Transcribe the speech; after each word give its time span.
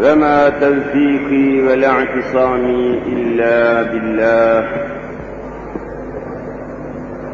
وما 0.00 0.48
توفيقي 0.48 1.62
ولا 1.62 1.90
اعتصامي 1.90 3.02
إلا 3.06 3.82
بالله. 3.82 4.68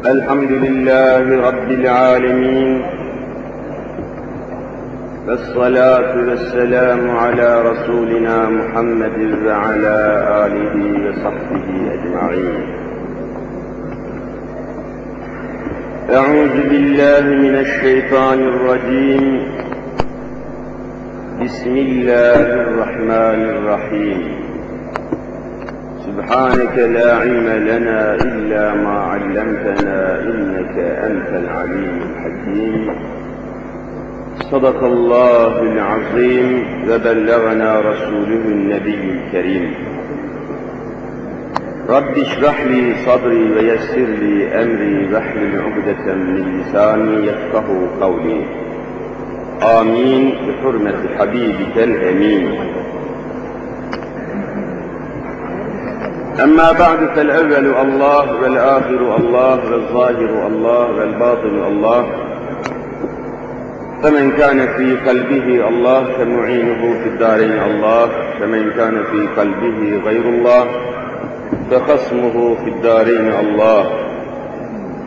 الحمد 0.05 0.51
لله 0.51 1.47
رب 1.47 1.71
العالمين. 1.71 2.81
والصلاة 5.27 6.29
والسلام 6.29 7.09
على 7.09 7.61
رسولنا 7.61 8.49
محمد 8.49 9.45
وعلى 9.45 9.97
آله 10.45 10.75
وصحبه 11.09 11.67
أجمعين. 11.93 12.63
أعوذ 16.13 16.55
بالله 16.69 17.21
من 17.21 17.55
الشيطان 17.55 18.39
الرجيم. 18.39 19.41
بسم 21.45 21.77
الله 21.77 22.41
الرحمن 22.53 23.41
الرحيم. 23.49 24.21
سبحانك 26.05 26.77
لا 26.77 27.15
علم 27.15 27.47
لنا 27.69 28.15
إلا 28.15 28.73
ما 28.75 28.97
علمتنا 29.11 30.21
إنك 30.21 30.75
أنت 30.77 31.29
العليم 31.43 32.01
الحكيم. 32.09 32.95
صدق 34.51 34.83
الله 34.83 35.61
العظيم 35.61 36.49
وبلغنا 36.89 37.79
رسوله 37.79 38.43
النبي 38.55 39.03
الكريم. 39.17 39.73
رب 41.89 42.17
اشرح 42.17 42.65
لي 42.65 42.95
صدري 43.05 43.43
ويسر 43.55 44.09
لي 44.23 44.47
أمري 44.63 45.13
واحلل 45.13 45.61
عقدة 45.61 46.15
من 46.15 46.61
لساني 46.61 47.27
يفقه 47.27 47.67
قولي. 48.01 48.70
آمين. 49.63 50.35
بحرمة 50.47 51.17
حبيبك 51.19 51.77
الأمين. 51.77 52.59
أما 56.43 56.71
بعد 56.71 56.99
فالأول 57.15 57.65
الله 57.81 58.41
والآخر 58.41 59.15
الله 59.15 59.71
والظاهر 59.71 60.47
الله 60.47 60.91
والباطن 60.91 61.63
الله. 61.67 62.05
فمن 64.03 64.31
كان 64.31 64.67
في 64.67 65.09
قلبه 65.09 65.67
الله 65.67 66.03
فمعينه 66.03 66.81
في 67.03 67.09
الدارين 67.09 67.63
الله. 67.63 68.09
فمن 68.39 68.71
كان 68.71 69.03
في 69.11 69.41
قلبه 69.41 70.01
غير 70.05 70.21
الله 70.21 70.67
فخصمه 71.71 72.55
في 72.63 72.69
الدارين 72.69 73.33
الله. 73.39 73.85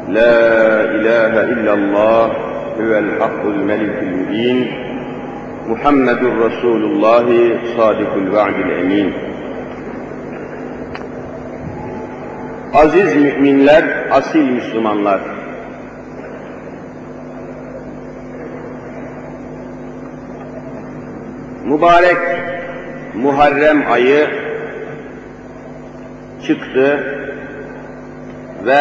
لا 0.09 0.81
إله 0.85 1.45
إلا 1.45 1.75
الله. 1.75 2.54
هو 2.81 2.99
الحق 2.99 3.47
الملك 3.47 4.03
المبين 4.03 4.67
محمد 5.69 6.23
رسول 6.25 6.85
الله 6.85 7.27
صادق 7.77 8.13
الوعد 8.15 8.55
Aziz 12.75 13.17
müminler, 13.17 13.85
asil 14.11 14.49
Müslümanlar. 14.49 15.21
Mübarek 21.65 22.19
Muharrem 23.15 23.93
ayı 23.93 24.27
çıktı 26.47 27.05
ve 28.67 28.79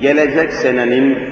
gelecek 0.00 0.52
senenin 0.52 1.31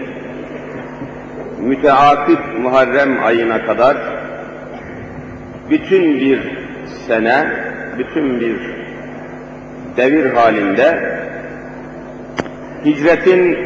müteakip 1.62 2.39
Muharrem 2.62 3.25
ayına 3.25 3.66
kadar 3.66 3.97
bütün 5.70 6.20
bir 6.20 6.41
sene, 7.06 7.47
bütün 7.98 8.41
bir 8.41 8.56
devir 9.97 10.31
halinde 10.31 11.20
hicretin 12.84 13.59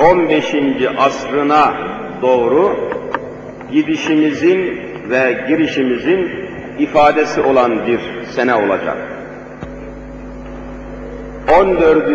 15. 0.00 0.54
asrına 0.98 1.74
doğru 2.22 2.90
gidişimizin 3.72 4.80
ve 5.10 5.44
girişimizin 5.48 6.30
ifadesi 6.78 7.40
olan 7.40 7.86
bir 7.86 8.00
sene 8.26 8.54
olacak. 8.54 8.96
14. 11.60 12.08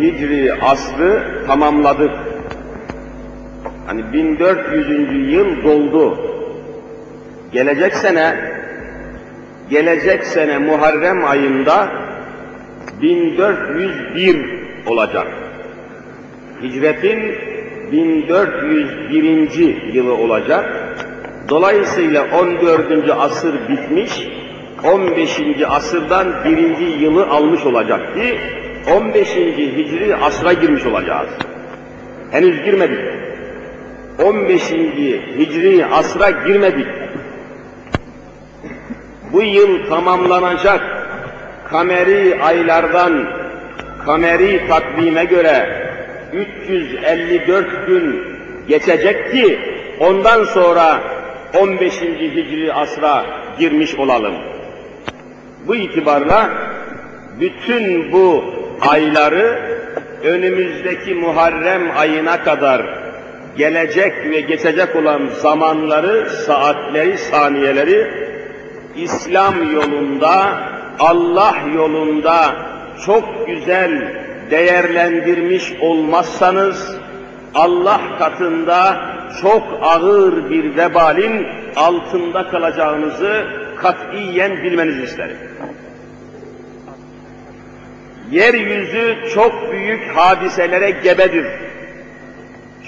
Hicri 0.00 0.54
asrı 0.62 1.22
tamamladık. 1.46 2.31
Hani 3.92 4.12
1400. 4.12 5.32
yıl 5.32 5.64
doldu. 5.64 6.18
Gelecek 7.52 7.94
sene, 7.94 8.36
gelecek 9.70 10.24
sene 10.24 10.58
Muharrem 10.58 11.24
ayında 11.24 11.88
1401 13.02 14.36
olacak. 14.86 15.26
Hicretin 16.62 17.34
1401. 17.92 19.94
yılı 19.94 20.14
olacak. 20.14 20.96
Dolayısıyla 21.48 22.26
14. 22.40 23.10
asır 23.18 23.54
bitmiş, 23.68 24.28
15. 24.84 25.40
asırdan 25.68 26.28
birinci 26.44 26.84
yılı 26.84 27.26
almış 27.26 27.66
olacak 27.66 28.14
ki 28.14 28.38
15. 28.96 29.36
hicri 29.36 30.16
asra 30.16 30.52
girmiş 30.52 30.86
olacağız. 30.86 31.28
Henüz 32.30 32.64
girmedik. 32.64 33.21
15. 34.18 34.70
hicri 35.38 35.86
asra 35.86 36.30
girmedik. 36.30 36.86
Bu 39.32 39.42
yıl 39.42 39.88
tamamlanacak 39.88 40.80
kameri 41.70 42.42
aylardan 42.42 43.26
kameri 44.06 44.68
takvime 44.68 45.24
göre 45.24 45.82
354 46.32 47.86
gün 47.86 48.24
geçecek 48.68 49.32
ki 49.32 49.58
ondan 50.00 50.44
sonra 50.44 51.00
15. 51.58 52.00
hicri 52.02 52.72
asra 52.72 53.24
girmiş 53.58 53.94
olalım. 53.94 54.34
Bu 55.66 55.76
itibarla 55.76 56.50
bütün 57.40 58.12
bu 58.12 58.44
ayları 58.80 59.58
önümüzdeki 60.24 61.14
Muharrem 61.14 61.82
ayına 61.96 62.44
kadar 62.44 63.01
gelecek 63.56 64.30
ve 64.30 64.40
geçecek 64.40 64.96
olan 64.96 65.26
zamanları, 65.26 66.30
saatleri, 66.30 67.18
saniyeleri 67.18 68.10
İslam 68.96 69.72
yolunda, 69.72 70.58
Allah 70.98 71.54
yolunda 71.74 72.56
çok 73.06 73.46
güzel 73.46 74.22
değerlendirmiş 74.50 75.72
olmazsanız 75.80 76.96
Allah 77.54 78.00
katında 78.18 79.00
çok 79.42 79.62
ağır 79.82 80.50
bir 80.50 80.76
vebalin 80.76 81.46
altında 81.76 82.48
kalacağınızı 82.48 83.46
katiyen 83.76 84.62
bilmenizi 84.62 85.02
isterim. 85.02 85.36
Yeryüzü 88.30 89.16
çok 89.34 89.72
büyük 89.72 90.16
hadiselere 90.16 90.90
gebedir. 90.90 91.46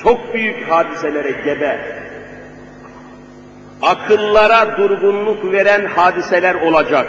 Çok 0.02 0.34
büyük 0.34 0.70
hadiselere 0.70 1.30
gebe. 1.30 1.78
Akıllara 3.82 4.76
durgunluk 4.76 5.52
veren 5.52 5.86
hadiseler 5.86 6.54
olacak. 6.54 7.06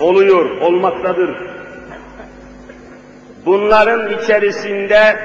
Oluyor, 0.00 0.60
olmaktadır. 0.60 1.36
Bunların 3.46 4.18
içerisinde, 4.18 5.16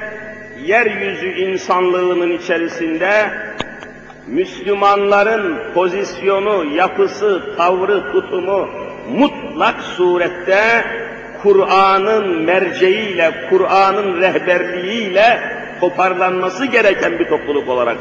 yeryüzü 0.65 1.27
insanlığının 1.27 2.31
içerisinde 2.31 3.31
Müslümanların 4.27 5.73
pozisyonu, 5.73 6.65
yapısı, 6.75 7.55
tavrı, 7.57 8.11
tutumu 8.11 8.69
mutlak 9.09 9.81
surette 9.81 10.85
Kur'an'ın 11.43 12.41
merceğiyle, 12.41 13.47
Kur'an'ın 13.49 14.21
rehberliğiyle 14.21 15.58
toparlanması 15.79 16.65
gereken 16.65 17.19
bir 17.19 17.29
topluluk 17.29 17.69
olarak 17.69 17.97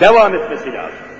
devam 0.00 0.34
etmesi 0.34 0.72
lazım. 0.72 1.10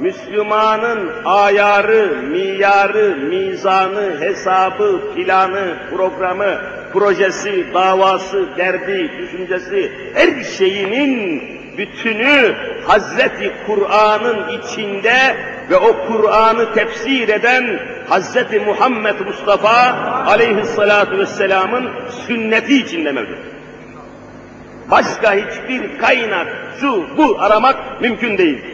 Müslümanın 0.00 1.10
ayarı, 1.24 2.16
miyarı, 2.22 3.16
mizanı, 3.16 4.20
hesabı, 4.20 5.00
planı, 5.14 5.76
programı, 5.90 6.60
projesi, 6.92 7.66
davası, 7.74 8.56
derdi, 8.56 9.10
düşüncesi, 9.18 9.92
her 10.14 10.44
şeyinin 10.44 11.42
bütünü 11.78 12.54
Hazreti 12.86 13.52
Kur'an'ın 13.66 14.58
içinde 14.58 15.36
ve 15.70 15.76
o 15.76 16.06
Kur'an'ı 16.06 16.74
tefsir 16.74 17.28
eden 17.28 17.80
Hazreti 18.08 18.60
Muhammed 18.60 19.20
Mustafa 19.26 19.92
aleyhissalatu 20.26 21.18
vesselamın 21.18 21.90
sünneti 22.26 22.76
içinde 22.76 23.12
mevcut. 23.12 23.57
Başka 24.90 25.34
hiçbir 25.34 25.98
kaynak, 25.98 26.46
şu, 26.80 27.16
bu 27.16 27.36
aramak 27.40 28.00
mümkün 28.00 28.38
değil. 28.38 28.64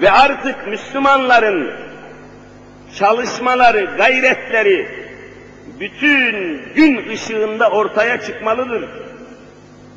Ve 0.00 0.10
artık 0.10 0.66
Müslümanların 0.66 1.70
çalışmaları, 2.98 3.84
gayretleri 3.96 4.88
bütün 5.80 6.62
gün 6.74 7.08
ışığında 7.08 7.70
ortaya 7.70 8.20
çıkmalıdır. 8.20 8.88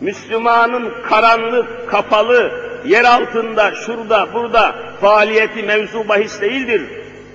Müslümanın 0.01 0.93
karanlık, 1.09 1.89
kapalı, 1.89 2.51
yer 2.85 3.03
altında, 3.03 3.75
şurada, 3.75 4.33
burada 4.33 4.75
faaliyeti 5.01 5.63
mevzu 5.63 6.09
bahis 6.09 6.41
değildir. 6.41 6.81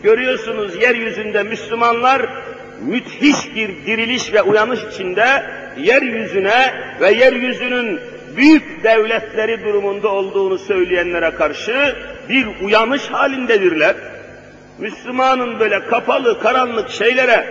Görüyorsunuz 0.03 0.83
yeryüzünde 0.83 1.43
Müslümanlar 1.43 2.23
müthiş 2.87 3.55
bir 3.55 3.87
diriliş 3.87 4.33
ve 4.33 4.43
uyanış 4.43 4.81
içinde 4.93 5.43
yeryüzüne 5.79 6.75
ve 7.01 7.13
yeryüzünün 7.13 8.01
büyük 8.37 8.85
devletleri 8.85 9.65
durumunda 9.65 10.09
olduğunu 10.09 10.59
söyleyenlere 10.59 11.31
karşı 11.31 11.97
bir 12.29 12.47
uyanış 12.63 13.07
halindedirler. 13.07 13.95
Müslümanın 14.79 15.61
böyle 15.61 15.87
kapalı, 15.87 16.41
karanlık 16.41 16.91
şeylere, 16.91 17.47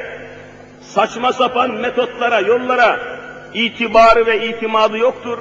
saçma 0.81 1.33
sapan 1.33 1.71
metotlara, 1.71 2.39
yollara 2.39 2.99
itibarı 3.53 4.25
ve 4.25 4.47
itimadı 4.47 4.97
yoktur. 4.97 5.39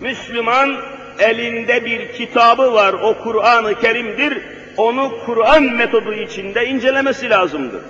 Müslüman 0.00 0.76
elinde 1.18 1.84
bir 1.84 2.12
kitabı 2.12 2.72
var, 2.74 2.92
o 2.92 3.18
Kur'an-ı 3.18 3.80
Kerim'dir. 3.80 4.38
Onu 4.76 5.12
Kur'an 5.26 5.62
metodu 5.62 6.12
içinde 6.12 6.66
incelemesi 6.66 7.30
lazımdır. 7.30 7.80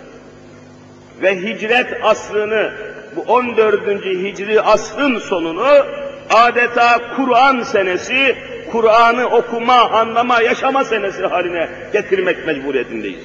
Ve 1.23 1.43
hicret 1.43 1.87
asrını, 2.03 2.73
bu 3.17 3.21
14. 3.21 4.05
hicri 4.05 4.61
asrın 4.61 5.19
sonunu 5.19 5.87
adeta 6.31 7.17
Kur'an 7.17 7.63
senesi, 7.63 8.37
Kur'an'ı 8.73 9.27
okuma, 9.27 9.91
anlama, 9.91 10.43
yaşama 10.43 10.85
senesi 10.85 11.27
haline 11.27 11.69
getirmek 11.93 12.47
mecburiyetindeyiz. 12.47 13.25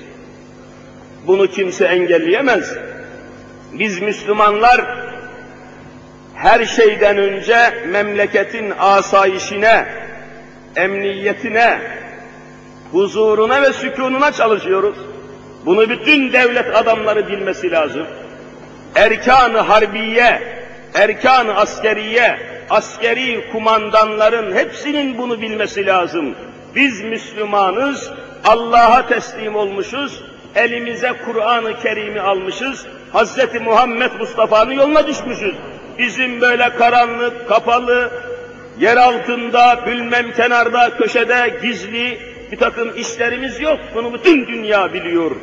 Bunu 1.27 1.47
kimse 1.47 1.85
engelleyemez. 1.85 2.77
Biz 3.73 4.01
Müslümanlar 4.01 5.09
her 6.35 6.65
şeyden 6.65 7.17
önce 7.17 7.57
memleketin 7.87 8.73
asayişine, 8.79 9.85
emniyetine, 10.75 11.79
huzuruna 12.91 13.61
ve 13.61 13.73
sükununa 13.73 14.31
çalışıyoruz. 14.31 14.95
Bunu 15.65 15.89
bütün 15.89 16.33
devlet 16.33 16.75
adamları 16.75 17.27
bilmesi 17.27 17.71
lazım. 17.71 18.07
Erkan-ı 18.95 19.57
harbiye, 19.59 20.41
erkan-ı 20.93 21.55
askeriye, 21.55 22.39
askeri 22.69 23.51
kumandanların 23.51 24.55
hepsinin 24.55 25.17
bunu 25.17 25.41
bilmesi 25.41 25.85
lazım. 25.85 26.35
Biz 26.75 27.01
Müslümanız, 27.01 28.11
Allah'a 28.45 29.07
teslim 29.07 29.55
olmuşuz, 29.55 30.23
elimize 30.55 31.13
Kur'an-ı 31.25 31.79
Kerim'i 31.79 32.21
almışız, 32.21 32.85
Hz. 33.13 33.61
Muhammed 33.61 34.11
Mustafa'nın 34.19 34.71
yoluna 34.71 35.07
düşmüşüz. 35.07 35.55
Bizim 35.97 36.41
böyle 36.41 36.69
karanlık, 36.69 37.49
kapalı, 37.49 38.11
yer 38.79 38.97
altında, 38.97 39.85
bilmem 39.85 40.33
kenarda, 40.33 40.97
köşede, 40.97 41.59
gizli 41.61 42.28
bir 42.51 42.57
takım 42.57 42.97
işlerimiz 42.97 43.59
yok. 43.59 43.79
Bunu 43.95 44.13
bütün 44.13 44.47
dünya 44.47 44.93
biliyor. 44.93 45.35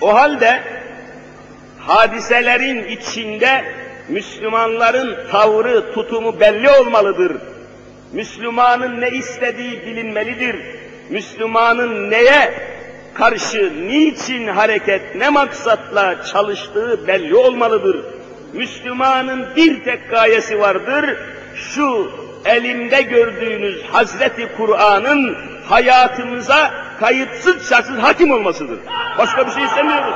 O 0.00 0.14
halde 0.14 0.60
hadiselerin 1.78 2.84
içinde 2.84 3.64
Müslümanların 4.08 5.16
tavrı, 5.30 5.92
tutumu 5.94 6.40
belli 6.40 6.70
olmalıdır. 6.70 7.36
Müslümanın 8.12 9.00
ne 9.00 9.08
istediği 9.08 9.86
bilinmelidir. 9.86 10.56
Müslümanın 11.10 12.10
neye 12.10 12.54
karşı, 13.14 13.72
niçin 13.88 14.46
hareket, 14.46 15.14
ne 15.14 15.30
maksatla 15.30 16.24
çalıştığı 16.24 17.06
belli 17.06 17.36
olmalıdır. 17.36 18.04
Müslümanın 18.52 19.56
bir 19.56 19.84
tek 19.84 20.10
gayesi 20.10 20.60
vardır, 20.60 21.16
şu 21.54 22.10
elimde 22.46 23.02
gördüğünüz 23.02 23.82
Hazreti 23.92 24.48
Kur'an'ın 24.56 25.36
hayatımıza 25.68 26.70
kayıtsız 27.00 27.68
şartsız 27.68 27.98
hakim 27.98 28.30
olmasıdır. 28.30 28.78
Başka 29.18 29.46
bir 29.46 29.52
şey 29.52 29.64
istemiyoruz. 29.64 30.14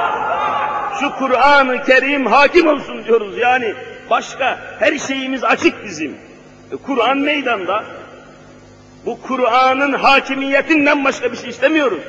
Şu 1.01 1.15
Kur'an-ı 1.15 1.83
Kerim 1.83 2.27
hakim 2.27 2.69
olsun 2.69 3.05
diyoruz 3.05 3.39
yani. 3.39 3.75
Başka 4.11 4.59
her 4.79 4.99
şeyimiz 4.99 5.45
açık 5.45 5.85
bizim. 5.85 6.17
E, 6.73 6.77
Kur'an 6.77 7.19
meydanda. 7.19 7.85
Bu 9.07 9.23
Kur'an'ın 9.23 9.93
hakimiyetinden 9.93 11.05
başka 11.05 11.33
bir 11.33 11.37
şey 11.37 11.51
istemiyoruz. 11.51 12.03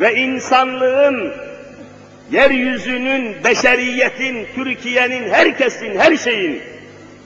Ve 0.00 0.14
insanlığın, 0.14 1.32
yeryüzünün, 2.30 3.44
beşeriyetin, 3.44 4.46
Türkiye'nin, 4.54 5.30
herkesin, 5.30 5.98
her 5.98 6.16
şeyin 6.16 6.62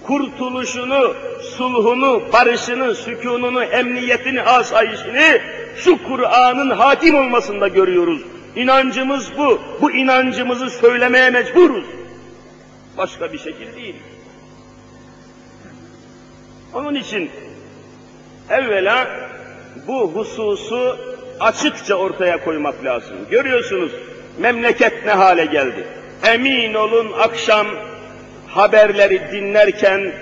kurtuluşunu, 0.09 1.15
sulhunu, 1.57 2.23
barışını, 2.33 2.95
sükununu, 2.95 3.63
emniyetini, 3.65 4.43
asayişini 4.43 5.41
şu 5.77 6.03
Kur'an'ın 6.03 6.71
hakim 6.71 7.15
olmasında 7.15 7.69
görüyoruz. 7.69 8.23
İnancımız 8.57 9.39
bu. 9.39 9.61
Bu 9.81 9.93
inancımızı 9.93 10.71
söylemeye 10.71 11.31
mecburuz. 11.31 11.85
Başka 12.97 13.33
bir 13.33 13.39
şekil 13.39 13.77
değil. 13.77 13.95
Onun 16.75 16.95
için 16.95 17.31
evvela 18.51 19.09
bu 19.87 20.13
hususu 20.15 20.97
açıkça 21.41 21.95
ortaya 21.95 22.45
koymak 22.45 22.85
lazım. 22.85 23.17
Görüyorsunuz 23.31 23.93
memleket 24.39 25.07
ne 25.07 25.13
hale 25.13 25.45
geldi. 25.45 25.87
Emin 26.27 26.75
olun 26.75 27.13
akşam 27.19 27.67
haberleri 28.55 29.33
dinlerken 29.33 30.13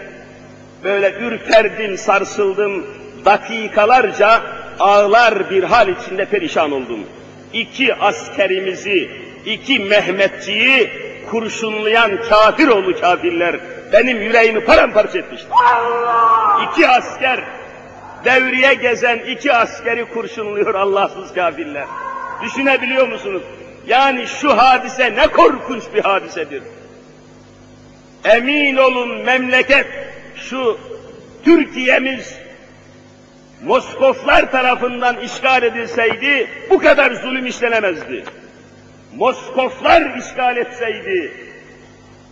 böyle 0.84 1.12
ürperdim, 1.12 1.98
sarsıldım, 1.98 2.86
dakikalarca 3.24 4.42
ağlar 4.78 5.50
bir 5.50 5.62
hal 5.62 5.88
içinde 5.88 6.24
perişan 6.24 6.72
oldum. 6.72 7.00
İki 7.52 7.94
askerimizi, 7.94 9.10
iki 9.46 9.78
Mehmetçiyi 9.78 10.90
kurşunlayan 11.30 12.22
kafir 12.28 12.68
oğlu 12.68 13.00
kafirler 13.00 13.56
benim 13.92 14.22
yüreğimi 14.22 14.64
paramparça 14.64 15.18
etmişti. 15.18 15.48
İki 16.62 16.88
asker, 16.88 17.44
devriye 18.24 18.74
gezen 18.74 19.18
iki 19.18 19.52
askeri 19.52 20.04
kurşunluyor 20.04 20.74
Allahsız 20.74 21.34
kafirler. 21.34 21.84
Düşünebiliyor 22.42 23.08
musunuz? 23.08 23.42
Yani 23.86 24.26
şu 24.26 24.56
hadise 24.56 25.14
ne 25.16 25.26
korkunç 25.26 25.82
bir 25.94 26.04
hadisedir. 26.04 26.62
Emin 28.26 28.76
olun 28.76 29.24
memleket 29.24 29.86
şu 30.36 30.78
Türkiye'miz 31.44 32.38
Moskoflar 33.64 34.50
tarafından 34.50 35.20
işgal 35.20 35.62
edilseydi 35.62 36.48
bu 36.70 36.78
kadar 36.78 37.12
zulüm 37.12 37.46
işlenemezdi. 37.46 38.24
Moskoflar 39.16 40.18
işgal 40.18 40.56
etseydi, 40.56 41.32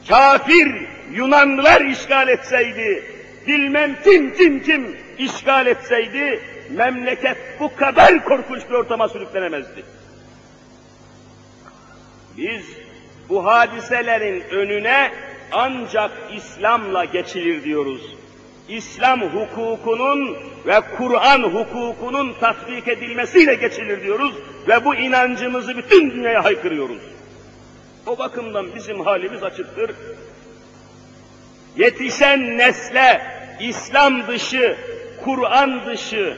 kafir 0.09 0.87
Yunanlılar 1.13 1.81
işgal 1.81 2.29
etseydi, 2.29 3.05
bilmem 3.47 3.97
kim 4.05 4.35
kim 4.35 4.63
kim 4.63 4.97
işgal 5.19 5.67
etseydi, 5.67 6.41
memleket 6.71 7.37
bu 7.61 7.77
kadar 7.77 8.25
korkunç 8.25 8.63
bir 8.71 8.75
ortama 8.75 9.09
sürüklenemezdi. 9.09 9.85
Biz 12.37 12.65
bu 13.29 13.47
hadiselerin 13.47 14.41
önüne 14.41 15.11
ancak 15.53 16.11
İslam'la 16.37 17.05
geçilir 17.05 17.65
diyoruz. 17.65 18.15
İslam 18.69 19.21
hukukunun 19.21 20.37
ve 20.67 20.81
Kur'an 20.99 21.43
hukukunun 21.43 22.33
tatbik 22.41 22.89
edilmesiyle 22.89 23.55
geçilir 23.55 24.03
diyoruz 24.03 24.35
ve 24.69 24.85
bu 24.85 24.95
inancımızı 24.95 25.77
bütün 25.77 26.11
dünyaya 26.11 26.45
haykırıyoruz. 26.45 27.03
O 28.07 28.19
bakımdan 28.19 28.75
bizim 28.75 29.01
halimiz 29.01 29.43
açıktır. 29.43 29.91
Yetişen 31.77 32.59
nesle 32.59 33.23
İslam 33.61 34.27
dışı, 34.27 34.77
Kur'an 35.25 35.87
dışı, 35.87 36.37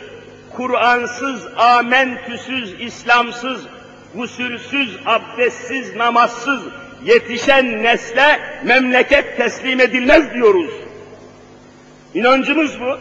Kur'ansız, 0.56 1.46
amentüsüz, 1.56 2.80
İslamsız, 2.80 3.66
gusülsüz, 4.14 4.98
abdestsiz, 5.06 5.96
namazsız 5.96 6.62
yetişen 7.04 7.82
nesle 7.82 8.40
memleket 8.64 9.36
teslim 9.36 9.80
edilmez 9.80 10.34
diyoruz. 10.34 10.70
İnancımız 12.14 12.80
bu. 12.80 12.98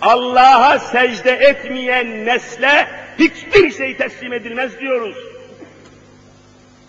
Allah'a 0.00 0.78
secde 0.78 1.30
etmeyen 1.30 2.24
nesle 2.24 2.88
hiçbir 3.18 3.70
şey 3.70 3.96
teslim 3.96 4.32
edilmez 4.32 4.80
diyoruz. 4.80 5.16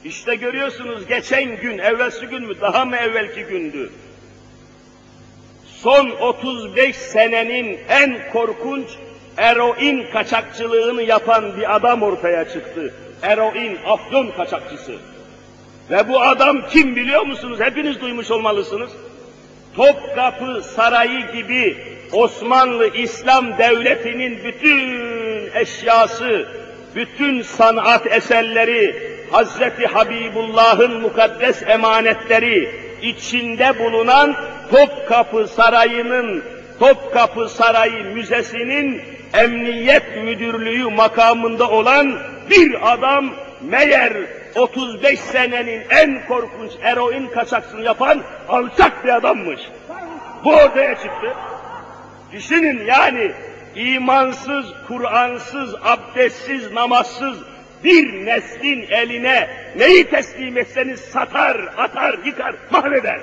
İşte 0.03 0.35
görüyorsunuz 0.35 1.07
geçen 1.07 1.57
gün, 1.57 1.77
evvelsi 1.77 2.25
gün 2.25 2.47
mü, 2.47 2.62
daha 2.62 2.85
mı 2.85 2.95
evvelki 2.95 3.43
gündü? 3.43 3.91
son 5.83 6.09
35 6.09 6.95
senenin 6.95 7.79
en 7.89 8.31
korkunç 8.31 8.88
eroin 9.38 10.12
kaçakçılığını 10.12 11.01
yapan 11.01 11.57
bir 11.57 11.75
adam 11.75 12.03
ortaya 12.03 12.50
çıktı. 12.50 12.93
Eroin, 13.24 13.77
afyon 13.86 14.32
kaçakçısı. 14.32 14.94
Ve 15.92 16.10
bu 16.10 16.22
adam 16.22 16.68
kim 16.70 16.96
biliyor 16.96 17.25
musunuz? 17.25 17.60
Hepiniz 17.62 18.01
duymuş 18.01 18.32
olmalısınız. 18.32 18.92
Topkapı 19.75 20.62
Sarayı 20.75 21.32
gibi 21.32 21.77
Osmanlı 22.12 22.88
İslam 22.98 23.58
Devleti'nin 23.58 24.44
bütün 24.44 25.03
eşyası, 25.53 26.48
bütün 26.96 27.42
sanat 27.42 28.08
eserleri, 28.08 29.13
Hazreti 29.32 29.86
Habibullah'ın 29.86 31.01
mukaddes 31.01 31.63
emanetleri 31.68 32.72
içinde 33.01 33.80
bulunan 33.80 34.36
Topkapı 34.72 35.48
Sarayı'nın, 35.48 36.44
Topkapı 36.80 37.50
Sarayı 37.50 38.03
Müzesi'nin 38.03 39.01
emniyet 39.34 40.24
müdürlüğü 40.24 40.89
makamında 40.89 41.70
olan 41.70 42.20
bir 42.50 42.93
adam 42.93 43.35
meğer 43.62 44.13
35 44.55 45.19
senenin 45.19 45.81
en 45.89 46.25
korkunç 46.27 46.71
eroin 46.81 47.27
kaçaksını 47.27 47.81
yapan 47.81 48.21
alçak 48.50 49.05
bir 49.05 49.09
adammış. 49.09 49.62
Bu 50.43 50.53
ortaya 50.53 50.95
çıktı. 50.95 51.33
Düşünün 52.31 52.85
yani 52.85 53.31
imansız, 53.75 54.65
Kur'ansız, 54.88 55.75
abdestsiz, 55.83 56.71
namazsız 56.71 57.38
bir 57.83 58.25
neslin 58.25 58.81
eline 58.81 59.50
neyi 59.75 60.09
teslim 60.09 60.57
etseniz 60.57 61.00
satar, 61.00 61.73
atar, 61.77 62.19
yıkar, 62.25 62.55
mahveder. 62.71 63.19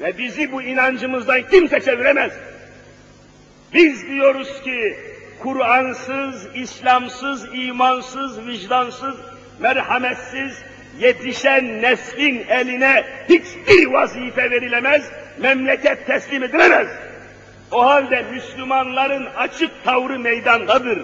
Ve 0.00 0.18
bizi 0.18 0.52
bu 0.52 0.62
inancımızdan 0.62 1.42
kimse 1.50 1.80
çeviremez. 1.80 2.32
Biz 3.74 4.08
diyoruz 4.08 4.62
ki 4.62 4.96
Kur'ansız, 5.42 6.48
İslamsız, 6.54 7.46
imansız, 7.54 8.46
vicdansız, 8.46 9.16
merhametsiz 9.60 10.58
yetişen 11.00 11.82
neslin 11.82 12.44
eline 12.48 13.04
hiçbir 13.28 13.86
vazife 13.86 14.50
verilemez, 14.50 15.02
memleket 15.38 16.06
teslim 16.06 16.42
edilemez. 16.42 16.88
O 17.72 17.86
halde 17.86 18.24
Müslümanların 18.32 19.26
açık 19.36 19.84
tavrı 19.84 20.18
meydandadır. 20.18 21.02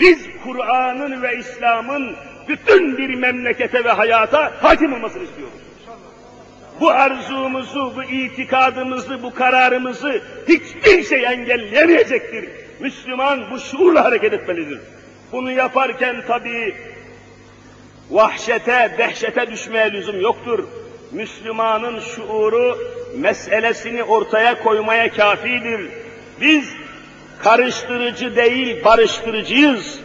Biz 0.00 0.26
Kur'an'ın 0.44 1.22
ve 1.22 1.36
İslam'ın 1.36 2.16
bütün 2.48 2.98
bir 2.98 3.14
memlekete 3.14 3.84
ve 3.84 3.90
hayata 3.90 4.52
hakim 4.62 4.92
olmasını 4.92 5.22
istiyoruz. 5.22 5.54
Bu 6.80 6.90
arzumuzu, 6.90 7.92
bu 7.96 8.02
itikadımızı, 8.02 9.22
bu 9.22 9.34
kararımızı 9.34 10.22
hiçbir 10.48 11.04
şey 11.04 11.24
engelleyemeyecektir. 11.24 12.48
Müslüman 12.80 13.50
bu 13.50 13.60
şuurla 13.60 14.04
hareket 14.04 14.32
etmelidir. 14.32 14.80
Bunu 15.32 15.50
yaparken 15.50 16.24
tabii 16.28 16.74
vahşete, 18.10 18.94
dehşete 18.98 19.50
düşmeye 19.50 19.92
lüzum 19.92 20.20
yoktur. 20.20 20.64
Müslümanın 21.12 22.00
şuuru 22.00 22.78
meselesini 23.16 24.02
ortaya 24.02 24.62
koymaya 24.62 25.12
kafidir. 25.12 25.80
Biz 26.40 26.72
karıştırıcı 27.38 28.36
değil 28.36 28.84
barıştırıcıyız. 28.84 30.00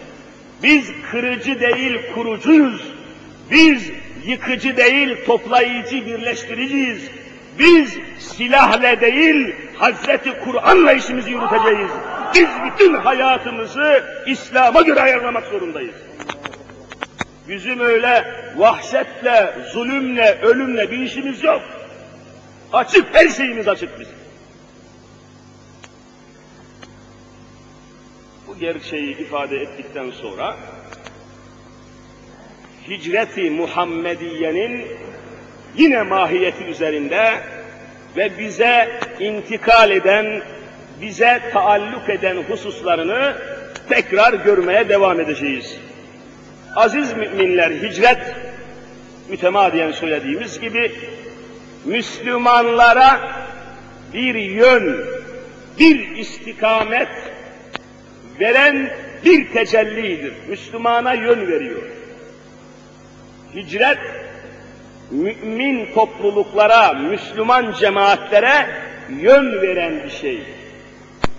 Biz 0.63 0.91
kırıcı 1.12 1.60
değil 1.60 2.13
kurucuyuz. 2.13 2.82
Biz 3.51 3.91
yıkıcı 4.25 4.77
değil 4.77 5.25
toplayıcı 5.25 6.05
birleştiriciyiz. 6.05 7.10
Biz 7.60 7.98
silahla 8.20 9.01
değil 9.01 9.55
Hazreti 9.77 10.34
Kur'an'la 10.46 10.94
işimizi 10.94 11.32
yürüteceğiz. 11.32 11.91
Biz 12.36 12.48
bütün 12.65 12.94
hayatımızı 12.94 14.03
İslam'a 14.25 14.82
göre 14.82 15.01
ayarlamak 15.01 15.48
zorundayız. 15.48 15.96
Bizim 17.48 17.79
öyle 17.79 18.25
vahşetle, 18.55 19.55
zulümle, 19.72 20.39
ölümle 20.41 20.91
bir 20.91 21.00
işimiz 21.00 21.44
yok. 21.44 21.62
Açık, 22.74 23.15
her 23.15 23.29
şeyimiz 23.29 23.67
açık 23.67 24.00
bizim. 24.00 24.15
Bu 28.48 28.60
gerçeği 28.60 29.17
ifade 29.17 29.58
ettikten 29.58 30.12
sonra 30.12 30.58
hicreti 32.88 33.50
Muhammediye'nin 33.50 34.88
yine 35.77 36.01
mahiyeti 36.01 36.63
üzerinde 36.63 37.34
ve 38.17 38.38
bize 38.39 39.00
intikal 39.20 39.91
eden, 39.91 40.41
bize 41.02 41.42
taalluk 41.54 42.10
eden 42.10 42.38
hususlarını 42.38 43.36
tekrar 43.90 44.34
görmeye 44.34 44.90
devam 44.90 45.20
edeceğiz. 45.20 45.78
Aziz 46.75 47.14
müminler, 47.14 47.72
hicret, 47.72 48.36
mütemadiyen 49.30 49.92
söylediğimiz 49.92 50.60
gibi, 50.60 50.92
Müslümanlara 51.86 53.20
bir 54.14 54.36
yön, 54.36 55.06
bir 55.80 56.18
istikamet 56.18 57.10
veren 58.40 58.90
bir 59.25 59.52
tecellidir. 59.52 60.34
Müslümana 60.48 61.14
yön 61.14 61.48
veriyor. 61.48 61.82
Hicret, 63.56 64.00
mümin 65.12 65.94
topluluklara, 65.94 66.94
Müslüman 66.94 67.74
cemaatlere 67.80 68.68
yön 69.10 69.62
veren 69.62 70.04
bir 70.04 70.10
şey. 70.10 70.44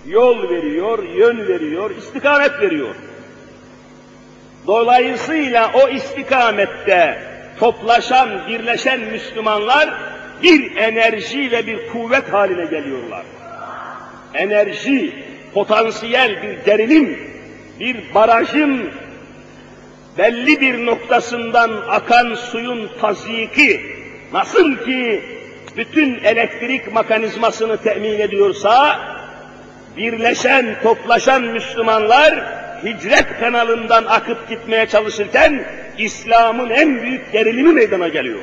Yol 0.06 0.50
veriyor, 0.50 1.02
yön 1.02 1.48
veriyor, 1.48 1.90
istikamet 1.90 2.60
veriyor. 2.60 2.94
Dolayısıyla 4.66 5.70
o 5.75 5.88
istikamette 5.88 7.22
toplaşan, 7.60 8.48
birleşen 8.48 9.00
Müslümanlar 9.00 9.94
bir 10.42 10.76
enerji 10.76 11.50
ve 11.50 11.66
bir 11.66 11.88
kuvvet 11.88 12.32
haline 12.32 12.64
geliyorlar. 12.64 13.22
Enerji, 14.34 15.14
potansiyel 15.54 16.42
bir 16.42 16.64
gerilim, 16.64 17.18
bir 17.80 18.14
barajın 18.14 18.90
belli 20.18 20.60
bir 20.60 20.86
noktasından 20.86 21.70
akan 21.88 22.34
suyun 22.34 22.90
tazyiki 23.00 23.80
nasıl 24.32 24.76
ki 24.76 25.22
bütün 25.76 26.14
elektrik 26.25 26.94
mekanizmasını 26.94 27.76
temin 27.76 28.18
ediyorsa, 28.18 29.00
birleşen, 29.96 30.76
toplaşan 30.82 31.42
Müslümanlar 31.42 32.34
hicret 32.84 33.40
kanalından 33.40 34.04
akıp 34.04 34.48
gitmeye 34.48 34.86
çalışırken 34.86 35.64
İslam'ın 35.98 36.70
en 36.70 37.02
büyük 37.02 37.32
gerilimi 37.32 37.72
meydana 37.72 38.08
geliyor. 38.08 38.40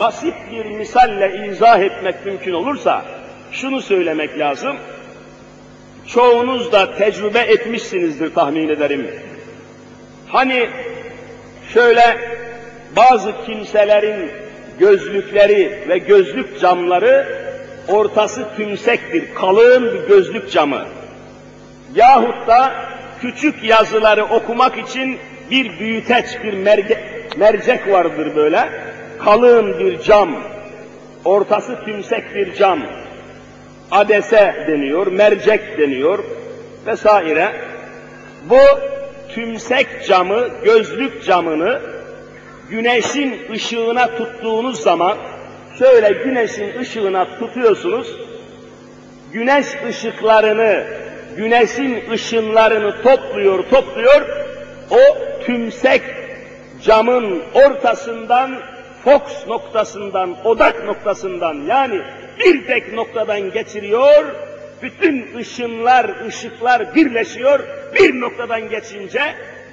Basit 0.00 0.34
bir 0.52 0.64
misalle 0.64 1.46
izah 1.48 1.80
etmek 1.80 2.26
mümkün 2.26 2.52
olursa 2.52 3.04
şunu 3.52 3.82
söylemek 3.82 4.38
lazım. 4.38 4.76
Çoğunuz 6.06 6.72
da 6.72 6.96
tecrübe 6.96 7.38
etmişsinizdir 7.38 8.34
tahmin 8.34 8.68
ederim. 8.68 9.10
Hani 10.28 10.70
şöyle 11.74 12.18
bazı 12.96 13.32
kimselerin 13.46 14.30
gözlükleri 14.78 15.84
ve 15.88 15.98
gözlük 15.98 16.60
camları 16.60 17.45
ortası 17.88 18.46
tümsektir, 18.56 19.34
kalın 19.34 19.84
bir 19.94 20.08
gözlük 20.08 20.50
camı. 20.50 20.84
Yahut 21.94 22.46
da 22.46 22.72
küçük 23.20 23.64
yazıları 23.64 24.24
okumak 24.24 24.78
için 24.78 25.18
bir 25.50 25.78
büyüteç, 25.78 26.26
bir 26.44 26.52
merge, 26.52 27.04
mercek 27.36 27.88
vardır 27.88 28.36
böyle. 28.36 28.68
Kalın 29.18 29.78
bir 29.78 30.00
cam, 30.00 30.36
ortası 31.24 31.84
tümsek 31.84 32.34
bir 32.34 32.54
cam. 32.54 32.82
Adese 33.90 34.64
deniyor, 34.68 35.06
mercek 35.06 35.78
deniyor 35.78 36.24
vesaire. 36.86 37.52
Bu 38.50 38.60
tümsek 39.34 39.86
camı, 40.06 40.48
gözlük 40.64 41.24
camını 41.24 41.80
güneşin 42.70 43.52
ışığına 43.52 44.16
tuttuğunuz 44.16 44.80
zaman 44.80 45.16
şöyle 45.78 46.22
güneşin 46.24 46.78
ışığına 46.78 47.38
tutuyorsunuz. 47.38 48.16
Güneş 49.32 49.66
ışıklarını 49.88 50.84
güneşin 51.36 52.10
ışınlarını 52.10 53.02
topluyor, 53.02 53.64
topluyor, 53.70 54.28
o 54.90 55.18
tümsek 55.44 56.02
camın 56.82 57.42
ortasından, 57.54 58.54
fox 59.04 59.46
noktasından, 59.48 60.36
odak 60.44 60.84
noktasından 60.84 61.54
yani 61.54 62.00
bir 62.38 62.66
tek 62.66 62.92
noktadan 62.92 63.52
geçiriyor, 63.52 64.24
bütün 64.82 65.36
ışınlar, 65.36 66.26
ışıklar 66.26 66.94
birleşiyor, 66.94 67.60
bir 67.94 68.20
noktadan 68.20 68.68
geçince 68.68 69.22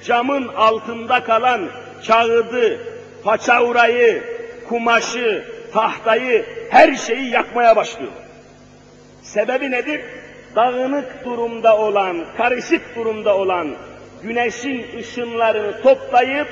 camın 0.05 0.47
altında 0.47 1.23
kalan 1.23 1.61
kağıdı, 2.07 2.79
paçavrayı, 3.23 4.23
kumaşı, 4.69 5.52
tahtayı, 5.73 6.45
her 6.69 6.95
şeyi 6.95 7.29
yakmaya 7.29 7.75
başlıyor. 7.75 8.11
Sebebi 9.21 9.71
nedir? 9.71 10.01
Dağınık 10.55 11.25
durumda 11.25 11.77
olan, 11.77 12.25
karışık 12.37 12.95
durumda 12.95 13.37
olan 13.37 13.75
güneşin 14.23 14.85
ışınlarını 14.99 15.81
toplayıp, 15.81 16.47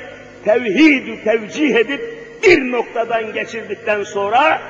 tevhid 0.46 1.24
tevcih 1.24 1.76
edip, 1.76 2.02
bir 2.44 2.72
noktadan 2.72 3.34
geçirdikten 3.34 4.04
sonra 4.04 4.62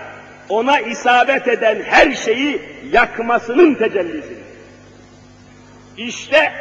ona 0.49 0.79
isabet 0.79 1.47
eden 1.47 1.81
her 1.83 2.11
şeyi 2.11 2.61
yakmasının 2.91 3.75
tecellisidir. 3.75 4.37
İşte 5.97 6.51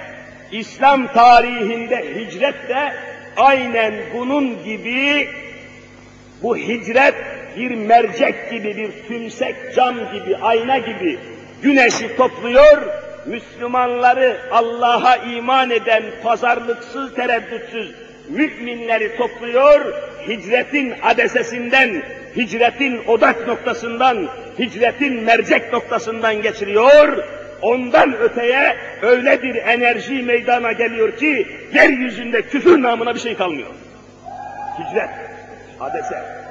İslam 0.52 1.12
tarihinde 1.12 2.14
hicret 2.14 2.68
de 2.68 2.92
aynen 3.36 3.94
bunun 4.14 4.64
gibi 4.64 5.28
bu 6.42 6.56
hicret 6.56 7.14
bir 7.56 7.70
mercek 7.70 8.50
gibi, 8.50 8.76
bir 8.76 8.90
tümsek 9.08 9.56
cam 9.76 9.94
gibi, 9.94 10.36
ayna 10.36 10.78
gibi 10.78 11.18
güneşi 11.62 12.16
topluyor, 12.16 12.78
Müslümanları 13.26 14.36
Allah'a 14.50 15.16
iman 15.16 15.70
eden 15.70 16.02
pazarlıksız, 16.22 17.14
tereddütsüz 17.14 17.94
müminleri 18.28 19.16
topluyor, 19.16 19.94
hicretin 20.28 20.94
adesesinden, 21.02 22.02
hicretin 22.36 23.00
odak 23.06 23.48
noktasından, 23.48 24.28
hicretin 24.58 25.22
mercek 25.22 25.72
noktasından 25.72 26.42
geçiriyor, 26.42 27.24
ondan 27.62 28.16
öteye 28.16 28.76
öyle 29.02 29.42
bir 29.42 29.54
enerji 29.54 30.22
meydana 30.22 30.72
geliyor 30.72 31.16
ki, 31.16 31.46
yeryüzünde 31.74 32.42
küfür 32.42 32.82
namına 32.82 33.14
bir 33.14 33.20
şey 33.20 33.36
kalmıyor. 33.36 33.70
Hicret, 34.78 35.10
hadese. 35.78 36.49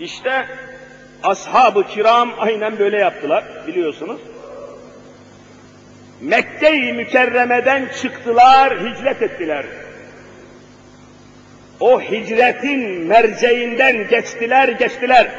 İşte 0.00 0.46
ashab-ı 1.22 1.86
kiram 1.86 2.30
aynen 2.38 2.78
böyle 2.78 2.98
yaptılar, 2.98 3.44
biliyorsunuz. 3.66 4.20
Mekke-i 6.20 6.92
Mükerreme'den 6.92 7.88
çıktılar, 8.02 8.80
hicret 8.80 9.22
ettiler. 9.22 9.66
O 11.80 12.00
hicretin 12.00 13.06
merceğinden 13.06 14.08
geçtiler, 14.08 14.68
geçtiler. 14.68 15.30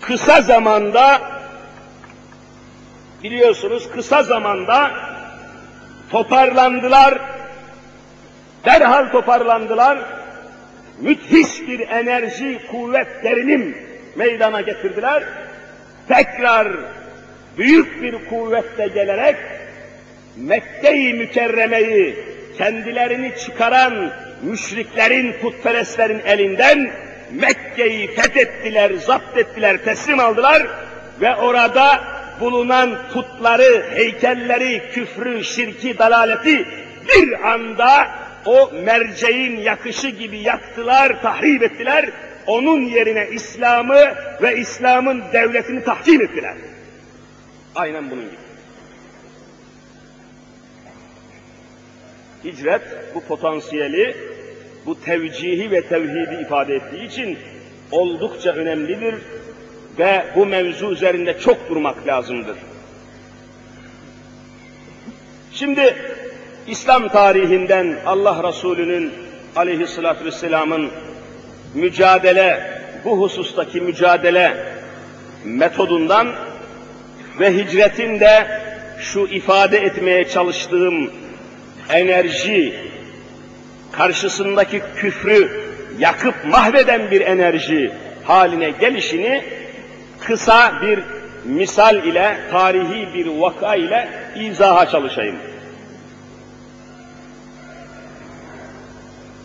Kısa 0.00 0.42
zamanda, 0.42 1.20
biliyorsunuz 3.22 3.90
kısa 3.90 4.22
zamanda 4.22 4.90
toparlandılar, 6.10 7.18
derhal 8.64 9.12
toparlandılar, 9.12 9.98
müthiş 11.00 11.68
bir 11.68 11.80
enerji, 11.80 12.58
kuvvet, 12.70 13.24
derinim 13.24 13.78
meydana 14.16 14.60
getirdiler. 14.60 15.22
Tekrar 16.08 16.68
büyük 17.58 18.02
bir 18.02 18.28
kuvvetle 18.28 18.88
gelerek 18.88 19.36
Mekke-i 20.36 21.14
Mükerreme'yi 21.14 22.16
kendilerini 22.58 23.32
çıkaran 23.38 24.12
müşriklerin, 24.42 25.32
putperestlerin 25.42 26.20
elinden 26.24 26.90
Mekke'yi 27.32 28.06
fethettiler, 28.14 28.92
zapt 28.94 29.38
ettiler, 29.38 29.84
teslim 29.84 30.20
aldılar 30.20 30.66
ve 31.20 31.36
orada 31.36 32.04
bulunan 32.40 32.98
putları, 33.12 33.86
heykelleri, 33.94 34.82
küfrü, 34.92 35.44
şirki, 35.44 35.98
dalaleti 35.98 36.66
bir 37.08 37.52
anda 37.52 38.10
o 38.46 38.72
merceğin 38.84 39.56
yakışı 39.56 40.08
gibi 40.08 40.38
yaktılar, 40.38 41.22
tahrip 41.22 41.62
ettiler. 41.62 42.10
Onun 42.46 42.80
yerine 42.80 43.28
İslam'ı 43.32 44.14
ve 44.42 44.56
İslam'ın 44.56 45.22
devletini 45.32 45.84
tahkim 45.84 46.22
ettiler. 46.22 46.54
Aynen 47.74 48.10
bunun 48.10 48.24
gibi. 48.24 48.44
Hicret 52.44 52.82
bu 53.14 53.20
potansiyeli, 53.20 54.16
bu 54.86 55.00
tevcihi 55.00 55.70
ve 55.70 55.82
tevhidi 55.82 56.42
ifade 56.42 56.74
ettiği 56.74 57.06
için 57.06 57.38
oldukça 57.90 58.50
önemlidir 58.50 59.14
ve 59.98 60.24
bu 60.36 60.46
mevzu 60.46 60.92
üzerinde 60.92 61.38
çok 61.38 61.68
durmak 61.68 62.06
lazımdır. 62.06 62.56
Şimdi 65.52 65.96
İslam 66.66 67.08
tarihinden 67.08 67.96
Allah 68.06 68.48
Resulü'nün 68.48 69.12
aleyhissalatü 69.56 70.24
vesselamın 70.24 70.90
mücadele, 71.74 72.60
bu 73.04 73.20
husustaki 73.20 73.80
mücadele 73.80 74.56
metodundan 75.44 76.32
ve 77.40 77.56
hicretin 77.56 78.20
de 78.20 78.46
şu 78.98 79.20
ifade 79.20 79.78
etmeye 79.78 80.28
çalıştığım 80.28 81.10
enerji, 81.90 82.74
karşısındaki 83.92 84.82
küfrü 84.96 85.64
yakıp 85.98 86.34
mahveden 86.44 87.10
bir 87.10 87.20
enerji 87.20 87.92
haline 88.24 88.70
gelişini 88.70 89.44
kısa 90.20 90.82
bir 90.82 91.00
misal 91.44 92.04
ile, 92.04 92.36
tarihi 92.50 93.14
bir 93.14 93.26
vaka 93.26 93.74
ile 93.74 94.08
izaha 94.36 94.86
çalışayım. 94.86 95.36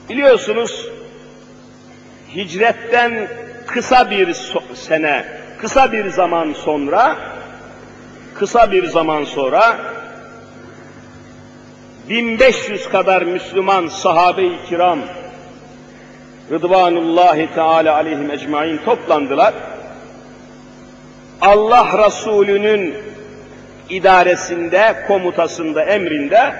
Biliyorsunuz 0.10 0.88
hicretten 2.36 3.28
kısa 3.68 4.12
bir 4.12 4.34
sene, 4.74 5.26
kısa 5.58 5.92
bir 5.92 6.10
zaman 6.10 6.54
sonra, 6.54 7.16
kısa 8.36 8.72
bir 8.72 8.86
zaman 8.86 9.24
sonra 9.24 9.78
1500 12.10 12.90
kadar 12.90 13.22
Müslüman 13.22 13.88
sahabe-i 13.88 14.60
kiram 14.70 15.00
Rıdvanullahi 16.52 17.54
Teala 17.56 17.96
aleyhim 17.96 18.32
ecmain 18.32 18.78
toplandılar. 18.78 19.54
Allah 21.42 22.06
Resulü'nün 22.06 22.96
idaresinde, 23.90 25.04
komutasında, 25.08 25.84
emrinde 25.84 26.54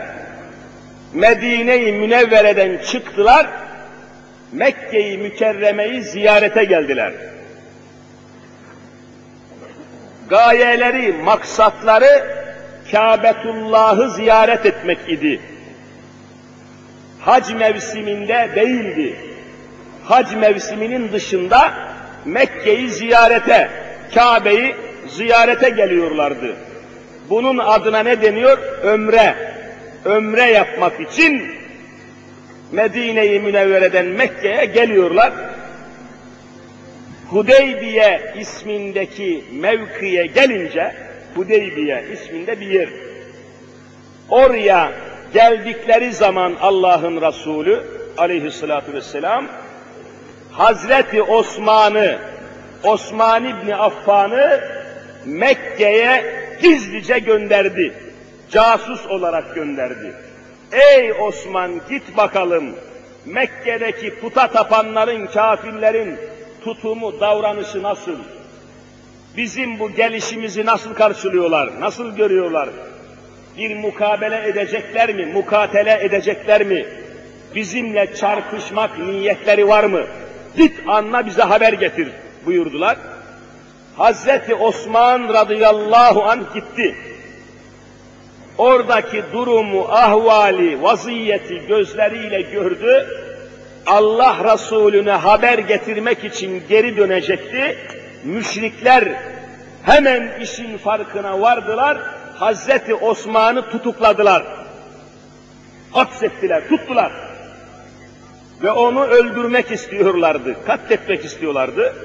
Medine-i 1.14 1.92
Münevvere'den 1.92 2.78
çıktılar, 2.78 3.48
Mekke-i 4.52 5.18
Mükerreme'yi 5.18 6.04
ziyarete 6.04 6.64
geldiler. 6.64 7.14
Gayeleri, 10.30 11.14
maksatları 11.14 12.40
Kâbetullah'ı 12.92 14.12
ziyaret 14.12 14.66
etmek 14.66 15.00
idi. 15.08 15.42
Hac 17.20 17.52
mevsiminde 17.52 18.50
değildi. 18.56 19.16
Hac 20.04 20.34
mevsiminin 20.34 21.12
dışında 21.12 21.74
Mekke'yi 22.26 22.90
ziyarete, 22.90 23.70
Kabe'yi 24.16 24.76
ziyarete 25.08 25.70
geliyorlardı. 25.70 26.56
Bunun 27.30 27.58
adına 27.58 28.00
ne 28.00 28.22
deniyor? 28.22 28.58
Ömre. 28.84 29.49
Ömre 30.06 30.44
yapmak 30.44 31.00
için 31.00 31.52
Medine-i 32.72 33.40
Münevvere'den 33.40 34.06
Mekke'ye 34.06 34.66
geliyorlar. 34.66 35.34
Hudeybiye 37.30 38.34
ismindeki 38.40 39.44
mevkiye 39.52 40.26
gelince, 40.26 40.96
Hudeybiye 41.36 42.06
isminde 42.14 42.60
bir 42.60 42.68
yer. 42.68 42.90
Oraya 44.30 44.92
geldikleri 45.34 46.14
zaman 46.14 46.56
Allah'ın 46.62 47.22
Resulü 47.22 47.84
aleyhissalatü 48.18 48.94
vesselam 48.94 49.46
Hazreti 50.52 51.24
Osman'ı, 51.24 52.20
Osman 52.84 53.46
İbni 53.46 53.76
Affan'ı 53.76 54.62
Mekke'ye 55.26 56.24
gizlice 56.62 57.20
gönderdi. 57.20 57.94
Casus 58.52 59.06
olarak 59.08 59.56
gönderdi. 59.56 60.14
Ey 60.72 61.12
Osman 61.12 61.72
git 61.90 62.18
bakalım 62.18 62.76
Mekke'deki 63.26 64.20
puta 64.20 64.48
tapanların, 64.48 65.28
kafirlerin 65.28 66.18
tutumu, 66.64 67.20
davranışı 67.20 67.84
nasıl? 67.84 68.16
Bizim 69.38 69.80
bu 69.80 69.92
gelişimizi 69.92 70.66
nasıl 70.66 70.94
karşılıyorlar, 70.94 71.82
nasıl 71.82 72.16
görüyorlar? 72.16 72.70
Bir 73.58 73.76
mukabele 73.76 74.48
edecekler 74.48 75.14
mi, 75.16 75.26
mukatele 75.26 76.04
edecekler 76.04 76.64
mi? 76.64 76.86
Bizimle 77.56 78.16
çarpışmak 78.16 79.00
niyetleri 79.00 79.68
var 79.68 79.84
mı? 79.84 80.02
Git 80.58 80.74
anla 80.88 81.26
bize 81.26 81.42
haber 81.42 81.74
getir 81.74 82.08
buyurdular. 82.46 82.98
Hazreti 83.98 84.56
Osman 84.56 85.34
radıyallahu 85.34 86.24
anh 86.24 86.54
gitti. 86.54 86.96
Oradaki 88.60 89.24
durumu, 89.34 89.86
ahvali, 89.90 90.84
vaziyeti 90.84 91.68
gözleriyle 91.68 92.42
gördü 92.42 93.08
Allah 93.86 94.54
Resulüne 94.54 95.12
haber 95.12 95.58
getirmek 95.58 96.24
için 96.24 96.64
geri 96.70 96.98
dönecekti. 96.98 97.78
Müşrikler 98.24 99.04
hemen 99.84 100.40
işin 100.42 100.78
farkına 100.78 101.42
vardılar. 101.42 101.98
Hazreti 102.36 102.96
Osman'ı 102.96 103.70
tutukladılar. 103.70 104.44
Hapsettiler, 105.92 106.70
tuttular. 106.70 107.12
Ve 108.64 108.72
onu 108.72 109.06
öldürmek 109.06 109.72
istiyorlardı, 109.72 110.66
katletmek 110.66 111.26
istiyorlardı. 111.26 111.96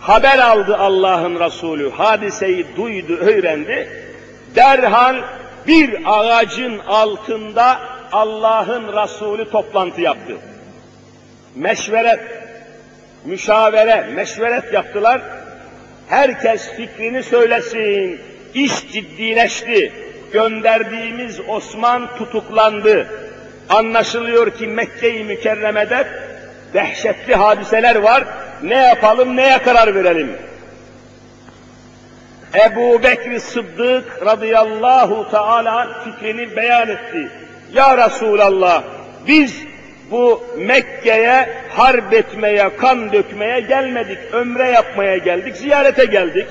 Haber 0.00 0.38
aldı 0.38 0.76
Allah'ın 0.76 1.40
Resulü, 1.40 1.90
hadiseyi 1.90 2.66
duydu, 2.76 3.16
öğrendi. 3.16 4.07
Derhal 4.56 5.16
bir 5.66 5.98
ağacın 6.04 6.78
altında 6.78 7.80
Allah'ın 8.12 9.02
Resulü 9.02 9.50
toplantı 9.50 10.00
yaptı. 10.00 10.36
Meşveret, 11.54 12.20
müşavere, 13.24 14.06
meşveret 14.14 14.72
yaptılar. 14.72 15.22
Herkes 16.08 16.72
fikrini 16.76 17.22
söylesin. 17.22 18.20
İş 18.54 18.92
ciddileşti. 18.92 19.92
Gönderdiğimiz 20.32 21.40
Osman 21.48 22.16
tutuklandı. 22.16 23.06
Anlaşılıyor 23.68 24.50
ki 24.50 24.66
Mekke-i 24.66 25.24
Mükerreme'de 25.24 26.06
dehşetli 26.74 27.34
hadiseler 27.34 27.96
var. 27.96 28.24
Ne 28.62 28.76
yapalım, 28.76 29.36
neye 29.36 29.58
karar 29.58 29.94
verelim? 29.94 30.47
Ebu 32.54 33.02
Bekir 33.02 33.38
Sıddık 33.38 34.26
radıyallahu 34.26 35.30
teala 35.30 36.02
fikrini 36.04 36.56
beyan 36.56 36.88
etti. 36.88 37.30
Ya 37.72 38.06
Resulallah 38.06 38.82
biz 39.26 39.62
bu 40.10 40.44
Mekke'ye 40.58 41.48
harp 41.76 42.14
etmeye, 42.14 42.76
kan 42.76 43.12
dökmeye 43.12 43.60
gelmedik. 43.60 44.18
Ömre 44.32 44.70
yapmaya 44.70 45.16
geldik, 45.16 45.56
ziyarete 45.56 46.04
geldik. 46.04 46.46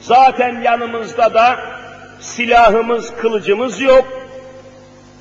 Zaten 0.00 0.60
yanımızda 0.60 1.34
da 1.34 1.56
silahımız, 2.20 3.12
kılıcımız 3.16 3.80
yok. 3.80 4.04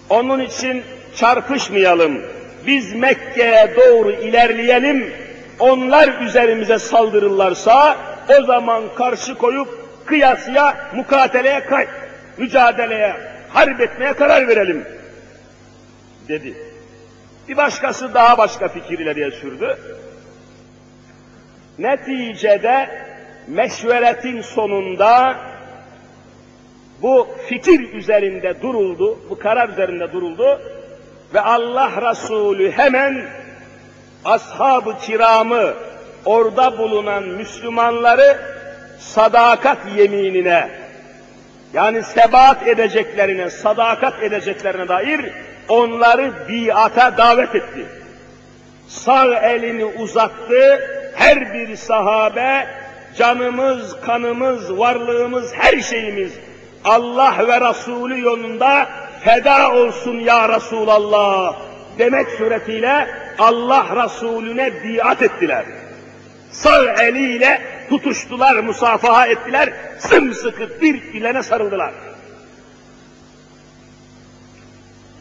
Onun 0.09 0.39
için 0.39 0.83
çarpışmayalım. 1.15 2.21
Biz 2.67 2.93
Mekke'ye 2.93 3.75
doğru 3.75 4.11
ilerleyelim. 4.11 5.13
Onlar 5.59 6.21
üzerimize 6.21 6.79
saldırırlarsa 6.79 7.97
o 8.39 8.43
zaman 8.45 8.83
karşı 8.95 9.35
koyup 9.35 9.80
kıyasıya, 10.05 10.89
mukateleye, 10.95 11.65
kay, 11.65 11.87
mücadeleye, 12.37 13.15
harp 13.49 13.81
etmeye 13.81 14.13
karar 14.13 14.47
verelim 14.47 14.85
dedi. 16.27 16.53
Bir 17.49 17.57
başkası 17.57 18.13
daha 18.13 18.37
başka 18.37 18.67
fikir 18.67 18.99
ileriye 18.99 19.31
sürdü. 19.31 19.77
Neticede 21.79 22.89
meşveretin 23.47 24.41
sonunda 24.41 25.35
bu 27.01 27.27
fikir 27.49 27.93
üzerinde 27.93 28.61
duruldu, 28.61 29.19
bu 29.29 29.39
karar 29.39 29.69
üzerinde 29.69 30.11
duruldu 30.11 30.61
ve 31.33 31.41
Allah 31.41 32.11
Resulü 32.11 32.71
hemen 32.71 33.25
ashab-ı 34.25 34.97
kiramı 34.97 35.73
orada 36.25 36.77
bulunan 36.77 37.23
Müslümanları 37.23 38.37
sadakat 39.01 39.77
yeminine 39.97 40.69
yani 41.73 42.03
sebat 42.03 42.67
edeceklerine, 42.67 43.49
sadakat 43.49 44.23
edeceklerine 44.23 44.87
dair 44.87 45.33
onları 45.69 46.33
biata 46.49 47.17
davet 47.17 47.55
etti. 47.55 47.85
Sağ 48.87 49.39
elini 49.39 49.85
uzattı, 49.85 50.81
her 51.15 51.53
bir 51.53 51.75
sahabe 51.75 52.67
canımız, 53.17 54.01
kanımız, 54.01 54.77
varlığımız, 54.77 55.53
her 55.53 55.81
şeyimiz 55.81 56.31
Allah 56.85 57.35
ve 57.47 57.69
Resulü 57.69 58.21
yolunda 58.21 58.89
feda 59.23 59.71
olsun 59.71 60.19
ya 60.19 60.49
Resulallah 60.49 61.55
demek 61.99 62.29
suretiyle 62.29 63.07
Allah 63.39 64.03
Resulüne 64.03 64.71
biat 64.83 65.21
ettiler. 65.21 65.65
Sağ 66.51 66.93
eliyle 66.93 67.61
tutuştular, 67.91 68.55
musafaha 68.55 69.27
ettiler, 69.27 69.73
sımsıkı 69.99 70.81
bir 70.81 71.13
bilene 71.13 71.43
sarıldılar. 71.43 71.93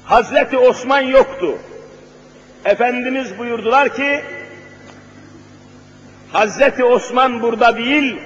Hazreti 0.05 0.59
Osman 0.59 1.01
yoktu. 1.01 1.59
Efendimiz 2.65 3.39
buyurdular 3.39 3.95
ki, 3.95 4.21
Hazreti 6.33 6.85
Osman 6.85 7.43
burada 7.43 7.77
değil, 7.77 8.19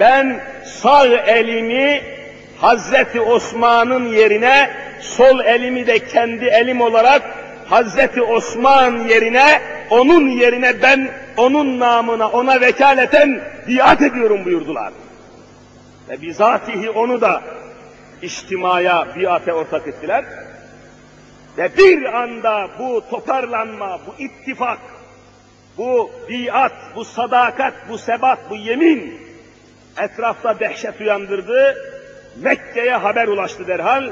ben 0.00 0.44
sağ 0.64 1.06
elimi 1.06 2.02
Hazreti 2.60 3.20
Osman'ın 3.20 4.06
yerine, 4.06 4.70
sol 5.00 5.40
elimi 5.40 5.86
de 5.86 5.98
kendi 5.98 6.44
elim 6.44 6.80
olarak 6.80 7.22
Hazreti 7.72 8.22
Osman 8.22 8.98
yerine, 8.98 9.62
onun 9.90 10.28
yerine 10.28 10.82
ben 10.82 11.10
onun 11.36 11.80
namına, 11.80 12.28
ona 12.28 12.60
vekaleten 12.60 13.40
biat 13.68 14.02
ediyorum 14.02 14.44
buyurdular. 14.44 14.92
Ve 16.08 16.22
bizatihi 16.22 16.90
onu 16.90 17.20
da 17.20 17.42
içtimaya, 18.22 19.06
biate 19.16 19.52
ortak 19.52 19.88
ettiler. 19.88 20.24
Ve 21.58 21.76
bir 21.78 22.04
anda 22.04 22.68
bu 22.78 23.02
toparlanma, 23.10 24.00
bu 24.06 24.22
ittifak, 24.22 24.78
bu 25.78 26.10
biat, 26.30 26.72
bu 26.94 27.04
sadakat, 27.04 27.74
bu 27.88 27.98
sebat, 27.98 28.38
bu 28.50 28.56
yemin 28.56 29.20
etrafta 29.98 30.60
dehşet 30.60 31.00
uyandırdı. 31.00 31.76
Mekke'ye 32.36 32.96
haber 32.96 33.28
ulaştı 33.28 33.66
derhal. 33.66 34.10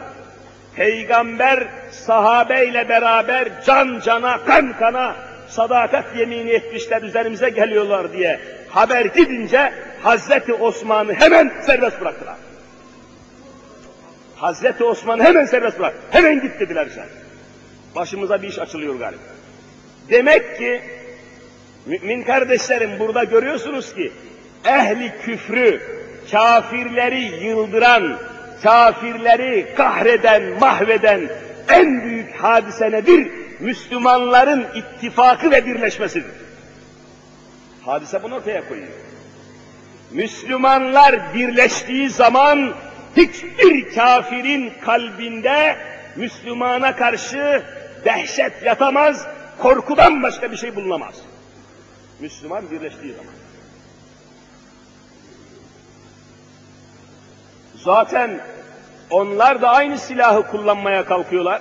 Peygamber 0.76 1.68
sahabeyle 1.90 2.88
beraber 2.88 3.48
can 3.66 4.00
cana, 4.04 4.44
kan 4.44 4.78
kana 4.78 5.16
sadakat 5.48 6.16
yemini 6.16 6.50
etmişler 6.50 7.02
üzerimize 7.02 7.50
geliyorlar 7.50 8.12
diye 8.12 8.40
haber 8.68 9.04
gidince 9.04 9.72
Hazreti 10.02 10.54
Osman'ı 10.54 11.14
hemen 11.14 11.52
serbest 11.66 12.00
bıraktılar. 12.00 12.36
Hazreti 14.36 14.84
Osman'ı 14.84 15.22
hemen 15.22 15.44
serbest 15.44 15.78
bırak. 15.78 15.94
Hemen 16.10 16.40
git 16.40 16.60
dediler 16.60 16.88
sen. 16.94 17.06
Başımıza 17.96 18.42
bir 18.42 18.48
iş 18.48 18.58
açılıyor 18.58 18.94
galiba. 18.94 19.22
Demek 20.10 20.56
ki 20.58 20.82
mümin 21.86 22.22
kardeşlerim 22.22 22.98
burada 22.98 23.24
görüyorsunuz 23.24 23.94
ki 23.94 24.12
ehli 24.64 25.12
küfrü, 25.22 25.80
kafirleri 26.30 27.44
yıldıran, 27.44 28.18
kafirleri 28.62 29.74
kahreden, 29.76 30.42
mahveden 30.60 31.28
en 31.68 32.04
büyük 32.04 32.34
hadise 32.34 32.90
nedir? 32.90 33.30
Müslümanların 33.60 34.66
ittifakı 34.74 35.50
ve 35.50 35.66
birleşmesidir. 35.66 36.32
Hadise 37.84 38.22
bunu 38.22 38.34
ortaya 38.34 38.68
koyuyor. 38.68 38.88
Müslümanlar 40.10 41.34
birleştiği 41.34 42.10
zaman 42.10 42.74
hiçbir 43.16 43.94
kafirin 43.94 44.72
kalbinde 44.84 45.76
Müslümana 46.16 46.96
karşı 46.96 47.62
dehşet 48.04 48.62
yatamaz, 48.64 49.26
korkudan 49.58 50.22
başka 50.22 50.52
bir 50.52 50.56
şey 50.56 50.76
bulunamaz. 50.76 51.14
Müslüman 52.20 52.70
birleştiği 52.70 53.12
zaman. 53.12 53.39
Zaten 57.84 58.40
onlar 59.10 59.62
da 59.62 59.68
aynı 59.68 59.98
silahı 59.98 60.46
kullanmaya 60.46 61.04
kalkıyorlar. 61.04 61.60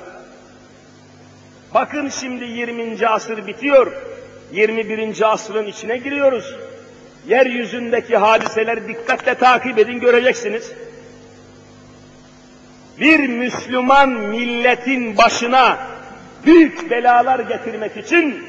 Bakın 1.73 2.09
şimdi 2.09 2.43
20. 2.43 3.07
asır 3.07 3.47
bitiyor. 3.47 3.91
21. 4.51 5.31
asrın 5.33 5.65
içine 5.65 5.97
giriyoruz. 5.97 6.55
Yeryüzündeki 7.27 8.17
hadiseleri 8.17 8.87
dikkatle 8.87 9.35
takip 9.35 9.79
edin 9.79 9.99
göreceksiniz. 9.99 10.71
Bir 12.99 13.19
Müslüman 13.27 14.09
milletin 14.09 15.17
başına 15.17 15.77
büyük 16.45 16.91
belalar 16.91 17.39
getirmek 17.39 17.97
için 17.97 18.43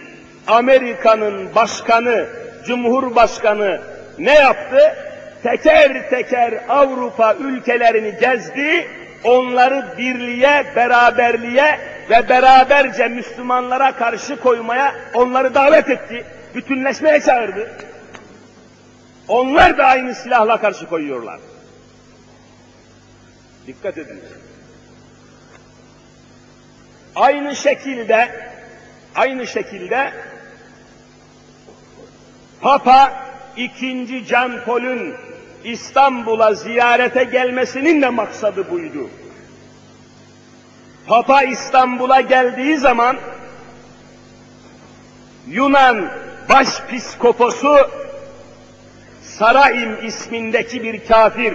Amerika'nın 0.47 1.55
başkanı, 1.55 2.27
Cumhurbaşkanı 2.67 3.81
ne 4.19 4.35
yaptı? 4.35 5.10
Teker 5.43 6.11
teker 6.11 6.65
Avrupa 6.69 7.35
ülkelerini 7.35 8.21
gezdi, 8.21 8.89
onları 9.25 9.95
birliğe, 9.99 10.73
beraberliğe 10.77 11.81
ve 12.11 12.29
beraberce 12.29 13.09
Müslümanlara 13.09 13.97
karşı 13.97 14.41
koymaya 14.41 14.95
onları 15.15 15.55
davet 15.55 15.91
etti. 15.91 16.25
Bütünleşmeye 16.55 17.21
çağırdı. 17.21 17.71
Onlar 19.29 19.79
da 19.79 19.85
aynı 19.85 20.15
silahla 20.15 20.61
karşı 20.61 20.87
koyuyorlar. 20.87 21.41
Dikkat 23.67 23.99
edin. 23.99 24.21
Aynı 27.17 27.57
şekilde 27.57 28.51
Aynı 29.15 29.47
şekilde 29.47 30.13
Papa 32.61 33.13
II. 33.57 34.27
Can 34.27 34.65
Paul'ün 34.65 35.15
İstanbul'a 35.65 36.55
ziyarete 36.55 37.25
gelmesinin 37.25 38.03
de 38.03 38.09
maksadı 38.09 38.71
buydu. 38.71 39.11
Papa 41.07 41.43
İstanbul'a 41.43 42.21
geldiği 42.21 42.77
zaman 42.77 43.17
Yunan 45.49 46.11
başpiskoposu 46.49 47.77
Saraim 49.23 50.07
ismindeki 50.07 50.83
bir 50.83 51.07
kafir, 51.07 51.55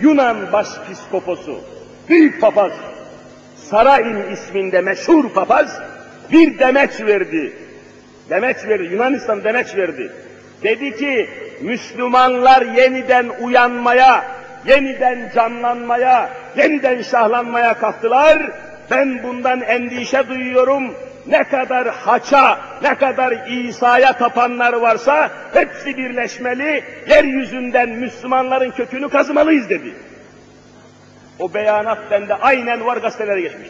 Yunan 0.00 0.52
başpiskoposu, 0.52 1.60
büyük 2.08 2.40
papaz, 2.40 2.72
Saraim 3.56 4.32
isminde 4.32 4.80
meşhur 4.80 5.28
papaz 5.28 5.80
bir 6.32 6.58
demeç 6.58 7.00
verdi. 7.00 7.52
Demeç 8.30 8.56
verdi, 8.68 8.84
Yunanistan 8.84 9.44
demeç 9.44 9.76
verdi. 9.76 10.12
Dedi 10.62 10.96
ki, 10.96 11.28
Müslümanlar 11.60 12.62
yeniden 12.62 13.28
uyanmaya, 13.40 14.24
yeniden 14.66 15.30
canlanmaya, 15.34 16.30
yeniden 16.56 17.02
şahlanmaya 17.02 17.74
kalktılar. 17.74 18.50
Ben 18.90 19.22
bundan 19.22 19.60
endişe 19.60 20.28
duyuyorum. 20.28 20.94
Ne 21.26 21.44
kadar 21.44 21.88
haça, 21.88 22.60
ne 22.82 22.94
kadar 22.94 23.46
İsa'ya 23.48 24.12
tapanlar 24.12 24.72
varsa 24.72 25.30
hepsi 25.54 25.96
birleşmeli, 25.96 26.84
yeryüzünden 27.08 27.88
Müslümanların 27.88 28.70
kökünü 28.70 29.08
kazımalıyız 29.08 29.70
dedi. 29.70 29.94
O 31.38 31.54
beyanat 31.54 31.98
bende 32.10 32.34
aynen 32.34 32.86
var 32.86 32.96
gazetelere 32.96 33.40
geçmiş. 33.40 33.68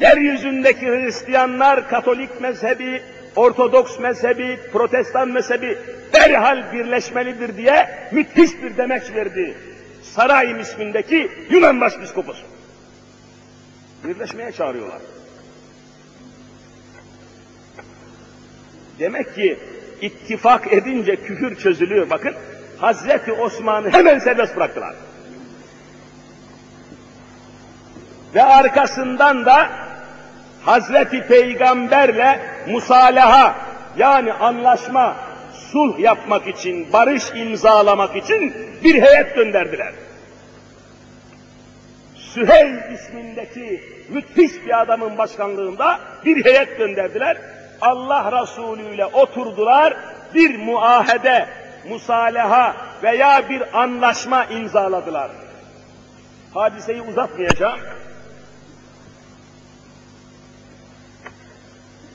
Yeryüzündeki 0.00 0.86
Hristiyanlar 0.86 1.88
Katolik 1.88 2.40
mezhebi, 2.40 3.02
Ortodoks 3.36 3.98
mezhebi, 3.98 4.60
Protestan 4.72 5.28
mezhebi 5.28 5.78
derhal 6.12 6.72
birleşmelidir 6.72 7.56
diye 7.56 8.08
müthiş 8.12 8.62
bir 8.62 8.76
demeç 8.76 9.02
verdi. 9.14 9.54
Sarayim 10.02 10.60
ismindeki 10.60 11.30
Yunan 11.50 11.80
başpiskoposu. 11.80 12.42
Birleşmeye 14.04 14.52
çağırıyorlar. 14.52 14.98
Demek 18.98 19.34
ki 19.34 19.58
ittifak 20.00 20.72
edince 20.72 21.16
küfür 21.16 21.56
çözülüyor. 21.56 22.10
Bakın 22.10 22.34
Hazreti 22.78 23.32
Osman'ı 23.32 23.90
hemen 23.90 24.18
serbest 24.18 24.56
bıraktılar. 24.56 24.94
Ve 28.34 28.42
arkasından 28.42 29.44
da 29.44 29.70
Hazreti 30.64 31.26
Peygamberle 31.26 32.40
musalaha 32.68 33.54
yani 33.96 34.32
anlaşma, 34.32 35.16
sulh 35.72 35.98
yapmak 35.98 36.46
için, 36.46 36.92
barış 36.92 37.30
imzalamak 37.34 38.16
için 38.16 38.54
bir 38.84 39.02
heyet 39.02 39.34
gönderdiler. 39.34 39.92
Süheyl 42.14 42.92
ismindeki 42.92 43.82
müthiş 44.08 44.52
bir 44.66 44.80
adamın 44.82 45.18
başkanlığında 45.18 46.00
bir 46.24 46.44
heyet 46.44 46.78
gönderdiler. 46.78 47.36
Allah 47.80 48.42
Resulü 48.42 48.94
ile 48.94 49.06
oturdular, 49.06 49.96
bir 50.34 50.58
muahede, 50.58 51.46
musalaha 51.88 52.76
veya 53.02 53.48
bir 53.48 53.80
anlaşma 53.80 54.44
imzaladılar. 54.44 55.30
Hadiseyi 56.54 57.02
uzatmayacağım. 57.02 57.80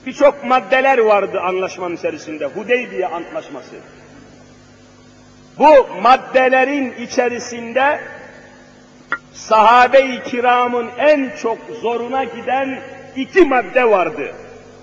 Birçok 0.07 0.43
maddeler 0.43 0.97
vardı 0.97 1.39
anlaşmanın 1.39 1.95
içerisinde. 1.95 2.45
Hudeybiye 2.45 3.07
Antlaşması. 3.07 3.75
Bu 5.59 5.87
maddelerin 6.01 6.93
içerisinde 6.99 7.99
sahabe-i 9.33 10.23
kiramın 10.23 10.89
en 10.97 11.31
çok 11.41 11.57
zoruna 11.81 12.23
giden 12.23 12.79
iki 13.15 13.41
madde 13.41 13.89
vardı. 13.89 14.35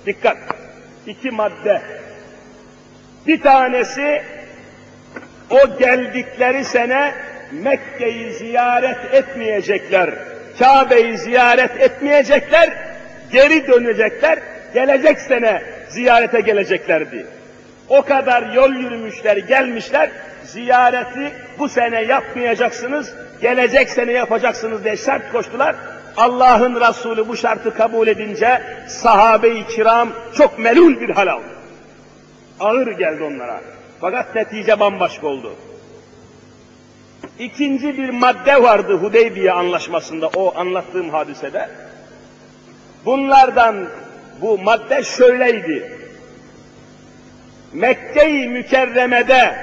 Dikkat! 0.06 0.36
İki 1.06 1.30
madde. 1.30 1.82
Bir 3.26 3.40
tanesi 3.40 4.22
o 5.50 5.78
geldikleri 5.78 6.64
sene 6.64 7.14
Mekke'yi 7.52 8.32
ziyaret 8.32 9.14
etmeyecekler. 9.14 10.10
Kabe'yi 10.58 11.18
ziyaret 11.18 11.80
etmeyecekler, 11.80 12.70
geri 13.32 13.66
dönecekler, 13.68 14.38
gelecek 14.74 15.20
sene 15.20 15.62
ziyarete 15.88 16.40
geleceklerdi. 16.40 17.26
O 17.88 18.02
kadar 18.02 18.52
yol 18.52 18.72
yürümüşler, 18.72 19.36
gelmişler, 19.36 20.10
ziyareti 20.44 21.32
bu 21.58 21.68
sene 21.68 22.02
yapmayacaksınız, 22.02 23.14
gelecek 23.40 23.90
sene 23.90 24.12
yapacaksınız 24.12 24.84
diye 24.84 24.96
şart 24.96 25.32
koştular. 25.32 25.76
Allah'ın 26.16 26.80
Resulü 26.80 27.28
bu 27.28 27.36
şartı 27.36 27.74
kabul 27.74 28.06
edince 28.06 28.62
sahabe-i 28.88 29.66
kiram 29.66 30.08
çok 30.36 30.58
melul 30.58 31.00
bir 31.00 31.10
hal 31.10 31.26
aldı. 31.26 31.54
Ağır 32.60 32.86
geldi 32.86 33.22
onlara. 33.22 33.60
Fakat 34.00 34.34
netice 34.34 34.80
bambaşka 34.80 35.26
oldu. 35.26 35.54
İkinci 37.38 37.98
bir 37.98 38.10
madde 38.10 38.62
vardı 38.62 38.94
Hudeybiye 38.94 39.52
anlaşmasında, 39.52 40.28
o 40.28 40.58
anlattığım 40.58 41.10
hadisede. 41.10 41.68
Bunlardan 43.04 43.88
bu 44.40 44.58
madde 44.58 45.02
şöyleydi. 45.02 45.92
Mekke-i 47.72 48.48
Mükerreme'de 48.48 49.56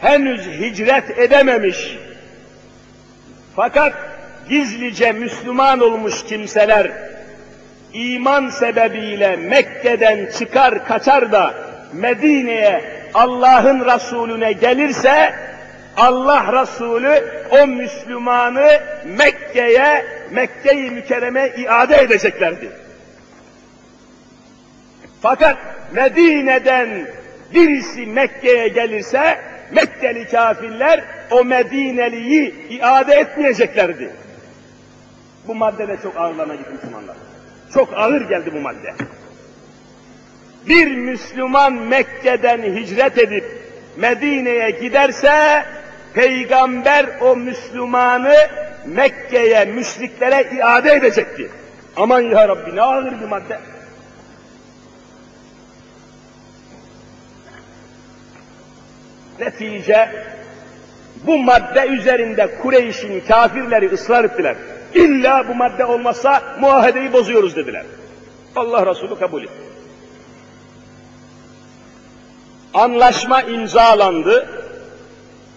henüz 0.00 0.46
hicret 0.46 1.18
edememiş 1.18 1.98
fakat 3.56 3.92
gizlice 4.48 5.12
Müslüman 5.12 5.80
olmuş 5.80 6.24
kimseler 6.24 6.90
iman 7.92 8.48
sebebiyle 8.48 9.36
Mekke'den 9.36 10.30
çıkar 10.38 10.86
kaçar 10.86 11.32
da 11.32 11.54
Medine'ye 11.92 12.84
Allah'ın 13.14 13.84
Resulüne 13.84 14.52
gelirse 14.52 15.34
Allah 15.96 16.62
Resulü 16.62 17.24
o 17.50 17.66
Müslümanı 17.66 18.80
Mekke'ye, 19.04 20.06
Mekke-i 20.30 20.90
Mükerreme 20.90 21.48
iade 21.56 21.96
edeceklerdi. 21.96 22.68
Fakat 25.22 25.56
Medine'den 25.92 27.06
birisi 27.54 28.06
Mekke'ye 28.06 28.68
gelirse 28.68 29.38
Mekkeli 29.72 30.28
kafirler 30.28 31.04
o 31.30 31.44
Medineliyi 31.44 32.68
iade 32.68 33.14
etmeyeceklerdi. 33.14 34.10
Bu 35.48 35.54
madde 35.54 35.88
de 35.88 35.96
çok 36.02 36.16
ağırlarına 36.16 36.54
gitti 36.54 36.70
Müslümanlar. 36.72 37.16
Çok 37.74 37.94
ağır 37.94 38.28
geldi 38.28 38.50
bu 38.54 38.60
madde. 38.60 38.94
Bir 40.68 40.96
Müslüman 40.96 41.72
Mekke'den 41.72 42.62
hicret 42.62 43.18
edip 43.18 43.44
Medine'ye 43.96 44.70
giderse 44.70 45.64
Peygamber 46.14 47.06
o 47.20 47.36
Müslümanı 47.36 48.34
Mekke'ye, 48.86 49.64
müşriklere 49.64 50.56
iade 50.56 50.92
edecekti. 50.92 51.50
Aman 51.96 52.20
ya 52.20 52.48
Rabbi 52.48 52.76
ne 52.76 52.82
ağır 52.82 53.20
bir 53.20 53.26
madde. 53.26 53.58
Netice 59.42 60.10
bu 61.26 61.38
madde 61.38 61.86
üzerinde 61.86 62.58
Kureyş'in 62.62 63.20
kafirleri 63.20 63.92
ısrar 63.92 64.24
ettiler. 64.24 64.56
İlla 64.94 65.48
bu 65.48 65.54
madde 65.54 65.84
olmazsa 65.84 66.42
muahedeyi 66.60 67.12
bozuyoruz 67.12 67.56
dediler. 67.56 67.84
Allah 68.56 68.86
Resulü 68.86 69.18
kabul 69.18 69.42
etti. 69.42 69.52
Anlaşma 72.74 73.42
imzalandı. 73.42 74.48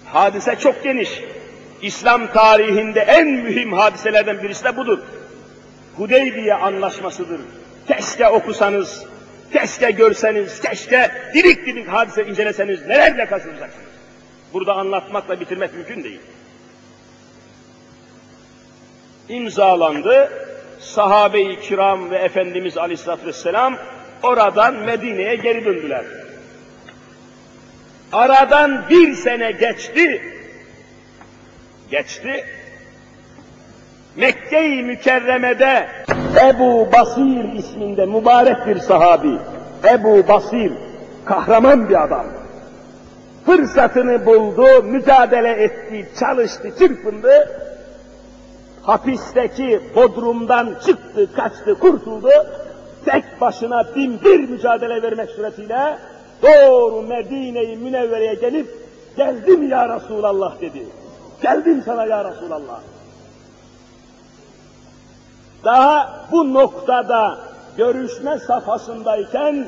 Hadise 0.05 0.55
çok 0.55 0.83
geniş. 0.83 1.09
İslam 1.81 2.27
tarihinde 2.27 2.99
en 2.99 3.27
mühim 3.27 3.73
hadiselerden 3.73 4.43
birisi 4.43 4.63
de 4.63 4.77
budur. 4.77 4.99
Hudeybiye 5.97 6.53
anlaşmasıdır. 6.53 7.41
Keşke 7.87 8.27
okusanız, 8.27 9.05
keşke 9.53 9.91
görseniz, 9.91 10.61
keşke 10.61 11.11
dilik 11.33 11.65
dilik 11.65 11.87
hadise 11.87 12.25
inceleseniz 12.25 12.85
nelerle 12.87 13.25
karşılaşacaksınız. 13.25 13.85
Burada 14.53 14.73
anlatmakla 14.73 15.39
bitirmek 15.39 15.73
mümkün 15.73 16.03
değil. 16.03 16.21
İmzalandı. 19.29 20.29
Sahabe-i 20.79 21.59
kiram 21.59 22.11
ve 22.11 22.17
Efendimiz 22.17 22.77
Aleyhisselatü 22.77 23.25
Vesselam 23.25 23.77
oradan 24.23 24.73
Medine'ye 24.73 25.35
geri 25.35 25.65
döndüler. 25.65 26.05
Aradan 28.11 28.89
bir 28.89 29.13
sene 29.13 29.51
geçti. 29.51 30.21
Geçti. 31.91 32.45
Mekke-i 34.17 34.83
Mükerreme'de 34.83 35.87
Ebu 36.49 36.91
Basir 36.91 37.53
isminde 37.53 38.05
mübarek 38.05 38.67
bir 38.67 38.79
sahabi, 38.79 39.37
Ebu 39.83 40.27
Basir, 40.27 40.71
kahraman 41.25 41.89
bir 41.89 42.03
adam. 42.03 42.25
Fırsatını 43.45 44.25
buldu, 44.25 44.83
mücadele 44.83 45.63
etti, 45.63 46.09
çalıştı, 46.19 46.71
çırpındı. 46.79 47.49
Hapisteki 48.81 49.81
bodrumdan 49.95 50.75
çıktı, 50.85 51.33
kaçtı, 51.35 51.79
kurtuldu. 51.79 52.29
Tek 53.05 53.41
başına 53.41 53.95
bin 53.95 54.21
bir 54.21 54.49
mücadele 54.49 55.01
vermek 55.01 55.29
suretiyle 55.29 55.97
doğru 56.43 57.01
Medine-i 57.01 57.77
Münevvere'ye 57.77 58.33
gelip 58.33 58.67
geldim 59.17 59.69
ya 59.69 59.95
Resulallah 59.95 60.61
dedi. 60.61 60.85
Geldim 61.41 61.81
sana 61.85 62.05
ya 62.05 62.31
Resulallah. 62.31 62.79
Daha 65.65 66.09
bu 66.31 66.53
noktada 66.53 67.37
görüşme 67.77 68.39
safhasındayken 68.39 69.67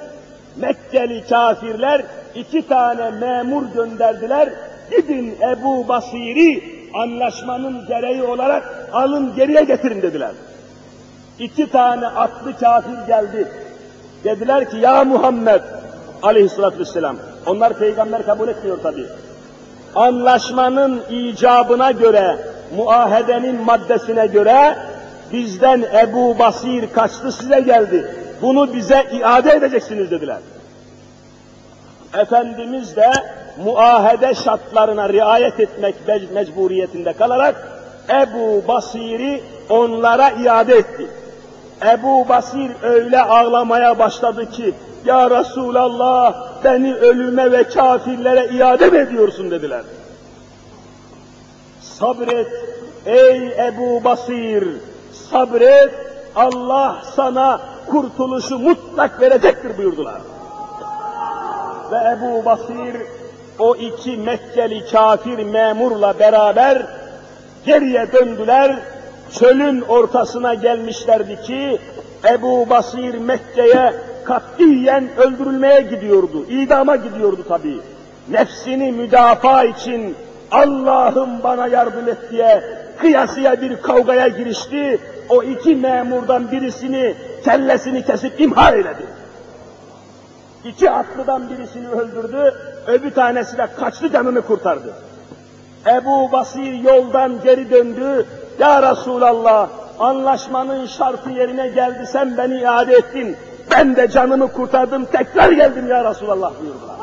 Mekkeli 0.58 1.28
kafirler 1.30 2.02
iki 2.36 2.68
tane 2.68 3.12
memur 3.12 3.64
gönderdiler. 3.74 4.50
Gidin 4.92 5.38
Ebu 5.42 5.88
Basir'i 5.88 6.64
anlaşmanın 6.94 7.88
gereği 7.88 8.24
olarak 8.24 8.90
alın 8.94 9.36
geriye 9.36 9.64
getirin 9.64 10.02
dediler. 10.02 10.32
İki 11.40 11.72
tane 11.72 12.08
atlı 12.08 12.58
kafir 12.60 13.08
geldi. 13.08 13.48
Dediler 14.24 14.70
ki 14.70 14.78
ya 14.78 15.04
Muhammed 15.04 15.62
aleyhissalatü 16.24 16.80
vesselam. 16.80 17.16
Onlar 17.46 17.74
peygamber 17.74 18.26
kabul 18.26 18.48
etmiyor 18.48 18.78
tabi. 18.84 19.06
Anlaşmanın 19.96 21.02
icabına 21.10 21.92
göre, 21.92 22.38
muahedenin 22.78 23.64
maddesine 23.64 24.28
göre 24.28 24.78
bizden 25.34 25.86
Ebu 26.02 26.40
Basir 26.40 26.94
kaçtı 26.94 27.32
size 27.32 27.60
geldi. 27.60 28.16
Bunu 28.42 28.74
bize 28.74 29.08
iade 29.12 29.52
edeceksiniz 29.52 30.12
dediler. 30.12 30.40
Efendimiz 32.14 32.96
de 32.96 33.12
muahede 33.64 34.34
şartlarına 34.36 35.10
riayet 35.10 35.60
etmek 35.60 35.96
mecburiyetinde 36.34 37.14
kalarak 37.14 37.56
Ebu 38.10 38.68
Basir'i 38.68 39.44
onlara 39.70 40.30
iade 40.30 40.76
etti. 40.76 41.08
Ebu 41.86 42.30
Basir 42.30 42.72
öyle 42.84 43.22
ağlamaya 43.22 44.00
başladı 44.00 44.52
ki 44.52 44.74
Ya 45.06 45.30
Resulallah 45.30 46.48
beni 46.64 46.96
ölüme 46.96 47.52
ve 47.52 47.64
kafirlere 47.64 48.46
iade 48.46 48.90
mi 48.90 48.98
ediyorsun 48.98 49.52
dediler. 49.52 49.82
Sabret 51.82 52.48
ey 53.06 53.68
Ebu 53.68 54.04
Basir 54.04 54.68
sabret 55.32 55.94
Allah 56.36 57.02
sana 57.16 57.62
kurtuluşu 57.88 58.60
mutlak 58.60 59.22
verecektir 59.22 59.78
buyurdular. 59.78 60.22
Ve 61.92 61.96
Ebu 61.96 62.46
Basir 62.46 62.96
o 63.60 63.76
iki 63.76 64.18
Mekkeli 64.18 64.86
kafir 64.92 65.44
memurla 65.44 66.20
beraber 66.20 66.86
geriye 67.66 68.12
döndüler. 68.12 68.80
Çölün 69.40 69.82
ortasına 69.82 70.54
gelmişlerdi 70.54 71.42
ki 71.42 71.80
Ebu 72.30 72.70
Basir 72.70 73.18
Mekke'ye 73.18 73.94
katiyen 74.24 75.10
öldürülmeye 75.18 75.82
gidiyordu. 75.82 76.46
İdama 76.50 76.96
gidiyordu 76.96 77.46
tabi. 77.48 77.80
Nefsini 78.30 78.92
müdafaa 78.92 79.64
için 79.64 80.16
Allah'ım 80.52 81.44
bana 81.44 81.68
yardım 81.68 82.08
et 82.10 82.18
diye 82.32 82.64
kıyasıya 82.98 83.62
bir 83.62 83.82
kavgaya 83.82 84.28
girişti. 84.28 85.00
O 85.30 85.44
iki 85.44 85.76
memurdan 85.76 86.52
birisini 86.52 87.16
kellesini 87.44 88.06
kesip 88.06 88.42
imha 88.42 88.72
eyledi. 88.72 89.06
İki 90.66 90.92
atlıdan 90.92 91.50
birisini 91.50 91.90
öldürdü, 91.90 92.54
öbür 92.88 93.12
tanesi 93.12 93.58
de 93.58 93.68
kaçtı 93.80 94.12
canını 94.12 94.42
kurtardı. 94.42 94.94
Ebu 95.86 96.32
Basir 96.32 96.74
yoldan 96.74 97.42
geri 97.44 97.70
döndü. 97.70 98.26
Ya 98.60 98.92
Resulallah 98.92 99.70
anlaşmanın 100.00 100.86
şartı 100.86 101.30
yerine 101.30 101.68
geldi 101.68 102.06
sen 102.12 102.38
beni 102.38 102.62
iade 102.62 102.94
ettin. 102.94 103.38
Ben 103.72 103.96
de 103.96 104.08
canımı 104.08 104.52
kurtardım 104.52 105.06
tekrar 105.06 105.52
geldim 105.52 105.88
ya 105.88 106.10
Resulallah 106.10 106.52
buyurdular. 106.62 106.98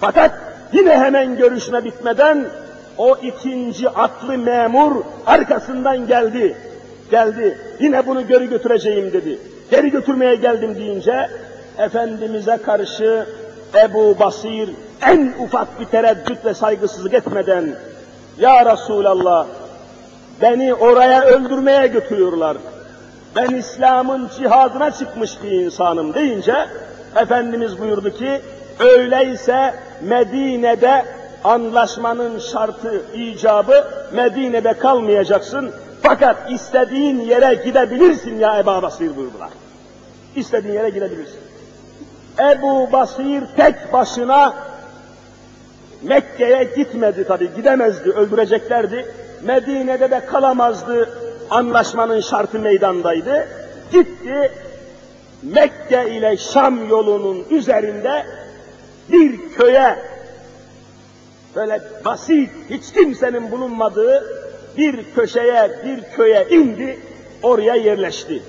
Fakat 0.00 0.30
yine 0.72 0.98
hemen 0.98 1.36
görüşme 1.36 1.84
bitmeden 1.84 2.46
o 3.02 3.16
ikinci 3.16 3.88
atlı 3.88 4.38
memur 4.38 4.96
arkasından 5.26 6.06
geldi. 6.06 6.56
Geldi. 7.10 7.58
Yine 7.80 8.06
bunu 8.06 8.28
geri 8.28 8.48
götüreceğim 8.48 9.12
dedi. 9.12 9.38
Geri 9.70 9.90
götürmeye 9.90 10.34
geldim 10.34 10.74
deyince 10.74 11.28
Efendimiz'e 11.78 12.56
karşı 12.56 13.26
Ebu 13.84 14.18
Basir 14.18 14.70
en 15.06 15.32
ufak 15.38 15.80
bir 15.80 15.84
tereddüt 15.84 16.44
ve 16.44 16.54
saygısızlık 16.54 17.14
etmeden 17.14 17.74
Ya 18.38 18.72
Resulallah 18.72 19.46
beni 20.42 20.74
oraya 20.74 21.22
öldürmeye 21.22 21.86
götürüyorlar. 21.86 22.56
Ben 23.36 23.54
İslam'ın 23.54 24.30
cihadına 24.38 24.90
çıkmış 24.90 25.42
bir 25.42 25.50
insanım 25.50 26.14
deyince 26.14 26.54
Efendimiz 27.16 27.78
buyurdu 27.78 28.10
ki 28.10 28.40
öyleyse 28.78 29.74
Medine'de 30.02 31.04
anlaşmanın 31.44 32.38
şartı, 32.38 33.02
icabı 33.14 33.84
Medine'de 34.12 34.72
kalmayacaksın. 34.72 35.72
Fakat 36.02 36.50
istediğin 36.50 37.20
yere 37.20 37.54
gidebilirsin 37.54 38.38
ya 38.38 38.58
Ebu 38.58 38.82
Basir 38.82 39.16
buyurdular. 39.16 39.50
İstediğin 40.36 40.74
yere 40.74 40.90
gidebilirsin. 40.90 41.40
Ebu 42.38 42.92
Basir 42.92 43.42
tek 43.56 43.92
başına 43.92 44.54
Mekke'ye 46.02 46.64
gitmedi 46.76 47.24
tabi, 47.24 47.50
gidemezdi, 47.56 48.10
öldüreceklerdi. 48.10 49.06
Medine'de 49.42 50.10
de 50.10 50.26
kalamazdı, 50.26 51.08
anlaşmanın 51.50 52.20
şartı 52.20 52.58
meydandaydı. 52.58 53.48
Gitti, 53.92 54.52
Mekke 55.42 56.10
ile 56.10 56.36
Şam 56.36 56.88
yolunun 56.88 57.44
üzerinde 57.50 58.26
bir 59.12 59.52
köye, 59.54 59.98
böyle 61.56 61.82
basit, 62.04 62.50
hiç 62.70 62.92
kimsenin 62.92 63.50
bulunmadığı 63.50 64.24
bir 64.76 65.14
köşeye, 65.14 65.70
bir 65.84 66.16
köye 66.16 66.46
indi, 66.50 66.98
oraya 67.42 67.74
yerleşti. 67.74 68.42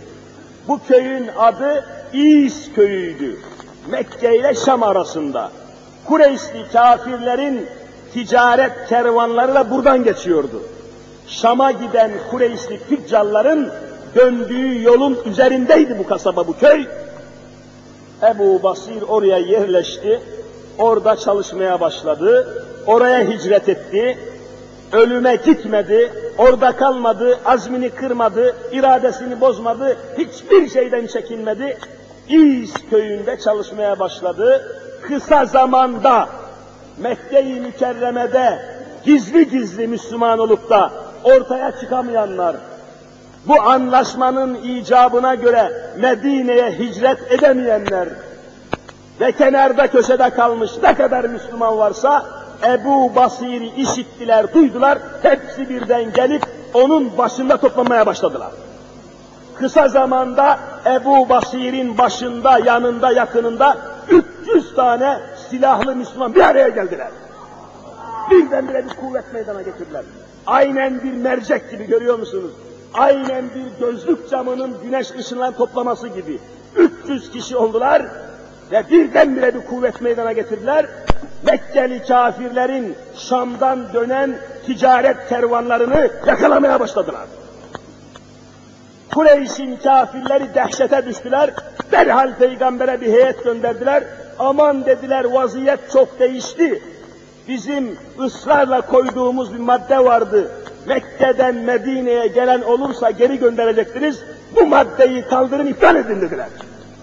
Bu 0.67 0.79
köyün 0.87 1.27
adı 1.37 1.85
İz 2.13 2.73
köyüydü. 2.73 3.39
Mekke 3.91 4.37
ile 4.37 4.53
Şam 4.53 4.83
arasında. 4.83 5.51
Kureyşli 6.05 6.65
kafirlerin 6.73 7.65
ticaret 8.13 8.71
kervanları 8.89 9.55
da 9.55 9.71
buradan 9.71 10.03
geçiyordu. 10.03 10.63
Şam'a 11.27 11.71
giden 11.71 12.11
Kureyşli 12.31 12.79
tüccarların 12.89 13.71
döndüğü 14.15 14.83
yolun 14.83 15.19
üzerindeydi 15.25 15.99
bu 15.99 16.07
kasaba, 16.07 16.47
bu 16.47 16.57
köy. 16.57 16.85
Ebu 18.23 18.63
Basir 18.63 19.01
oraya 19.01 19.37
yerleşti, 19.37 20.19
orada 20.77 21.15
çalışmaya 21.15 21.79
başladı, 21.79 22.63
oraya 22.87 23.29
hicret 23.29 23.69
etti, 23.69 24.17
ölüme 24.91 25.35
gitmedi, 25.35 26.13
orada 26.37 26.71
kalmadı, 26.71 27.39
azmini 27.45 27.89
kırmadı, 27.89 28.55
iradesini 28.71 29.41
bozmadı, 29.41 29.97
hiçbir 30.17 30.69
şeyden 30.69 31.07
çekinmedi. 31.07 31.77
İz 32.29 32.73
köyünde 32.89 33.37
çalışmaya 33.37 33.99
başladı. 33.99 34.67
Kısa 35.07 35.45
zamanda 35.45 36.29
Mekke-i 36.97 37.61
Mükerreme'de 37.61 38.59
gizli 39.05 39.49
gizli 39.49 39.87
Müslüman 39.87 40.39
olup 40.39 40.69
da 40.69 40.91
ortaya 41.23 41.71
çıkamayanlar, 41.79 42.55
bu 43.45 43.61
anlaşmanın 43.61 44.55
icabına 44.55 45.35
göre 45.35 45.71
Medine'ye 45.97 46.71
hicret 46.71 47.31
edemeyenler 47.31 48.09
ve 49.21 49.31
kenarda 49.31 49.87
köşede 49.87 50.29
kalmış 50.29 50.71
ne 50.83 50.95
kadar 50.95 51.23
Müslüman 51.25 51.77
varsa 51.77 52.25
Ebu 52.67 53.15
Basir'i 53.15 53.81
işittiler, 53.81 54.53
duydular, 54.53 54.99
hepsi 55.21 55.69
birden 55.69 56.13
gelip 56.13 56.43
onun 56.73 57.17
başında 57.17 57.57
toplamaya 57.57 58.05
başladılar. 58.05 58.51
Kısa 59.55 59.87
zamanda 59.87 60.59
Ebu 60.85 61.29
Basir'in 61.29 61.97
başında, 61.97 62.59
yanında, 62.59 63.11
yakınında 63.11 63.77
300 64.09 64.75
tane 64.75 65.19
silahlı 65.49 65.95
Müslüman 65.95 66.35
bir 66.35 66.41
araya 66.41 66.69
geldiler. 66.69 67.11
Birdenbire 68.31 68.85
bir 68.85 68.89
kuvvet 68.89 69.33
meydana 69.33 69.61
getirdiler. 69.61 70.03
Aynen 70.47 71.03
bir 71.03 71.13
mercek 71.13 71.71
gibi 71.71 71.87
görüyor 71.87 72.19
musunuz? 72.19 72.51
Aynen 72.93 73.45
bir 73.55 73.85
gözlük 73.85 74.29
camının 74.29 74.73
güneş 74.83 75.11
ışınlarını 75.11 75.55
toplaması 75.55 76.07
gibi. 76.07 76.39
300 76.75 77.31
kişi 77.31 77.57
oldular 77.57 78.01
ve 78.71 78.83
birdenbire 78.91 79.55
bir 79.55 79.65
kuvvet 79.65 80.01
meydana 80.01 80.31
getirdiler. 80.31 80.85
Mekkeli 81.45 82.03
kafirlerin 82.07 82.95
Şam'dan 83.17 83.93
dönen 83.93 84.35
ticaret 84.65 85.29
kervanlarını 85.29 86.09
yakalamaya 86.27 86.79
başladılar. 86.79 87.25
Kureyş'in 89.13 89.77
kafirleri 89.83 90.55
dehşete 90.55 91.05
düştüler. 91.05 91.49
Derhal 91.91 92.35
peygambere 92.35 93.01
bir 93.01 93.07
heyet 93.07 93.43
gönderdiler. 93.43 94.03
Aman 94.39 94.85
dediler 94.85 95.23
vaziyet 95.23 95.79
çok 95.91 96.19
değişti. 96.19 96.81
Bizim 97.47 97.97
ısrarla 98.19 98.81
koyduğumuz 98.81 99.53
bir 99.53 99.59
madde 99.59 100.03
vardı. 100.03 100.51
Mekke'den 100.87 101.55
Medine'ye 101.55 102.27
gelen 102.27 102.61
olursa 102.61 103.11
geri 103.11 103.39
gönderecektiniz. 103.39 104.19
Bu 104.55 104.67
maddeyi 104.67 105.21
kaldırın 105.21 105.67
iptal 105.67 105.95
edin 105.95 106.21
dediler. 106.21 106.47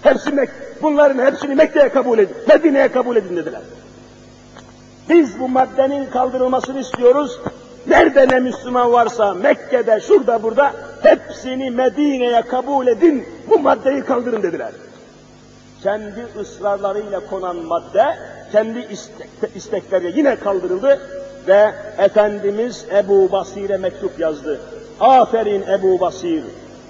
Hepsi 0.01 0.31
Mek 0.31 0.49
bunların 0.81 1.25
hepsini 1.25 1.55
Mekke'ye 1.55 1.89
kabul 1.89 2.19
edin, 2.19 2.35
Medine'ye 2.47 2.87
kabul 2.87 3.15
edin 3.15 3.37
dediler. 3.37 3.61
Biz 5.11 5.39
bu 5.39 5.47
maddenin 5.47 6.05
kaldırılmasını 6.05 6.79
istiyoruz. 6.79 7.39
Nerede 7.87 8.27
ne 8.27 8.39
Müslüman 8.39 8.91
varsa 8.91 9.33
Mekke'de, 9.33 9.99
şurada, 9.99 10.43
burada 10.43 10.71
hepsini 11.03 11.71
Medine'ye 11.71 12.41
kabul 12.41 12.87
edin, 12.87 13.25
bu 13.49 13.59
maddeyi 13.59 14.01
kaldırın 14.01 14.43
dediler. 14.43 14.71
Kendi 15.83 16.25
ısrarlarıyla 16.39 17.19
konan 17.29 17.55
madde, 17.55 18.05
kendi 18.51 18.79
istek, 18.79 19.29
istekleri 19.55 20.13
yine 20.17 20.35
kaldırıldı 20.35 20.99
ve 21.47 21.71
Efendimiz 21.97 22.85
Ebu 22.95 23.31
Basir'e 23.31 23.77
mektup 23.77 24.19
yazdı. 24.19 24.59
Aferin 24.99 25.63
Ebu 25.67 25.99
Basir, 25.99 26.43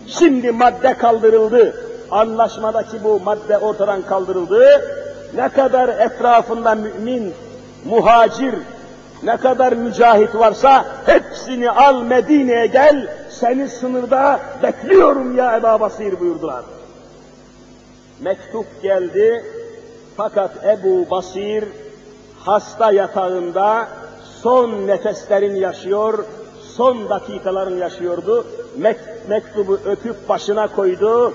şimdi 0.08 0.52
madde 0.52 0.94
kaldırıldı, 0.94 1.76
anlaşmadaki 2.12 3.04
bu 3.04 3.20
madde 3.20 3.58
ortadan 3.58 4.02
kaldırıldı, 4.02 4.66
ne 5.36 5.50
kadar 5.50 5.90
etrafında 5.90 6.76
mümin, 6.76 7.34
muhacir, 7.86 8.56
ne 9.24 9.38
kadar 9.38 9.74
mücahit 9.74 10.36
varsa 10.36 10.86
hepsini 11.06 11.72
al 11.72 12.02
Medine'ye 12.02 12.68
gel, 12.68 13.08
seni 13.30 13.70
sınırda 13.70 14.40
bekliyorum 14.64 15.38
ya 15.38 15.58
Ebu 15.58 15.80
Basir 15.80 16.20
buyurdular. 16.20 16.64
Mektup 18.22 18.82
geldi 18.82 19.46
fakat 20.18 20.52
Ebu 20.66 21.10
Basir 21.12 21.64
hasta 22.40 22.92
yatağında 22.92 23.88
son 24.42 24.88
nefeslerini 24.88 25.60
yaşıyor, 25.60 26.26
son 26.76 27.10
dakikalarını 27.10 27.80
yaşıyordu. 27.80 28.46
Mek 28.78 28.98
mektubu 29.30 29.80
öpüp 29.86 30.30
başına 30.30 30.68
koydu. 30.68 31.34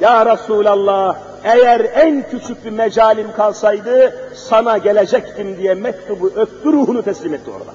Ya 0.00 0.26
Resulallah 0.26 1.16
eğer 1.44 1.80
en 1.80 2.24
küçük 2.30 2.64
bir 2.64 2.70
mecalim 2.70 3.32
kalsaydı 3.36 4.14
sana 4.34 4.78
gelecektim 4.78 5.56
diye 5.56 5.74
mektubu 5.74 6.32
öptü 6.36 6.72
ruhunu 6.72 7.02
teslim 7.02 7.34
etti 7.34 7.50
orada. 7.50 7.74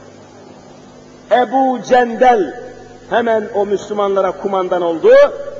Ebu 1.43 1.83
Cendel 1.83 2.63
hemen 3.09 3.43
o 3.55 3.65
Müslümanlara 3.65 4.31
kumandan 4.31 4.81
oldu. 4.81 5.11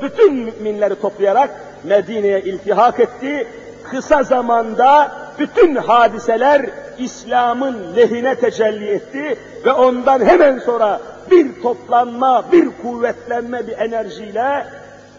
Bütün 0.01 0.34
müminleri 0.34 1.01
toplayarak 1.01 1.49
Medine'ye 1.84 2.41
iltihak 2.41 2.99
etti. 2.99 3.47
Kısa 3.91 4.24
zamanda 4.24 5.12
bütün 5.39 5.76
hadiseler 5.76 6.66
İslam'ın 6.97 7.95
lehine 7.95 8.36
tecelli 8.36 8.88
etti 8.88 9.38
ve 9.66 9.72
ondan 9.72 10.26
hemen 10.26 10.60
sonra 10.60 11.01
bir 11.32 11.62
toplanma, 11.62 12.45
bir 12.51 12.70
kuvvetlenme 12.82 13.68
bir 13.68 13.78
enerjiyle 13.78 14.66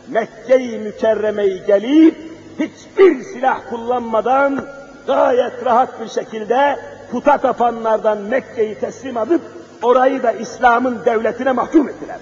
Mekke-i 0.09 0.79
Mükerreme'yi 0.79 1.63
gelip 1.67 2.30
hiçbir 2.59 3.25
silah 3.25 3.71
kullanmadan 3.71 4.67
gayet 5.07 5.65
rahat 5.65 6.01
bir 6.01 6.09
şekilde 6.09 6.79
puta 7.11 7.39
tapanlardan 7.39 8.19
Mekke'yi 8.19 8.75
teslim 8.75 9.17
alıp 9.17 9.43
orayı 9.83 10.23
da 10.23 10.33
İslam'ın 10.33 11.05
devletine 11.05 11.53
mahkum 11.53 11.89
ettiler. 11.89 12.19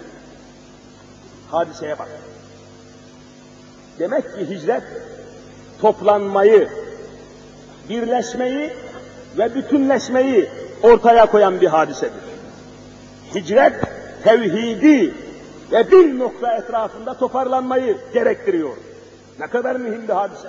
Hadiseye 1.51 1.99
bak. 1.99 2.09
Demek 3.99 4.35
ki 4.35 4.49
hicret 4.49 4.83
toplanmayı, 5.81 6.69
birleşmeyi 7.89 8.73
ve 9.39 9.55
bütünleşmeyi 9.55 10.49
ortaya 10.83 11.27
koyan 11.27 11.61
bir 11.61 11.67
hadisedir. 11.67 12.23
Hicret 13.35 13.75
tevhidi 14.25 15.15
ve 15.73 15.91
bir 15.91 16.19
nokta 16.19 16.57
etrafında 16.57 17.15
toparlanmayı 17.15 17.97
gerektiriyor. 18.15 18.77
Ne 19.39 19.47
kadar 19.47 19.77
mühim 19.77 20.09
bir 20.09 20.13
hadise. 20.13 20.49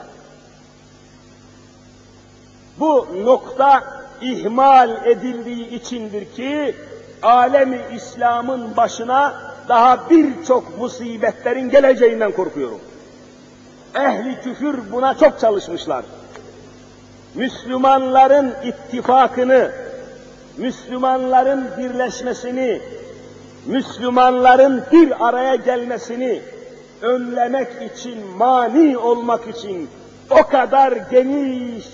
Bu 2.79 3.07
nokta 3.25 3.83
ihmal 4.21 5.05
edildiği 5.05 5.69
içindir 5.69 6.33
ki 6.35 6.75
alemi 7.21 7.81
İslam'ın 7.95 8.77
başına 8.77 9.41
daha 9.67 10.09
birçok 10.09 10.77
musibetlerin 10.77 11.69
geleceğinden 11.69 12.31
korkuyorum. 12.31 12.79
Ehli 13.95 14.41
küfür 14.41 14.91
buna 14.91 15.17
çok 15.17 15.39
çalışmışlar. 15.39 16.05
Müslümanların 17.35 18.53
ittifakını, 18.63 19.71
Müslümanların 20.57 21.67
birleşmesini, 21.77 22.81
Müslümanların 23.65 24.83
bir 24.91 25.27
araya 25.27 25.55
gelmesini 25.55 26.41
önlemek 27.01 27.67
için, 27.93 28.27
mani 28.37 28.97
olmak 28.97 29.47
için 29.47 29.89
o 30.29 30.43
kadar 30.47 30.91
geniş 30.91 31.85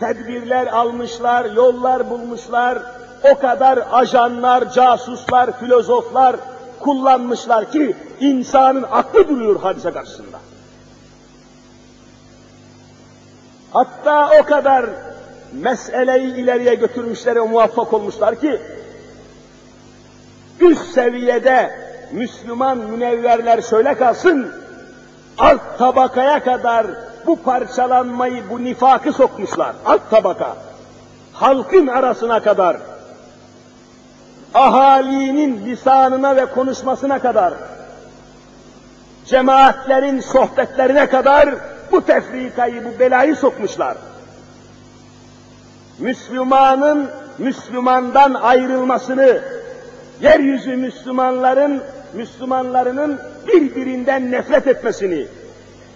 tedbirler 0.00 0.66
almışlar, 0.66 1.44
yollar 1.44 2.10
bulmuşlar, 2.10 2.78
o 3.22 3.38
kadar 3.38 3.78
ajanlar, 3.92 4.72
casuslar, 4.72 5.60
filozoflar 5.60 6.36
kullanmışlar 6.80 7.72
ki 7.72 7.96
insanın 8.20 8.86
aklı 8.90 9.28
duruyor 9.28 9.60
hadise 9.60 9.92
karşısında. 9.92 10.38
Hatta 13.72 14.30
o 14.40 14.44
kadar 14.44 14.86
meseleyi 15.52 16.34
ileriye 16.34 16.74
götürmüşler 16.74 17.36
ve 17.36 17.40
muvaffak 17.40 17.92
olmuşlar 17.92 18.40
ki 18.40 18.60
üst 20.60 20.84
seviyede 20.94 21.87
Müslüman 22.12 22.78
münevverler 22.78 23.62
şöyle 23.62 23.94
kalsın, 23.94 24.52
alt 25.38 25.78
tabakaya 25.78 26.44
kadar 26.44 26.86
bu 27.26 27.42
parçalanmayı, 27.42 28.42
bu 28.50 28.64
nifakı 28.64 29.12
sokmuşlar, 29.12 29.74
alt 29.86 30.10
tabaka. 30.10 30.56
Halkın 31.32 31.86
arasına 31.86 32.42
kadar, 32.42 32.76
ahalinin 34.54 35.66
lisanına 35.66 36.36
ve 36.36 36.46
konuşmasına 36.46 37.18
kadar, 37.18 37.54
cemaatlerin 39.26 40.20
sohbetlerine 40.20 41.08
kadar 41.08 41.54
bu 41.92 42.04
tefrikayı, 42.04 42.84
bu 42.84 42.98
belayı 42.98 43.36
sokmuşlar. 43.36 43.96
Müslümanın 45.98 47.10
Müslümandan 47.38 48.34
ayrılmasını, 48.34 49.40
yeryüzü 50.20 50.76
Müslümanların 50.76 51.82
Müslümanlarının 52.14 53.20
birbirinden 53.46 54.32
nefret 54.32 54.66
etmesini, 54.66 55.26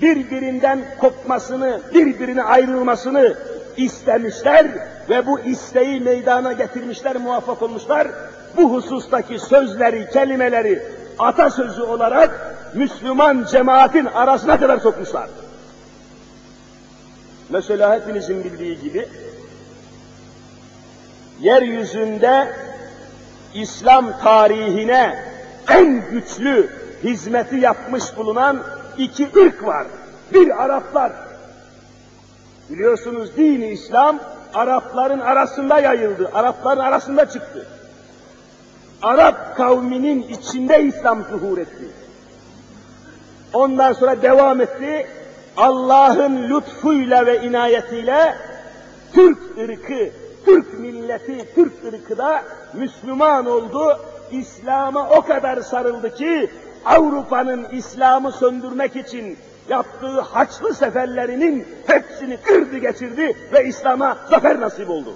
birbirinden 0.03 0.81
kopmasını, 1.01 1.81
birbirine 1.95 2.43
ayrılmasını 2.43 3.37
istemişler 3.77 4.67
ve 5.09 5.27
bu 5.27 5.41
isteği 5.41 6.01
meydana 6.01 6.53
getirmişler, 6.53 7.17
muvaffak 7.17 7.63
olmuşlar. 7.63 8.09
Bu 8.57 8.73
husustaki 8.73 9.39
sözleri, 9.39 10.11
kelimeleri 10.11 10.83
atasözü 11.19 11.83
olarak 11.83 12.57
Müslüman 12.75 13.47
cemaatin 13.51 14.05
arasına 14.05 14.61
kadar 14.61 14.79
sokmuşlar. 14.79 15.29
Mesela 17.49 17.95
hepinizin 17.95 18.45
bildiği 18.45 18.81
gibi 18.81 19.09
yeryüzünde 21.41 22.49
İslam 23.55 24.19
tarihine 24.19 25.32
en 25.69 26.11
güçlü 26.11 26.71
hizmeti 27.05 27.57
yapmış 27.57 28.17
bulunan 28.17 28.59
iki 28.99 29.29
ırk 29.37 29.67
var. 29.67 29.87
Bir 30.35 30.63
Araplar. 30.65 31.13
Biliyorsunuz 32.71 33.37
dini 33.37 33.69
İslam 33.69 34.19
Arapların 34.55 35.21
arasında 35.21 35.79
yayıldı. 35.79 36.31
Arapların 36.35 36.81
arasında 36.81 37.29
çıktı. 37.29 37.67
Arap 39.03 39.57
kavminin 39.57 40.23
içinde 40.23 40.83
İslam 40.83 41.23
zuhur 41.23 41.59
etti. 41.59 41.89
Ondan 43.53 43.93
sonra 43.93 44.23
devam 44.23 44.61
etti. 44.61 45.07
Allah'ın 45.57 46.49
lütfuyla 46.49 47.27
ve 47.27 47.43
inayetiyle 47.43 48.35
Türk 49.13 49.39
ırkı, 49.59 50.11
Türk 50.45 50.79
milleti, 50.79 51.55
Türk 51.55 51.73
ırkı 51.85 52.19
da 52.19 52.43
Müslüman 52.75 53.47
oldu. 53.47 53.99
İslam'a 54.33 55.09
o 55.11 55.23
kadar 55.23 55.61
sarıldı 55.61 56.15
ki 56.15 56.51
Avrupa'nın 56.85 57.67
İslam'ı 57.73 58.33
söndürmek 58.33 58.97
için 58.97 59.39
yaptığı 59.69 60.21
haçlı 60.21 60.75
seferlerinin 60.75 61.67
hepsini 61.87 62.37
kırdı 62.37 62.79
geçirdi 62.79 63.37
ve 63.53 63.65
İslam'a 63.65 64.19
zafer 64.31 64.61
nasip 64.61 64.91
oldu. 64.91 65.15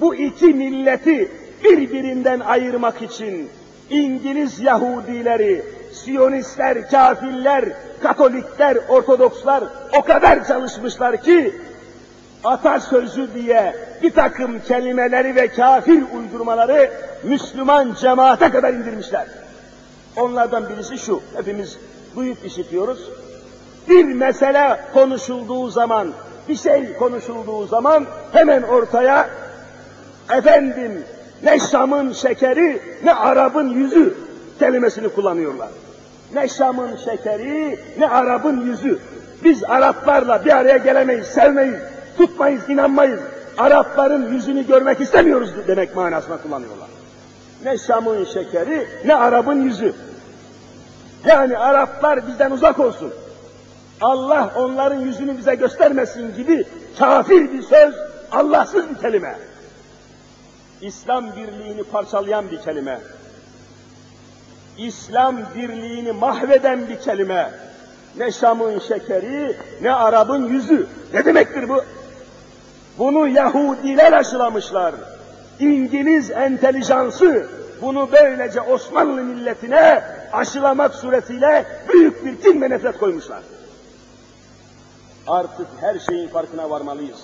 Bu 0.00 0.14
iki 0.14 0.46
milleti 0.46 1.32
birbirinden 1.64 2.40
ayırmak 2.40 3.02
için 3.02 3.50
İngiliz 3.90 4.60
Yahudileri, 4.60 5.62
Siyonistler, 5.92 6.90
kafirler, 6.90 7.64
Katolikler, 8.02 8.78
Ortodokslar 8.88 9.64
o 9.98 10.02
kadar 10.02 10.48
çalışmışlar 10.48 11.22
ki 11.22 11.54
atasözü 12.46 13.34
diye 13.34 13.76
bir 14.02 14.10
takım 14.10 14.60
kelimeleri 14.60 15.34
ve 15.34 15.48
kafir 15.48 16.02
uydurmaları 16.18 16.90
Müslüman 17.22 17.94
cemaate 18.00 18.50
kadar 18.50 18.72
indirmişler. 18.72 19.26
Onlardan 20.16 20.68
birisi 20.68 20.98
şu, 20.98 21.20
hepimiz 21.36 21.78
duyup 22.16 22.44
işitiyoruz. 22.44 23.10
Bir 23.88 24.04
mesele 24.04 24.80
konuşulduğu 24.94 25.68
zaman, 25.68 26.08
bir 26.48 26.56
şey 26.56 26.92
konuşulduğu 26.92 27.66
zaman 27.66 28.06
hemen 28.32 28.62
ortaya 28.62 29.28
efendim 30.30 31.04
ne 31.42 31.58
Şam'ın 31.58 32.12
şekeri 32.12 32.80
ne 33.04 33.14
Arap'ın 33.14 33.68
yüzü 33.68 34.14
kelimesini 34.58 35.08
kullanıyorlar. 35.08 35.68
Ne 36.34 36.48
Şam'ın 36.48 36.96
şekeri 36.96 37.78
ne 37.98 38.08
Arap'ın 38.08 38.66
yüzü. 38.66 38.98
Biz 39.44 39.64
Araplarla 39.64 40.44
bir 40.44 40.56
araya 40.56 40.76
gelemeyiz, 40.76 41.26
sevmeyiz, 41.26 41.80
tutmayız, 42.18 42.68
inanmayız. 42.68 43.20
Arapların 43.58 44.32
yüzünü 44.32 44.66
görmek 44.66 45.00
istemiyoruz 45.00 45.50
demek 45.68 45.96
manasına 45.96 46.36
kullanıyorlar. 46.36 46.88
Ne 47.64 47.78
Şam'ın 47.78 48.24
şekeri 48.24 48.88
ne 49.04 49.14
Arap'ın 49.14 49.62
yüzü. 49.62 49.94
Yani 51.26 51.58
Araplar 51.58 52.28
bizden 52.28 52.50
uzak 52.50 52.78
olsun. 52.78 53.12
Allah 54.00 54.52
onların 54.56 55.00
yüzünü 55.00 55.38
bize 55.38 55.54
göstermesin 55.54 56.34
gibi 56.36 56.64
kafir 56.98 57.52
bir 57.52 57.62
söz, 57.62 57.94
Allahsız 58.32 58.90
bir 58.90 58.94
kelime. 58.94 59.38
İslam 60.80 61.26
birliğini 61.36 61.82
parçalayan 61.82 62.50
bir 62.50 62.60
kelime. 62.60 63.00
İslam 64.78 65.36
birliğini 65.54 66.12
mahveden 66.12 66.88
bir 66.88 67.00
kelime. 67.00 67.50
Ne 68.16 68.32
Şam'ın 68.32 68.78
şekeri, 68.78 69.56
ne 69.82 69.92
Arap'ın 69.92 70.48
yüzü. 70.48 70.86
Ne 71.14 71.24
demektir 71.24 71.68
bu? 71.68 71.84
Bunu 72.98 73.28
Yahudiler 73.28 74.12
aşılamışlar. 74.12 74.94
İngiliz 75.60 76.30
entelijansı 76.30 77.46
bunu 77.82 78.08
böylece 78.12 78.60
Osmanlı 78.60 79.24
milletine 79.24 80.02
aşılamak 80.32 80.94
suretiyle 80.94 81.66
büyük 81.88 82.24
bir 82.24 82.40
kin 82.40 82.62
ve 82.62 82.70
nefret 82.70 82.98
koymuşlar. 82.98 83.42
Artık 85.26 85.66
her 85.80 85.98
şeyin 85.98 86.28
farkına 86.28 86.70
varmalıyız. 86.70 87.18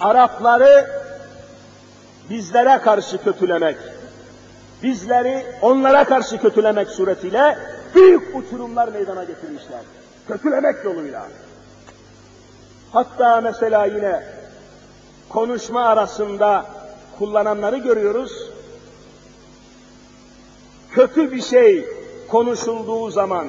Arapları 0.00 0.90
bizlere 2.30 2.78
karşı 2.78 3.24
kötülemek, 3.24 3.76
bizleri 4.82 5.46
onlara 5.62 6.04
karşı 6.04 6.38
kötülemek 6.38 6.88
suretiyle 6.88 7.58
büyük 7.94 8.36
uçurumlar 8.36 8.88
meydana 8.88 9.24
getirmişler. 9.24 9.80
Kötülemek 10.28 10.84
yoluyla. 10.84 11.26
Hatta 12.92 13.40
mesela 13.40 13.86
yine 13.86 14.22
konuşma 15.28 15.84
arasında 15.84 16.66
kullananları 17.18 17.76
görüyoruz. 17.76 18.50
Kötü 20.90 21.32
bir 21.32 21.42
şey 21.42 21.84
konuşulduğu 22.28 23.10
zaman, 23.10 23.46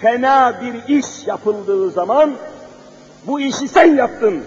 fena 0.00 0.60
bir 0.62 0.98
iş 0.98 1.26
yapıldığı 1.26 1.90
zaman, 1.90 2.34
bu 3.26 3.40
işi 3.40 3.68
sen 3.68 3.96
yaptın 3.96 4.44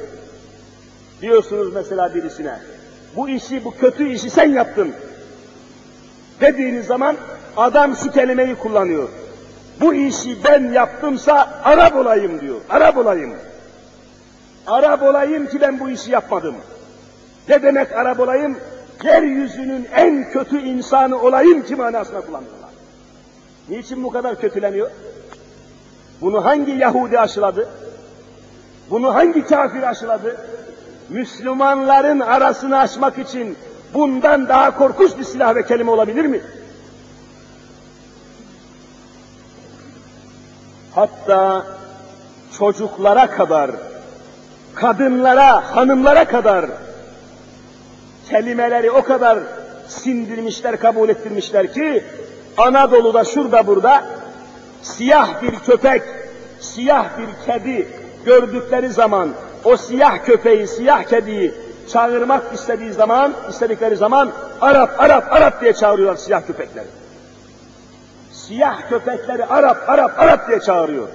diyorsunuz 1.21 1.73
mesela 1.73 2.15
birisine. 2.15 2.59
Bu 3.15 3.29
işi, 3.29 3.65
bu 3.65 3.71
kötü 3.71 4.09
işi 4.09 4.29
sen 4.29 4.51
yaptın 4.51 4.93
dediğiniz 6.41 6.85
zaman 6.85 7.15
adam 7.57 7.95
şu 7.95 8.11
kelimeyi 8.11 8.55
kullanıyor. 8.55 9.09
Bu 9.81 9.93
işi 9.93 10.43
ben 10.43 10.71
yaptımsa 10.71 11.61
Arap 11.63 11.95
olayım 11.95 12.41
diyor. 12.41 12.61
Arap 12.69 12.97
olayım. 12.97 13.35
Arap 14.67 15.03
olayım 15.03 15.47
ki 15.47 15.61
ben 15.61 15.79
bu 15.79 15.89
işi 15.89 16.11
yapmadım. 16.11 16.55
Ne 17.49 17.63
demek 17.63 17.91
Arap 17.91 18.19
olayım? 18.19 18.57
Yeryüzünün 19.03 19.87
en 19.95 20.29
kötü 20.31 20.59
insanı 20.59 21.21
olayım 21.21 21.65
ki 21.65 21.75
manasına 21.75 22.21
kullanıyorlar. 22.21 22.69
Niçin 23.69 24.03
bu 24.03 24.11
kadar 24.11 24.41
kötüleniyor? 24.41 24.91
Bunu 26.21 26.45
hangi 26.45 26.71
Yahudi 26.71 27.19
aşıladı? 27.19 27.69
Bunu 28.89 29.15
hangi 29.15 29.45
kafir 29.45 29.83
aşıladı? 29.83 30.37
Müslümanların 31.09 32.19
arasını 32.19 32.79
açmak 32.79 33.17
için 33.17 33.57
bundan 33.93 34.47
daha 34.47 34.77
korkunç 34.77 35.17
bir 35.17 35.23
silah 35.23 35.55
ve 35.55 35.65
kelime 35.65 35.91
olabilir 35.91 36.25
mi? 36.25 36.41
Hatta 40.95 41.65
çocuklara 42.57 43.29
kadar, 43.29 43.71
kadınlara, 44.79 45.75
hanımlara 45.75 46.25
kadar 46.25 46.65
kelimeleri 48.29 48.91
o 48.91 49.03
kadar 49.03 49.39
sindirmişler, 49.87 50.79
kabul 50.79 51.09
ettirmişler 51.09 51.73
ki 51.73 52.03
Anadolu'da 52.57 53.23
şurada 53.23 53.67
burada 53.67 54.05
siyah 54.81 55.41
bir 55.41 55.55
köpek, 55.55 56.01
siyah 56.59 57.05
bir 57.17 57.27
kedi 57.45 57.87
gördükleri 58.25 58.89
zaman 58.89 59.29
o 59.63 59.77
siyah 59.77 60.25
köpeği, 60.25 60.67
siyah 60.67 61.03
kediyi 61.03 61.53
çağırmak 61.93 62.53
istediği 62.53 62.93
zaman, 62.93 63.33
istedikleri 63.49 63.95
zaman 63.95 64.31
Arap, 64.61 65.01
Arap, 65.01 65.33
Arap 65.33 65.61
diye 65.61 65.73
çağırıyorlar 65.73 66.17
siyah 66.17 66.47
köpekleri. 66.47 66.87
Siyah 68.31 68.89
köpekleri 68.89 69.45
Arap, 69.45 69.89
Arap, 69.89 70.19
Arap 70.19 70.47
diye 70.47 70.59
çağırıyor. 70.59 71.07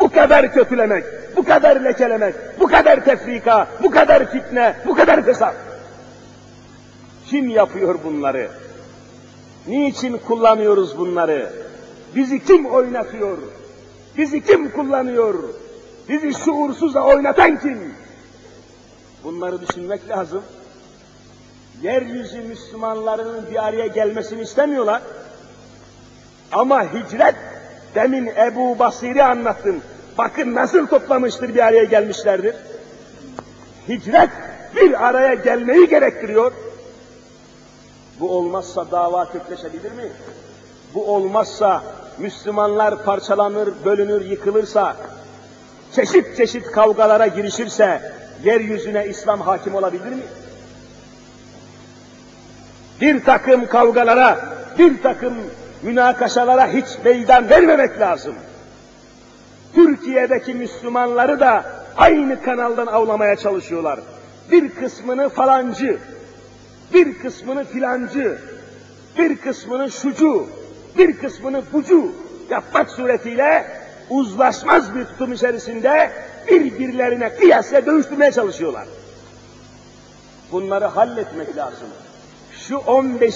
Bu 0.00 0.10
kadar 0.10 0.52
kötülemek, 0.52 1.04
bu 1.36 1.44
kadar 1.44 1.84
lekelemek, 1.84 2.34
bu 2.60 2.66
kadar 2.66 3.04
tefrika, 3.04 3.68
bu 3.82 3.90
kadar 3.90 4.30
fitne, 4.30 4.76
bu 4.86 4.94
kadar 4.94 5.24
fesat. 5.24 5.54
Kim 7.26 7.48
yapıyor 7.48 7.98
bunları? 8.04 8.50
Niçin 9.66 10.18
kullanıyoruz 10.18 10.98
bunları? 10.98 11.52
Bizi 12.16 12.44
kim 12.44 12.66
oynatıyor? 12.66 13.38
Bizi 14.18 14.44
kim 14.44 14.70
kullanıyor? 14.70 15.34
Bizi 16.08 16.34
şuursuzla 16.44 17.02
oynatan 17.02 17.60
kim? 17.60 17.94
Bunları 19.24 19.60
düşünmek 19.60 20.08
lazım. 20.08 20.42
Yeryüzü 21.82 22.40
Müslümanlarının 22.40 23.50
bir 23.50 23.66
araya 23.66 23.86
gelmesini 23.86 24.42
istemiyorlar. 24.42 25.02
Ama 26.52 26.84
hicret, 26.84 27.34
demin 27.94 28.26
Ebu 28.26 28.78
Basir'i 28.78 29.22
anlattın. 29.22 29.82
Bakın 30.20 30.54
nasıl 30.54 30.86
toplamıştır 30.86 31.54
bir 31.54 31.66
araya 31.66 31.84
gelmişlerdir. 31.84 32.54
Hicret 33.88 34.30
bir 34.76 35.08
araya 35.08 35.34
gelmeyi 35.34 35.88
gerektiriyor. 35.88 36.52
Bu 38.20 38.30
olmazsa 38.30 38.90
dava 38.90 39.32
kökleşebilir 39.32 39.92
mi? 39.92 40.08
Bu 40.94 41.14
olmazsa 41.14 41.82
Müslümanlar 42.18 43.04
parçalanır, 43.04 43.68
bölünür, 43.84 44.24
yıkılırsa, 44.24 44.96
çeşit 45.92 46.36
çeşit 46.36 46.66
kavgalara 46.66 47.26
girişirse, 47.26 48.12
yeryüzüne 48.44 49.06
İslam 49.06 49.40
hakim 49.40 49.74
olabilir 49.74 50.12
mi? 50.12 50.22
Bir 53.00 53.24
takım 53.24 53.66
kavgalara, 53.66 54.38
bir 54.78 55.02
takım 55.02 55.34
münakaşalara 55.82 56.66
hiç 56.66 56.86
meydan 57.04 57.50
vermemek 57.50 58.00
lazım. 58.00 58.34
Türkiye'deki 59.74 60.54
Müslümanları 60.54 61.40
da 61.40 61.64
aynı 61.96 62.42
kanaldan 62.42 62.86
avlamaya 62.86 63.36
çalışıyorlar. 63.36 64.00
Bir 64.50 64.70
kısmını 64.70 65.28
falancı, 65.28 65.98
bir 66.94 67.18
kısmını 67.18 67.64
filancı, 67.64 68.38
bir 69.18 69.36
kısmını 69.36 69.90
şucu, 69.90 70.46
bir 70.98 71.16
kısmını 71.16 71.62
bucu 71.72 72.12
yapmak 72.50 72.90
suretiyle 72.90 73.66
uzlaşmaz 74.10 74.94
bir 74.94 75.04
tutum 75.04 75.32
içerisinde 75.32 76.10
birbirlerine 76.48 77.34
kıyasla 77.34 77.86
dövüştürmeye 77.86 78.32
çalışıyorlar. 78.32 78.86
Bunları 80.52 80.84
halletmek 80.84 81.56
lazım. 81.56 81.88
Şu 82.52 82.76
15. 82.76 83.34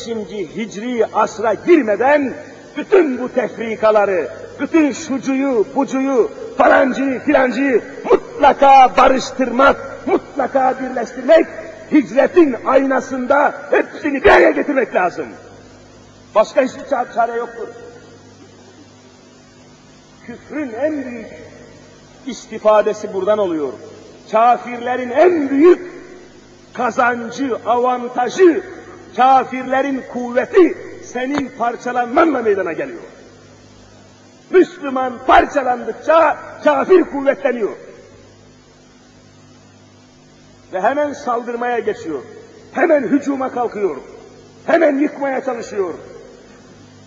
Hicri 0.57 1.07
asra 1.15 1.55
girmeden 1.55 2.35
bütün 2.77 3.19
bu 3.19 3.29
tefrikaları, 3.33 4.29
bütün 4.61 4.93
şucuyu, 4.93 5.67
bucuyu, 5.75 6.31
falancıyı, 6.59 7.21
filancıyı 7.21 7.83
mutlaka 8.05 8.97
barıştırmak, 8.97 9.77
mutlaka 10.07 10.75
birleştirmek, 10.81 11.47
hicretin 11.93 12.57
aynasında 12.67 13.55
hepsini 13.71 14.25
bir 14.25 14.31
araya 14.31 14.51
getirmek 14.51 14.95
lazım. 14.95 15.27
Başka 16.35 16.63
hiçbir 16.63 16.85
çare 17.15 17.37
yoktur. 17.37 17.69
Küfrün 20.27 20.73
en 20.73 21.05
büyük 21.05 21.27
istifadesi 22.27 23.15
buradan 23.15 23.39
oluyor. 23.39 23.73
Kafirlerin 24.33 25.11
en 25.11 25.51
büyük 25.51 25.93
kazancı, 26.73 27.57
avantajı, 27.67 28.63
kafirlerin 29.17 30.03
kuvveti 30.13 30.84
senin 31.15 31.49
parçalanmanla 31.59 32.43
meydana 32.43 32.73
geliyor. 32.73 33.03
Müslüman 34.51 35.13
parçalandıkça 35.27 36.39
kafir 36.65 37.03
kuvvetleniyor. 37.03 37.77
Ve 40.73 40.81
hemen 40.81 41.13
saldırmaya 41.13 41.79
geçiyor. 41.79 42.23
Hemen 42.73 43.03
hücuma 43.03 43.53
kalkıyor. 43.53 43.97
Hemen 44.67 44.99
yıkmaya 44.99 45.45
çalışıyor. 45.45 45.95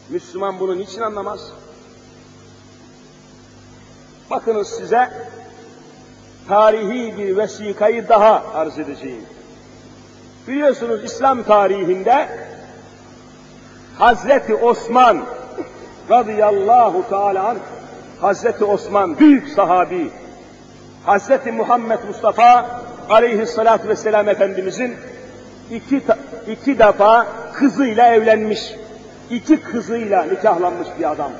Müslüman 0.09 0.59
bunu 0.59 0.77
niçin 0.77 1.01
anlamaz? 1.01 1.51
Bakınız 4.29 4.67
size 4.67 5.09
tarihi 6.47 7.17
bir 7.17 7.37
vesikayı 7.37 8.09
daha 8.09 8.43
arz 8.53 8.79
edeceğim. 8.79 9.25
Biliyorsunuz 10.47 11.03
İslam 11.03 11.43
tarihinde 11.43 12.46
Hazreti 13.99 14.55
Osman 14.55 15.25
radıyallahu 16.09 17.09
teala 17.09 17.47
anh, 17.47 17.57
Hazreti 18.21 18.65
Osman 18.65 19.19
büyük 19.19 19.49
sahabi, 19.49 20.09
Hazreti 21.05 21.51
Muhammed 21.51 21.99
Mustafa 22.07 22.81
aleyhissalatü 23.09 23.87
vesselam 23.87 24.29
Efendimizin 24.29 24.95
iki, 25.71 26.01
iki 26.47 26.79
defa 26.79 27.27
kızıyla 27.53 28.07
evlenmiş, 28.13 28.75
iki 29.29 29.61
kızıyla 29.61 30.23
nikahlanmış 30.23 30.87
bir 30.99 31.11
adam. 31.11 31.31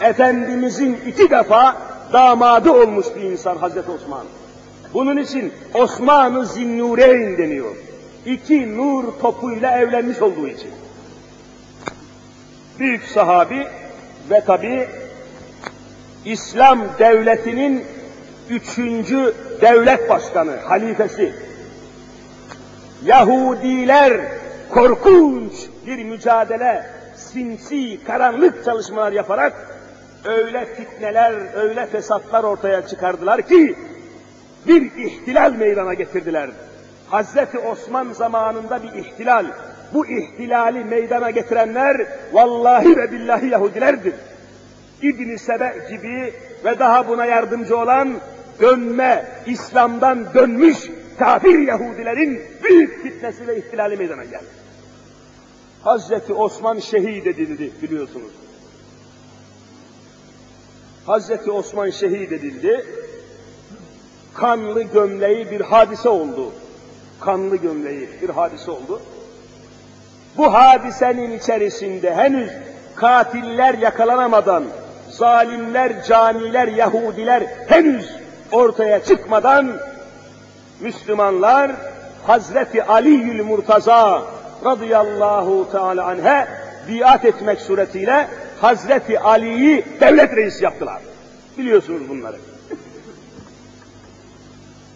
Efendimizin 0.00 0.98
iki 1.06 1.30
defa 1.30 1.76
damadı 2.12 2.70
olmuş 2.70 3.06
bir 3.16 3.22
insan 3.22 3.56
Hazreti 3.56 3.90
Osman. 3.90 4.26
Bunun 4.94 5.16
için 5.16 5.52
Osman-ı 5.74 6.46
Zinnureyn 6.46 7.38
deniyor. 7.38 7.76
İki 8.26 8.76
nur 8.76 9.04
topuyla 9.22 9.78
evlenmiş 9.78 10.22
olduğu 10.22 10.48
için. 10.48 10.70
Büyük 12.78 13.04
sahabi 13.04 13.66
ve 14.30 14.40
tabi 14.40 14.88
İslam 16.24 16.84
devletinin 16.98 17.84
üçüncü 18.50 19.34
devlet 19.60 20.08
başkanı, 20.08 20.56
halifesi. 20.56 21.32
Yahudiler 23.04 24.20
korkunç 24.70 25.52
bir 25.86 26.04
mücadele, 26.04 26.86
sinsi, 27.16 28.04
karanlık 28.04 28.64
çalışmalar 28.64 29.12
yaparak 29.12 29.52
öyle 30.24 30.66
fitneler, 30.66 31.34
öyle 31.54 31.86
fesatlar 31.86 32.44
ortaya 32.44 32.86
çıkardılar 32.86 33.42
ki 33.42 33.76
bir 34.66 34.92
ihtilal 34.96 35.52
meydana 35.52 35.94
getirdiler. 35.94 36.50
Hazreti 37.10 37.58
Osman 37.58 38.12
zamanında 38.12 38.82
bir 38.82 38.92
ihtilal, 38.92 39.46
bu 39.94 40.06
ihtilali 40.06 40.84
meydana 40.84 41.30
getirenler 41.30 42.06
vallahi 42.32 42.96
ve 42.96 43.12
billahi 43.12 43.46
Yahudilerdir. 43.46 44.14
İbn-i 45.02 45.38
Sebe 45.38 45.76
gibi 45.90 46.34
ve 46.64 46.78
daha 46.78 47.08
buna 47.08 47.26
yardımcı 47.26 47.76
olan 47.76 48.14
dönme, 48.60 49.26
İslam'dan 49.46 50.34
dönmüş 50.34 50.90
kafir 51.18 51.58
Yahudilerin 51.58 52.42
büyük 52.64 53.02
fitnesi 53.02 53.46
ve 53.46 53.58
ihtilali 53.58 53.96
meydana 53.96 54.24
geldi. 54.24 54.44
Hazreti 55.82 56.32
Osman 56.32 56.78
şehit 56.78 57.26
edildi 57.26 57.72
biliyorsunuz. 57.82 58.32
Hazreti 61.06 61.50
Osman 61.50 61.90
şehit 61.90 62.32
edildi. 62.32 62.86
Kanlı 64.34 64.82
gömleği 64.82 65.50
bir 65.50 65.60
hadise 65.60 66.08
oldu. 66.08 66.52
Kanlı 67.20 67.56
gömleği 67.56 68.08
bir 68.22 68.28
hadise 68.28 68.70
oldu. 68.70 69.00
Bu 70.38 70.54
hadisenin 70.54 71.38
içerisinde 71.38 72.14
henüz 72.14 72.50
katiller 72.94 73.74
yakalanamadan, 73.74 74.64
zalimler, 75.10 76.04
caniler, 76.04 76.68
Yahudiler 76.68 77.42
henüz 77.68 78.16
ortaya 78.52 79.04
çıkmadan 79.04 79.72
Müslümanlar 80.80 81.70
Hazreti 82.26 82.82
Ali'ül 82.82 83.44
Murtaza 83.44 84.22
radıyallahu 84.64 85.68
teala 85.72 86.04
anhe 86.04 86.46
biat 86.88 87.24
etmek 87.24 87.60
suretiyle 87.60 88.28
Hazreti 88.60 89.20
Ali'yi 89.20 89.84
devlet 90.00 90.36
reisi 90.36 90.64
yaptılar. 90.64 91.02
Biliyorsunuz 91.58 92.08
bunları. 92.08 92.36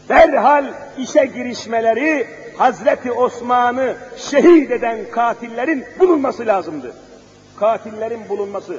Derhal 0.08 0.64
işe 0.98 1.24
girişmeleri 1.24 2.26
Hazreti 2.60 3.12
Osman'ı 3.12 3.94
şehit 4.16 4.70
eden 4.70 4.98
katillerin 5.10 5.84
bulunması 5.98 6.46
lazımdı. 6.46 6.94
Katillerin 7.60 8.28
bulunması. 8.28 8.78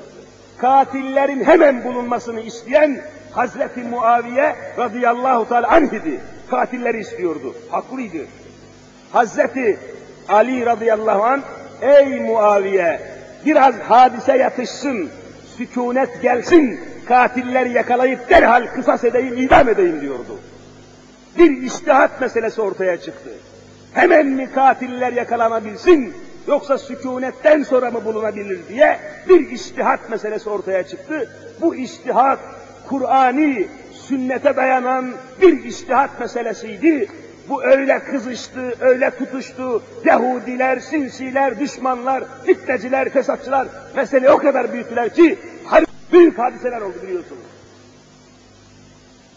Katillerin 0.58 1.44
hemen 1.44 1.84
bulunmasını 1.84 2.42
isteyen 2.42 3.02
Hazreti 3.32 3.80
Muaviye 3.80 4.56
radıyallahu 4.78 5.50
teala 5.50 5.68
anh 5.68 5.94
idi. 5.94 6.20
Katilleri 6.50 7.00
istiyordu. 7.00 7.56
Haklıydı. 7.70 8.26
Hazreti 9.12 9.80
Ali 10.30 10.66
radıyallahu 10.66 11.24
anh 11.24 11.42
ey 11.82 12.20
Muaviye 12.20 13.02
biraz 13.46 13.76
hadise 13.76 14.38
yatışsın, 14.38 15.10
sükunet 15.58 16.22
gelsin, 16.22 16.80
katilleri 17.08 17.72
yakalayıp 17.72 18.30
derhal 18.30 18.68
kısas 18.68 19.04
edeyim, 19.04 19.38
idam 19.38 19.70
edeyim 19.70 20.02
diyordu. 20.02 20.40
Bir 21.38 21.62
iştihat 21.62 22.22
meselesi 22.22 22.62
ortaya 22.62 22.98
çıktı. 22.98 23.30
Hemen 23.94 24.28
mi 24.28 24.52
katiller 24.52 25.14
yakalanabilsin, 25.14 26.14
yoksa 26.48 26.78
sükunetten 26.78 27.64
sonra 27.64 27.92
mı 27.92 28.06
bulunabilir 28.06 28.60
diye 28.70 29.00
bir 29.30 29.50
iştihat 29.50 30.10
meselesi 30.10 30.50
ortaya 30.50 30.84
çıktı. 30.84 31.30
Bu 31.62 31.76
iştihat 31.76 32.40
Kur'ani, 32.90 33.68
sünnete 33.94 34.56
dayanan 34.56 35.12
bir 35.42 35.64
iştihat 35.64 36.20
meselesiydi. 36.20 37.08
Bu 37.50 37.64
öyle 37.64 38.00
kızıştı, 38.00 38.74
öyle 38.80 39.12
tutuştu. 39.12 39.84
Yahudiler, 40.06 40.80
sinsiler, 40.80 41.60
düşmanlar, 41.60 42.24
fitneciler, 42.46 43.10
fesatçılar 43.10 43.68
meseleyi 43.96 44.32
o 44.32 44.38
kadar 44.38 44.74
büyüttüler 44.74 45.14
ki 45.14 45.40
büyük 46.12 46.40
hadiseler 46.40 46.82
oldu 46.82 46.96
biliyorsunuz. 47.04 47.44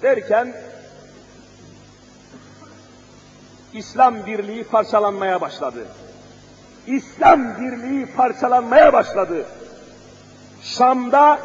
Derken 0.03 0.53
İslam 3.75 4.27
birliği 4.27 4.65
parçalanmaya 4.65 5.41
başladı. 5.41 5.87
İslam 6.87 7.61
birliği 7.61 8.07
parçalanmaya 8.07 8.93
başladı. 8.93 9.47
Şam'da 10.63 11.39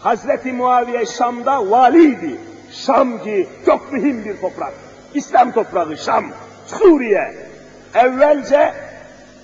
Hazreti 0.00 0.52
Muaviye 0.52 1.06
Şam'da 1.06 1.70
valiydi. 1.70 2.40
Şam 2.72 3.22
ki 3.22 3.48
çok 3.66 3.92
mühim 3.92 4.24
bir 4.24 4.40
toprak. 4.40 4.72
İslam 5.14 5.52
toprağı 5.52 5.96
Şam, 5.96 6.24
Suriye. 6.66 7.48
Evvelce 7.94 8.74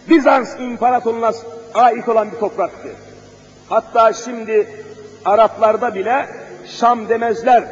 Bizans 0.09 0.55
İmparatorluğu'na 0.61 1.33
ait 1.75 2.09
olan 2.09 2.33
bir 2.33 2.37
topraktı. 2.37 2.89
Hatta 3.69 4.13
şimdi 4.13 4.69
Araplarda 5.25 5.95
bile 5.95 6.29
Şam 6.67 7.09
demezler. 7.09 7.65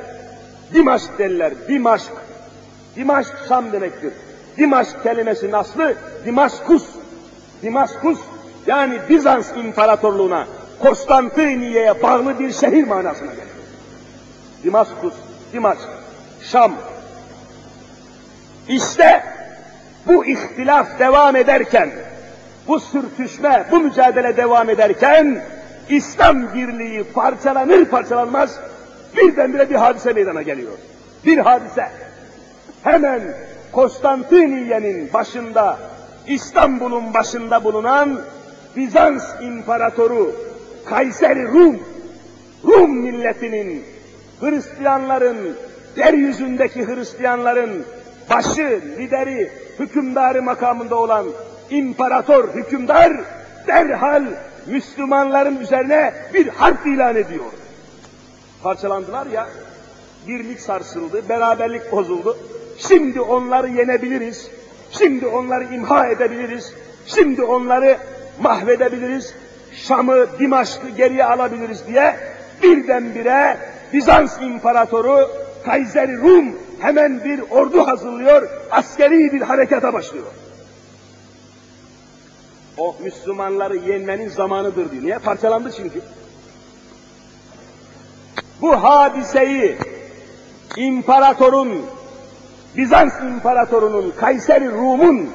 Dimaşk 0.75 1.19
derler. 1.19 1.53
Dimaşk. 1.69 2.13
Dimaşk 2.97 3.33
Şam 3.49 3.73
demektir. 3.73 4.13
Dimaşk 4.59 5.03
kelimesinin 5.03 5.53
aslı 5.53 5.95
Dimaskus. 6.25 6.85
Dimaskus 7.63 8.19
yani 8.67 8.99
Bizans 9.09 9.51
İmparatorluğu'na, 9.57 10.47
Konstantiniye'ye 10.83 12.03
bağlı 12.03 12.39
bir 12.39 12.53
şehir 12.53 12.87
manasına 12.87 13.31
gelir. 13.31 13.49
Dimaskus, 14.65 15.15
Dimaşk, 15.53 15.89
Şam. 16.43 16.73
İşte 18.69 19.25
bu 20.07 20.27
ihtilaf 20.27 20.99
devam 20.99 21.37
ederken, 21.37 21.91
bu 22.69 22.81
sürtüşme, 22.81 23.67
bu 23.71 23.81
mücadele 23.81 24.37
devam 24.37 24.71
ederken, 24.71 25.43
İslam 25.89 26.55
birliği 26.55 27.05
parçalanır 27.05 27.85
parçalanmaz 27.85 28.59
birdenbire 29.17 29.71
bir 29.71 29.75
hadise 29.75 30.13
meydana 30.13 30.43
geliyor. 30.43 30.73
Bir 31.27 31.39
hadise. 31.39 31.89
Hemen 32.83 33.23
Konstantiniye'nin 33.73 35.13
başında, 35.13 35.79
İstanbul'un 36.27 37.15
başında 37.15 37.65
bulunan 37.65 38.21
Bizans 38.77 39.25
İmparatoru 39.43 40.33
Kayseri 40.85 41.45
Rum, 41.45 41.81
Rum 42.65 42.97
milletinin, 42.97 43.85
Hristiyanların, 44.41 45.57
yeryüzündeki 45.97 46.87
Hristiyanların 46.87 47.85
başı, 48.31 48.81
lideri, 48.99 49.53
hükümdarı 49.79 50.43
makamında 50.43 50.97
olan 50.97 51.27
imparator, 51.71 52.49
hükümdar 52.49 53.13
derhal 53.67 54.25
Müslümanların 54.67 55.61
üzerine 55.61 56.15
bir 56.35 56.49
harp 56.49 56.87
ilan 56.87 57.17
ediyor. 57.17 57.53
Parçalandılar 58.63 59.27
ya, 59.27 59.49
birlik 60.29 60.61
sarsıldı, 60.61 61.29
beraberlik 61.29 61.93
bozuldu. 61.93 62.37
Şimdi 62.79 63.21
onları 63.21 63.69
yenebiliriz, 63.69 64.51
Şimdi 64.99 65.27
onları 65.27 65.75
imha 65.75 66.07
edebiliriz. 66.07 66.75
Şimdi 67.07 67.43
onları 67.43 67.99
mahvedebiliriz. 68.41 69.35
Şam'ı, 69.73 70.27
Dimaşk'ı 70.39 70.89
geriye 70.89 71.25
alabiliriz 71.25 71.87
diye 71.87 72.17
birdenbire 72.63 73.59
Bizans 73.93 74.41
İmparatoru 74.43 75.31
Kaiser 75.65 76.13
Rum 76.13 76.59
hemen 76.81 77.25
bir 77.25 77.41
ordu 77.51 77.87
hazırlıyor, 77.87 78.49
askeri 78.71 79.33
bir 79.33 79.41
harekata 79.41 79.93
başlıyor. 79.93 80.27
O 82.79 82.97
Müslümanları 83.03 83.77
yenmenin 83.77 84.29
zamanıdır 84.29 84.91
diyor. 84.91 85.03
Niye? 85.03 85.19
Parçalandı 85.19 85.73
çünkü. 85.77 86.01
Bu 88.61 88.73
hadiseyi 88.73 89.77
imparatorun, 90.77 91.87
Bizans 92.77 93.13
imparatorunun, 93.23 94.13
Kayseri 94.21 94.71
Rum'un 94.71 95.31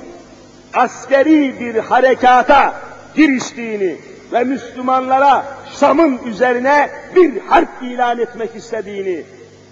askeri 0.74 1.60
bir 1.60 1.76
harekata 1.76 2.74
giriştiğini 3.16 3.98
ve 4.34 4.44
Müslümanlara 4.44 5.46
Şam'ın 5.80 6.20
üzerine 6.26 6.90
bir 7.16 7.42
harp 7.42 7.70
ilan 7.82 8.20
etmek 8.20 8.56
istediğini 8.56 9.24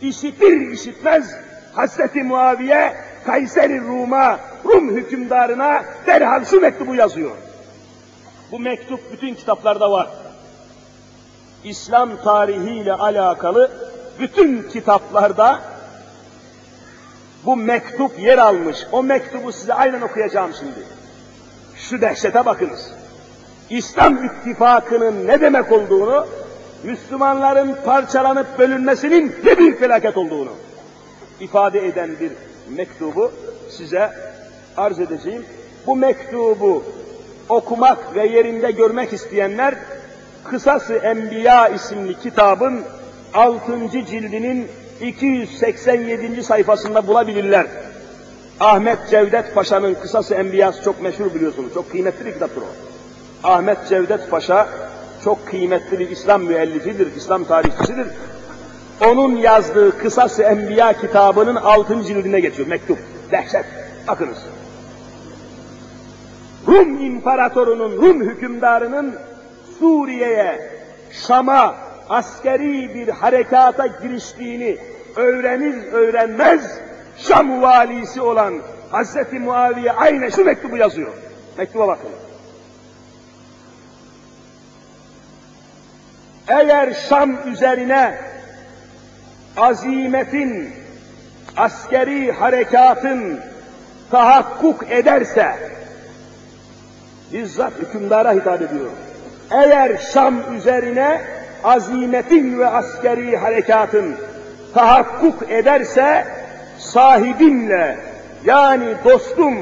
işitir 0.01 0.72
işitmez 0.72 1.32
Hazreti 1.74 2.24
Muaviye 2.24 2.93
Kayseri 3.26 3.82
Rum'a, 3.82 4.39
Rum 4.66 4.95
hükümdarına 4.95 5.84
derhal 6.07 6.45
şu 6.45 6.61
mektubu 6.61 6.95
yazıyor. 6.95 7.32
Bu 8.51 8.59
mektup 8.59 8.99
bütün 9.13 9.36
kitaplarda 9.36 9.91
var. 9.91 10.07
İslam 11.63 12.22
tarihiyle 12.24 12.93
alakalı 12.93 13.72
bütün 14.20 14.70
kitaplarda 14.70 15.61
bu 17.46 17.56
mektup 17.56 18.20
yer 18.20 18.38
almış. 18.38 18.78
O 18.91 19.04
mektubu 19.04 19.52
size 19.52 19.74
aynen 19.74 20.02
okuyacağım 20.02 20.52
şimdi. 20.60 20.80
Şu 21.76 22.02
dehşete 22.02 22.46
bakınız. 22.46 22.91
İslam 23.70 24.26
ittifakının 24.26 25.28
ne 25.28 25.41
demek 25.41 25.72
olduğunu, 25.72 26.28
Müslümanların 26.84 27.78
parçalanıp 27.86 28.60
bölünmesinin 28.60 29.36
ne 29.43 29.58
büyük 29.58 29.80
felaket 29.80 30.18
olduğunu 30.18 30.52
ifade 31.39 31.88
eden 31.88 32.10
bir 32.20 32.32
mektubu 32.78 33.32
size 33.70 34.12
arz 34.78 35.00
edeceğim. 35.00 35.46
Bu 35.88 35.96
mektubu 35.96 36.84
okumak 37.50 38.16
ve 38.16 38.28
yerinde 38.28 38.72
görmek 38.72 39.14
isteyenler 39.14 39.76
Kısası 40.43 40.93
Enbiya 40.93 41.68
isimli 41.68 42.20
kitabın 42.20 42.82
6. 43.34 43.89
cildinin 43.91 44.68
287. 45.02 46.43
sayfasında 46.43 47.08
bulabilirler. 47.08 47.68
Ahmet 48.60 48.98
Cevdet 49.10 49.56
Paşa'nın 49.56 49.93
Kısası 49.93 50.36
Enbiyası 50.36 50.84
çok 50.84 51.02
meşhur 51.02 51.34
biliyorsunuz. 51.34 51.74
Çok 51.74 51.91
kıymetli 51.91 52.26
bir 52.26 52.34
kitaptır 52.34 52.62
o. 52.62 52.66
Ahmet 53.48 53.78
Cevdet 53.89 54.30
Paşa 54.30 54.68
çok 55.24 55.48
kıymetli 55.48 56.00
bir 56.00 56.10
İslam 56.10 56.43
müellifidir, 56.43 57.16
İslam 57.16 57.43
tarihçisidir. 57.43 58.08
Onun 59.08 59.36
yazdığı 59.36 59.98
Kısası 59.98 60.43
Enbiya 60.43 60.93
kitabının 60.93 61.56
6. 61.56 62.04
cildine 62.04 62.39
geçiyor 62.39 62.68
mektup. 62.68 62.98
Dehşet. 63.32 63.66
Bakınız. 64.08 64.38
Rum 66.68 67.06
imparatorunun, 67.06 67.91
Rum 67.91 68.22
hükümdarının 68.22 69.16
Suriye'ye, 69.80 70.72
Şam'a 71.12 71.85
askeri 72.10 72.95
bir 72.95 73.08
harekata 73.08 73.88
giriştiğini 73.88 74.78
öğrenir 75.16 75.93
öğrenmez 75.93 76.80
Şam 77.18 77.62
valisi 77.62 78.22
olan 78.22 78.62
Hazreti 78.91 79.39
Muaviye 79.39 79.91
aynı 79.91 80.32
şu 80.32 80.45
mektubu 80.45 80.78
yazıyor. 80.78 81.14
Mektuba 81.58 81.88
bakın. 81.88 82.10
Eğer 86.47 86.93
Şam 86.93 87.49
üzerine 87.53 88.20
azimetin, 89.58 90.74
askeri 91.58 92.32
harekatın 92.32 93.39
tahakkuk 94.12 94.91
ederse, 94.91 95.56
bizzat 97.34 97.74
hükümdara 97.80 98.34
hitap 98.34 98.62
ediyor. 98.62 98.89
Eğer 99.51 99.97
Şam 99.97 100.56
üzerine 100.56 101.22
azimetin 101.66 102.59
ve 102.59 102.68
askeri 102.68 103.38
harekatın 103.38 104.16
tahakkuk 104.74 105.49
ederse, 105.49 106.26
sahibimle 106.78 107.97
yani 108.45 108.86
dostum 109.05 109.55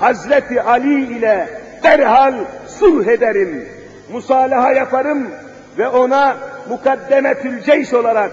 Hazreti 0.00 0.62
Ali 0.62 1.16
ile 1.16 1.48
derhal 1.82 2.34
sulh 2.68 3.06
ederim, 3.06 3.68
musalaha 4.12 4.72
yaparım 4.72 5.30
ve 5.78 5.88
ona 5.88 6.36
mukaddemetül 6.68 7.62
ceyş 7.62 7.94
olarak, 7.94 8.30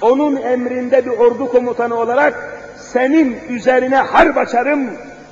onun 0.00 0.36
emrinde 0.36 1.06
bir 1.06 1.10
ordu 1.10 1.48
komutanı 1.52 1.94
olarak 1.94 2.34
senin 2.76 3.36
üzerine 3.48 3.96
harp 3.96 4.38
açarım 4.38 4.90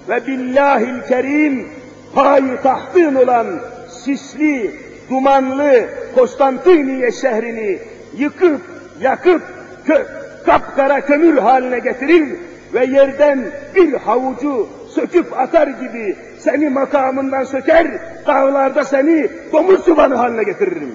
ve 0.08 0.26
billahil 0.26 1.02
kerim 1.08 1.68
payitahtın 2.14 3.14
olan 3.14 3.46
sisli, 3.90 4.74
dumanlı 5.10 5.88
Konstantiniye 6.14 7.12
şehrini 7.12 7.78
yıkıp, 8.16 8.60
yakıp, 9.00 9.42
kö 9.86 10.06
kapkara 10.46 11.00
kömür 11.00 11.38
haline 11.38 11.78
getirir 11.78 12.36
ve 12.74 12.84
yerden 12.84 13.50
bir 13.74 13.92
havucu 13.92 14.68
söküp 14.94 15.38
atar 15.38 15.68
gibi 15.68 16.16
seni 16.38 16.68
makamından 16.68 17.44
söker, 17.44 17.86
dağlarda 18.26 18.84
seni 18.84 19.30
domuz 19.52 19.84
çobanı 19.84 20.14
haline 20.14 20.42
getiririm. 20.42 20.94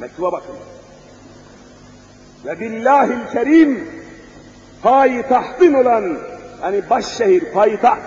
Mektuba 0.00 0.32
bakın. 0.32 0.54
Ve 2.44 2.60
billahil 2.60 3.32
kerim 3.32 3.88
payitahtın 4.82 5.72
olan, 5.74 6.18
hani 6.60 6.90
başşehir, 6.90 7.44
payitaht, 7.54 8.00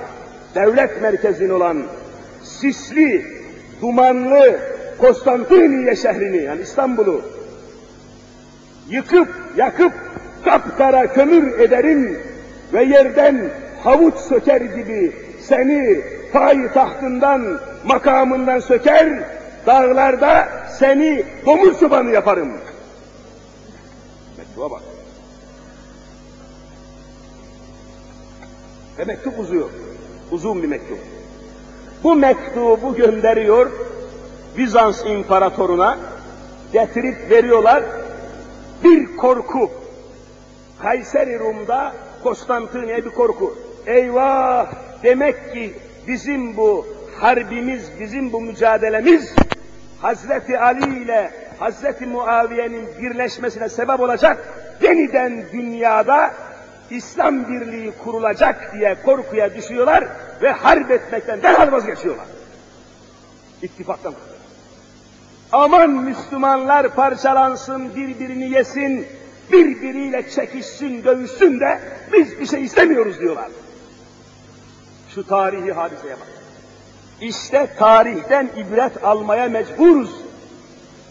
devlet 0.56 1.02
merkezin 1.02 1.50
olan 1.50 1.84
sisli, 2.44 3.35
dumanlı 3.86 4.60
Konstantiniye 4.98 5.96
şehrini, 5.96 6.44
yani 6.44 6.62
İstanbul'u 6.62 7.22
yıkıp, 8.90 9.28
yakıp, 9.58 9.94
kapkara 10.46 11.14
kömür 11.14 11.60
ederim 11.60 12.20
ve 12.74 12.84
yerden 12.84 13.50
havuç 13.84 14.16
söker 14.16 14.62
gibi 14.62 15.16
seni 15.42 16.02
payitahtından, 16.34 17.60
makamından 17.86 18.60
söker, 18.60 19.24
dağlarda 19.66 20.50
seni 20.80 21.24
domuz 21.46 21.80
çobanı 21.80 22.12
yaparım. 22.12 22.54
Mektuba 24.38 24.72
bak. 24.72 24.82
Ve 29.00 29.06
mektup 29.06 29.40
uzuyor. 29.40 29.70
Uzun 30.32 30.64
bir 30.64 30.68
mektup. 30.68 31.15
Bu 32.04 32.16
mektubu 32.16 32.96
gönderiyor 32.96 33.72
Bizans 34.58 35.06
imparatoruna 35.06 35.98
getirip 36.74 37.30
veriyorlar. 37.30 37.84
Bir 38.84 39.18
korku. 39.18 39.72
Kayseri 40.82 41.40
Rum'da 41.40 41.94
Konstantiniye 42.24 43.06
bir 43.06 43.10
korku. 43.10 43.58
Eyvah! 43.86 44.68
Demek 45.04 45.54
ki 45.54 45.74
bizim 46.08 46.58
bu 46.58 46.88
harbimiz, 47.20 47.92
bizim 48.00 48.34
bu 48.34 48.42
mücadelemiz 48.42 49.36
Hazreti 50.02 50.60
Ali 50.60 51.04
ile 51.04 51.32
Hazreti 51.60 52.06
Muaviye'nin 52.06 52.88
birleşmesine 53.02 53.70
sebep 53.70 54.00
olacak, 54.00 54.38
yeniden 54.82 55.44
dünyada 55.54 56.34
İslam 56.90 57.48
birliği 57.48 57.92
kurulacak 58.04 58.74
diye 58.74 58.96
korkuya 59.06 59.56
düşüyorlar 59.56 60.08
ve 60.42 60.52
harp 60.52 60.92
etmekten 60.92 61.44
derhal 61.44 61.72
vazgeçiyorlar. 61.72 62.26
İttifaktan. 63.62 64.14
Aman 65.52 65.90
Müslümanlar 65.90 66.96
parçalansın, 66.96 67.96
birbirini 67.96 68.50
yesin, 68.50 69.08
birbiriyle 69.52 70.30
çekişsin, 70.30 71.04
dövüşsün 71.04 71.60
de 71.60 71.80
biz 72.14 72.40
bir 72.40 72.48
şey 72.48 72.64
istemiyoruz 72.64 73.20
diyorlar. 73.20 73.48
Şu 75.16 75.28
tarihi 75.28 75.72
hadiseye 75.72 76.14
bak. 76.14 76.28
İşte 77.22 77.68
tarihten 77.80 78.50
ibret 78.58 79.04
almaya 79.04 79.50
mecburuz. 79.50 80.12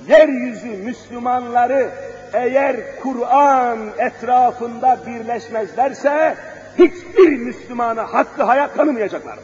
Yeryüzü 0.09 0.67
Müslümanları 0.67 1.91
eğer 2.33 2.77
Kur'an 3.03 3.79
etrafında 3.99 4.99
birleşmezlerse 5.07 6.37
hiçbir 6.79 7.29
Müslümana 7.29 8.15
hakkı 8.15 8.43
hayat 8.43 8.77
tanımayacaklar. 8.77 9.39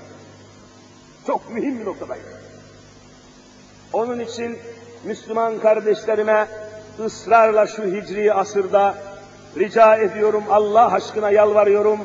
Çok 1.27 1.55
mühim 1.55 1.81
bir 1.81 1.85
noktadayız. 1.85 2.27
Onun 3.93 4.21
için 4.21 4.59
Müslüman 5.05 5.59
kardeşlerime 5.59 6.47
ısrarla 7.05 7.67
şu 7.67 7.83
hicri 7.83 8.35
asırda 8.35 8.95
rica 9.59 9.97
ediyorum 9.97 10.45
Allah 10.51 10.93
aşkına 10.93 11.31
yalvarıyorum 11.31 12.01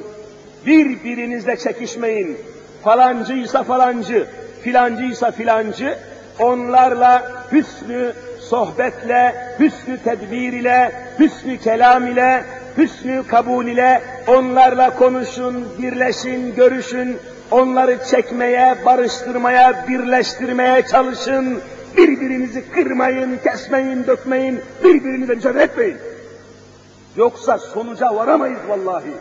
Birbirinizle 0.66 1.58
çekişmeyin. 1.58 2.38
Falancıysa 2.84 3.64
falancı, 3.64 4.28
filancıysa 4.64 5.32
filancı, 5.32 5.98
onlarla 6.40 7.32
hüsnü 7.52 8.14
sohbetle, 8.40 9.36
hüsnü 9.60 10.04
tedbir 10.04 10.54
ile, 10.54 10.92
hüsnü 11.20 11.58
kelam 11.58 12.08
ile, 12.08 12.44
hüsnü 12.78 13.24
kabul 13.28 13.66
ile 13.66 14.02
onlarla 14.28 14.96
konuşun, 14.96 15.68
birleşin, 15.82 16.56
görüşün, 16.56 17.18
onları 17.52 18.00
çekmeye, 18.12 18.86
barıştırmaya, 18.86 19.86
birleştirmeye 19.88 20.82
çalışın. 20.92 21.62
Birbirinizi 21.98 22.72
kırmayın, 22.72 23.40
kesmeyin, 23.44 24.08
dökmeyin, 24.08 24.62
birbirinize 24.84 25.36
mücadele 25.36 25.64
etmeyin. 25.64 25.98
Yoksa 27.16 27.58
sonuca 27.58 28.16
varamayız 28.16 28.60
vallahi. 28.68 29.12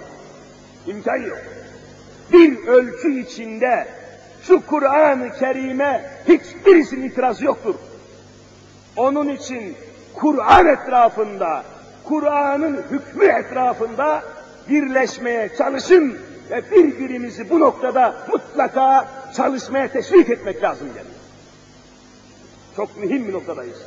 İmkan 0.87 1.17
yok. 1.17 1.39
Bir 2.33 2.67
ölçü 2.67 3.21
içinde 3.21 3.87
şu 4.43 4.67
Kur'an-ı 4.67 5.33
Kerim'e 5.33 6.11
hiçbirisinin 6.29 7.09
itirazı 7.09 7.45
yoktur. 7.45 7.75
Onun 8.97 9.29
için 9.29 9.77
Kur'an 10.15 10.67
etrafında, 10.67 11.65
Kur'an'ın 12.05 12.85
hükmü 12.91 13.25
etrafında 13.25 14.23
birleşmeye 14.69 15.51
çalışın 15.59 16.19
ve 16.51 16.63
birbirimizi 16.71 17.51
bu 17.51 17.61
noktada 17.61 18.15
mutlaka 18.33 19.09
çalışmaya 19.37 19.89
teşvik 19.89 20.31
etmek 20.31 20.63
lazım 20.63 20.89
yani. 20.97 21.09
Çok 22.77 22.97
mühim 22.97 23.29
bir 23.29 23.33
noktadayız. 23.33 23.79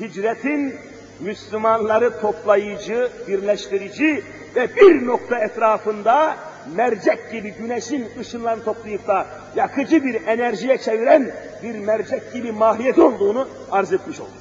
Hicretin 0.00 0.74
Müslümanları 1.20 2.20
toplayıcı, 2.20 3.10
birleştirici 3.28 4.24
ve 4.56 4.76
bir 4.76 5.06
nokta 5.06 5.38
etrafında 5.38 6.36
mercek 6.76 7.32
gibi 7.32 7.50
güneşin 7.50 8.08
ışınlarını 8.20 8.64
toplayıp 8.64 9.08
da 9.08 9.26
yakıcı 9.56 10.04
bir 10.04 10.26
enerjiye 10.26 10.78
çeviren 10.78 11.34
bir 11.62 11.78
mercek 11.78 12.32
gibi 12.32 12.52
mahiyet 12.52 12.98
olduğunu 12.98 13.48
arz 13.70 13.92
etmiş 13.92 14.20
olduk. 14.20 14.32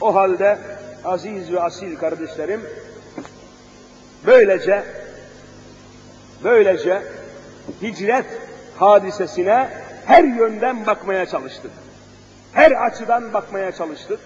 O 0.00 0.14
halde 0.14 0.58
aziz 1.04 1.52
ve 1.52 1.60
asil 1.60 1.96
kardeşlerim, 1.96 2.60
böylece 4.26 4.84
böylece 6.44 7.02
hicret 7.82 8.26
hadisesine 8.76 9.68
her 10.06 10.24
yönden 10.24 10.86
bakmaya 10.86 11.26
çalıştık. 11.26 11.70
Her 12.52 12.86
açıdan 12.86 13.32
bakmaya 13.32 13.72
çalıştık 13.72 14.20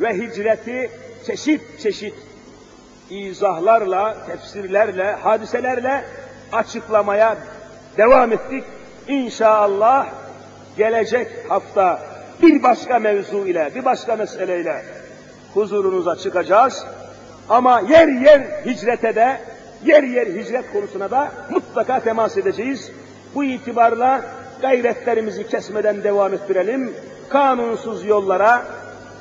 ve 0.00 0.14
hicreti 0.14 0.90
çeşit 1.26 1.80
çeşit 1.80 2.14
izahlarla, 3.10 4.26
tefsirlerle, 4.26 5.12
hadiselerle 5.12 6.04
açıklamaya 6.52 7.36
devam 7.96 8.32
ettik. 8.32 8.64
İnşallah 9.08 10.08
gelecek 10.76 11.28
hafta 11.48 12.00
bir 12.42 12.62
başka 12.62 12.98
mevzu 12.98 13.46
ile, 13.46 13.70
bir 13.74 13.84
başka 13.84 14.16
meseleyle 14.16 14.84
huzurunuza 15.56 16.16
çıkacağız. 16.16 16.84
Ama 17.48 17.80
yer 17.80 18.08
yer 18.08 18.40
hicrete 18.40 19.14
de, 19.14 19.40
yer 19.84 20.02
yer 20.02 20.26
hicret 20.26 20.72
konusuna 20.72 21.10
da 21.10 21.32
mutlaka 21.50 22.00
temas 22.00 22.36
edeceğiz. 22.36 22.90
Bu 23.34 23.44
itibarla 23.44 24.20
gayretlerimizi 24.60 25.48
kesmeden 25.48 26.04
devam 26.04 26.34
ettirelim. 26.34 26.94
Kanunsuz 27.28 28.04
yollara, 28.04 28.62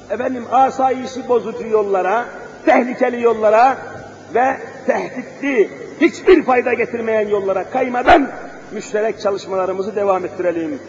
efendim 0.10 0.46
asayişi 0.52 1.28
bozucu 1.28 1.68
yollara, 1.68 2.26
tehlikeli 2.66 3.22
yollara 3.22 3.78
ve 4.34 4.58
tehditli, 4.88 5.70
hiçbir 6.02 6.44
fayda 6.44 6.74
getirmeyen 6.74 7.28
yollara 7.28 7.64
kaymadan 7.64 8.28
müşterek 8.72 9.22
çalışmalarımızı 9.22 9.96
devam 9.96 10.26
ettirelim. 10.26 10.80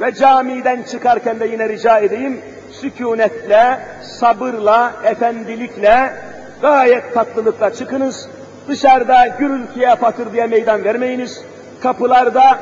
Ve 0.00 0.14
camiden 0.14 0.82
çıkarken 0.82 1.40
de 1.40 1.46
yine 1.46 1.68
rica 1.68 1.98
edeyim, 1.98 2.40
sükunetle, 2.80 3.78
sabırla, 4.02 4.92
efendilikle, 5.04 6.12
gayet 6.62 7.14
tatlılıkla 7.14 7.74
çıkınız. 7.74 8.28
Dışarıda 8.68 9.26
gürültüye 9.26 9.94
patır 9.94 10.32
diye 10.32 10.46
meydan 10.46 10.84
vermeyiniz. 10.84 11.42
Kapılarda 11.82 12.58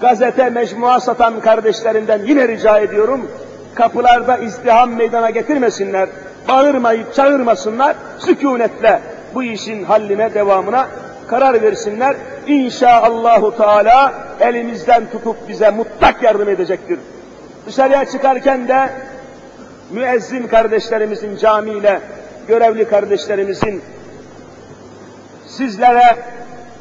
gazete 0.00 0.50
mecmua 0.50 1.00
satan 1.00 1.40
kardeşlerinden 1.40 2.20
yine 2.24 2.48
rica 2.48 2.78
ediyorum. 2.78 3.30
Kapılarda 3.74 4.38
izdiham 4.38 4.90
meydana 4.90 5.30
getirmesinler. 5.30 6.08
Bağırmayıp 6.48 7.14
çağırmasınlar. 7.14 7.96
Sükunetle 8.18 9.00
bu 9.34 9.42
işin 9.42 9.84
halline, 9.84 10.34
devamına 10.34 10.86
karar 11.28 11.62
versinler. 11.62 12.16
İnşaallahu 12.46 13.56
Teala 13.56 14.14
elimizden 14.40 15.02
tutup 15.12 15.48
bize 15.48 15.70
mutlak 15.70 16.22
yardım 16.22 16.48
edecektir. 16.48 16.98
Dışarıya 17.66 18.04
çıkarken 18.04 18.68
de 18.68 18.90
müezzin 19.92 20.46
kardeşlerimizin 20.46 21.36
camiyle 21.36 22.00
görevli 22.48 22.88
kardeşlerimizin 22.88 23.82
sizlere 25.46 26.16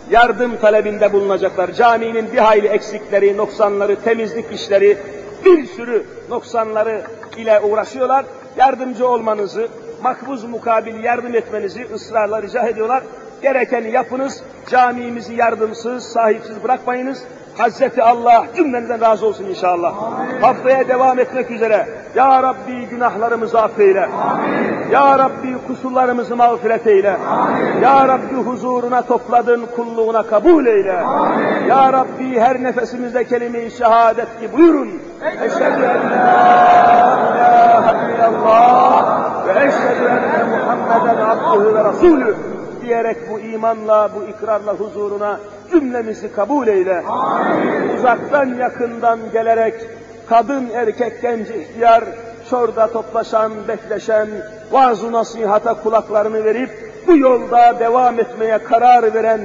yardım 0.09 0.57
talebinde 0.57 1.13
bulunacaklar. 1.13 1.73
Caminin 1.73 2.31
bir 2.33 2.37
hayli 2.37 2.67
eksikleri, 2.67 3.37
noksanları, 3.37 3.95
temizlik 4.03 4.51
işleri, 4.51 4.97
bir 5.45 5.65
sürü 5.65 6.03
noksanları 6.29 7.01
ile 7.37 7.59
uğraşıyorlar. 7.59 8.25
Yardımcı 8.57 9.07
olmanızı, 9.07 9.67
makbuz 10.03 10.43
mukabil 10.43 11.03
yardım 11.03 11.35
etmenizi 11.35 11.87
ısrarla 11.93 12.41
rica 12.41 12.67
ediyorlar. 12.67 13.03
Gerekeni 13.41 13.91
yapınız, 13.91 14.43
camimizi 14.69 15.33
yardımsız, 15.33 16.03
sahipsiz 16.03 16.63
bırakmayınız. 16.63 17.23
Hazreti 17.57 18.03
Allah 18.03 18.45
cümlenizden 18.55 19.01
razı 19.01 19.25
olsun 19.25 19.45
inşallah. 19.45 20.03
Amin. 20.03 20.41
Haftaya 20.41 20.87
devam 20.87 21.19
etmek 21.19 21.51
üzere. 21.51 21.87
Ya 22.15 22.43
Rabbi 22.43 22.85
günahlarımızı 22.85 23.61
affeyle. 23.61 24.05
Amin. 24.05 24.91
Ya 24.91 25.19
Rabbi 25.19 25.57
kusurlarımızı 25.67 26.35
mağfiret 26.35 26.87
eyle. 26.87 27.17
Amin. 27.17 27.81
Ya 27.81 28.07
Rabbi 28.07 28.35
huzuruna 28.35 29.01
topladın 29.01 29.65
kulluğuna 29.75 30.23
kabul 30.23 30.65
eyle. 30.65 31.01
Amin. 31.01 31.67
Ya 31.67 31.93
Rabbi 31.93 32.39
her 32.39 32.63
nefesimizde 32.63 33.23
kelime-i 33.23 33.71
şehadet 33.71 34.39
ki 34.39 34.53
buyurun. 34.57 34.89
Eşhedü 35.45 35.63
en 35.63 36.11
la 36.11 36.29
ilahe 37.35 38.15
illallah 38.15 39.47
ve 39.47 39.51
eşhedü 39.51 40.05
enne 40.05 40.57
Muhammeden 40.57 41.17
abduhu 41.17 41.75
ve 41.75 41.83
rasulü 41.83 42.35
diyerek 42.81 43.17
bu 43.31 43.39
imanla, 43.39 44.09
bu 44.15 44.23
ikrarla 44.23 44.73
huzuruna 44.73 45.39
cümlemizi 45.71 46.31
kabul 46.33 46.67
eyle. 46.67 47.03
Amin. 47.07 47.97
Uzaktan 47.97 48.45
yakından 48.45 49.19
gelerek 49.33 49.73
kadın, 50.29 50.69
erkek, 50.73 51.21
genç, 51.21 51.47
ihtiyar, 51.49 52.03
şurada 52.49 52.87
toplaşan, 52.91 53.51
bekleşen, 53.67 54.27
vaaz 54.71 55.03
nasihata 55.03 55.73
kulaklarını 55.73 56.45
verip 56.45 56.69
bu 57.07 57.17
yolda 57.17 57.79
devam 57.79 58.19
etmeye 58.19 58.57
karar 58.57 59.13
veren 59.13 59.41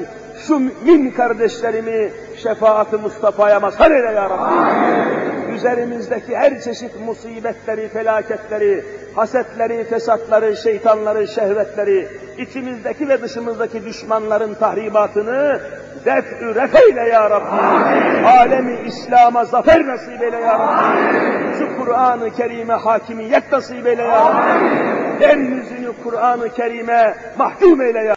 şu 0.47 0.59
mümin 0.59 1.11
kardeşlerimi 1.11 2.11
şefaat-ı 2.43 2.99
Mustafa'ya 2.99 3.61
mazhar 3.61 3.91
eyle 3.91 4.13
ya 4.13 4.31
Rabbi. 4.31 4.43
Amin. 4.43 5.55
Üzerimizdeki 5.55 6.37
her 6.37 6.61
çeşit 6.61 7.01
musibetleri, 7.07 7.89
felaketleri, 7.89 8.85
hasetleri, 9.15 9.85
fesatları, 9.85 10.57
şeytanları, 10.57 11.29
şehvetleri, 11.29 12.09
içimizdeki 12.39 13.09
ve 13.09 13.23
dışımızdaki 13.23 13.85
düşmanların 13.85 14.55
tahribatını 14.55 15.61
def-ü 16.05 16.55
refeyle 16.55 17.09
ya 17.09 17.31
Rabbi. 17.31 17.61
Amin. 17.61 18.25
Alemi 18.25 18.79
İslam'a 18.87 19.45
zafer 19.45 19.87
nasip 19.87 20.23
eyle 20.23 20.37
ya 20.37 20.59
Rabbi. 20.59 20.63
Amin. 20.63 21.53
Şu 21.59 21.77
Kur'an-ı 21.79 22.31
Kerim'e 22.31 22.75
hakimiyet 22.75 23.53
nasip 23.53 23.87
eyle 23.87 24.03
ya 24.03 24.21
Rabbi. 24.21 25.23
Yeryüzünü 25.23 25.93
Kur'an-ı 26.05 26.49
Kerim'e 26.49 27.15
mahkum 27.39 27.83
eyle 27.83 27.99
ya 27.99 28.13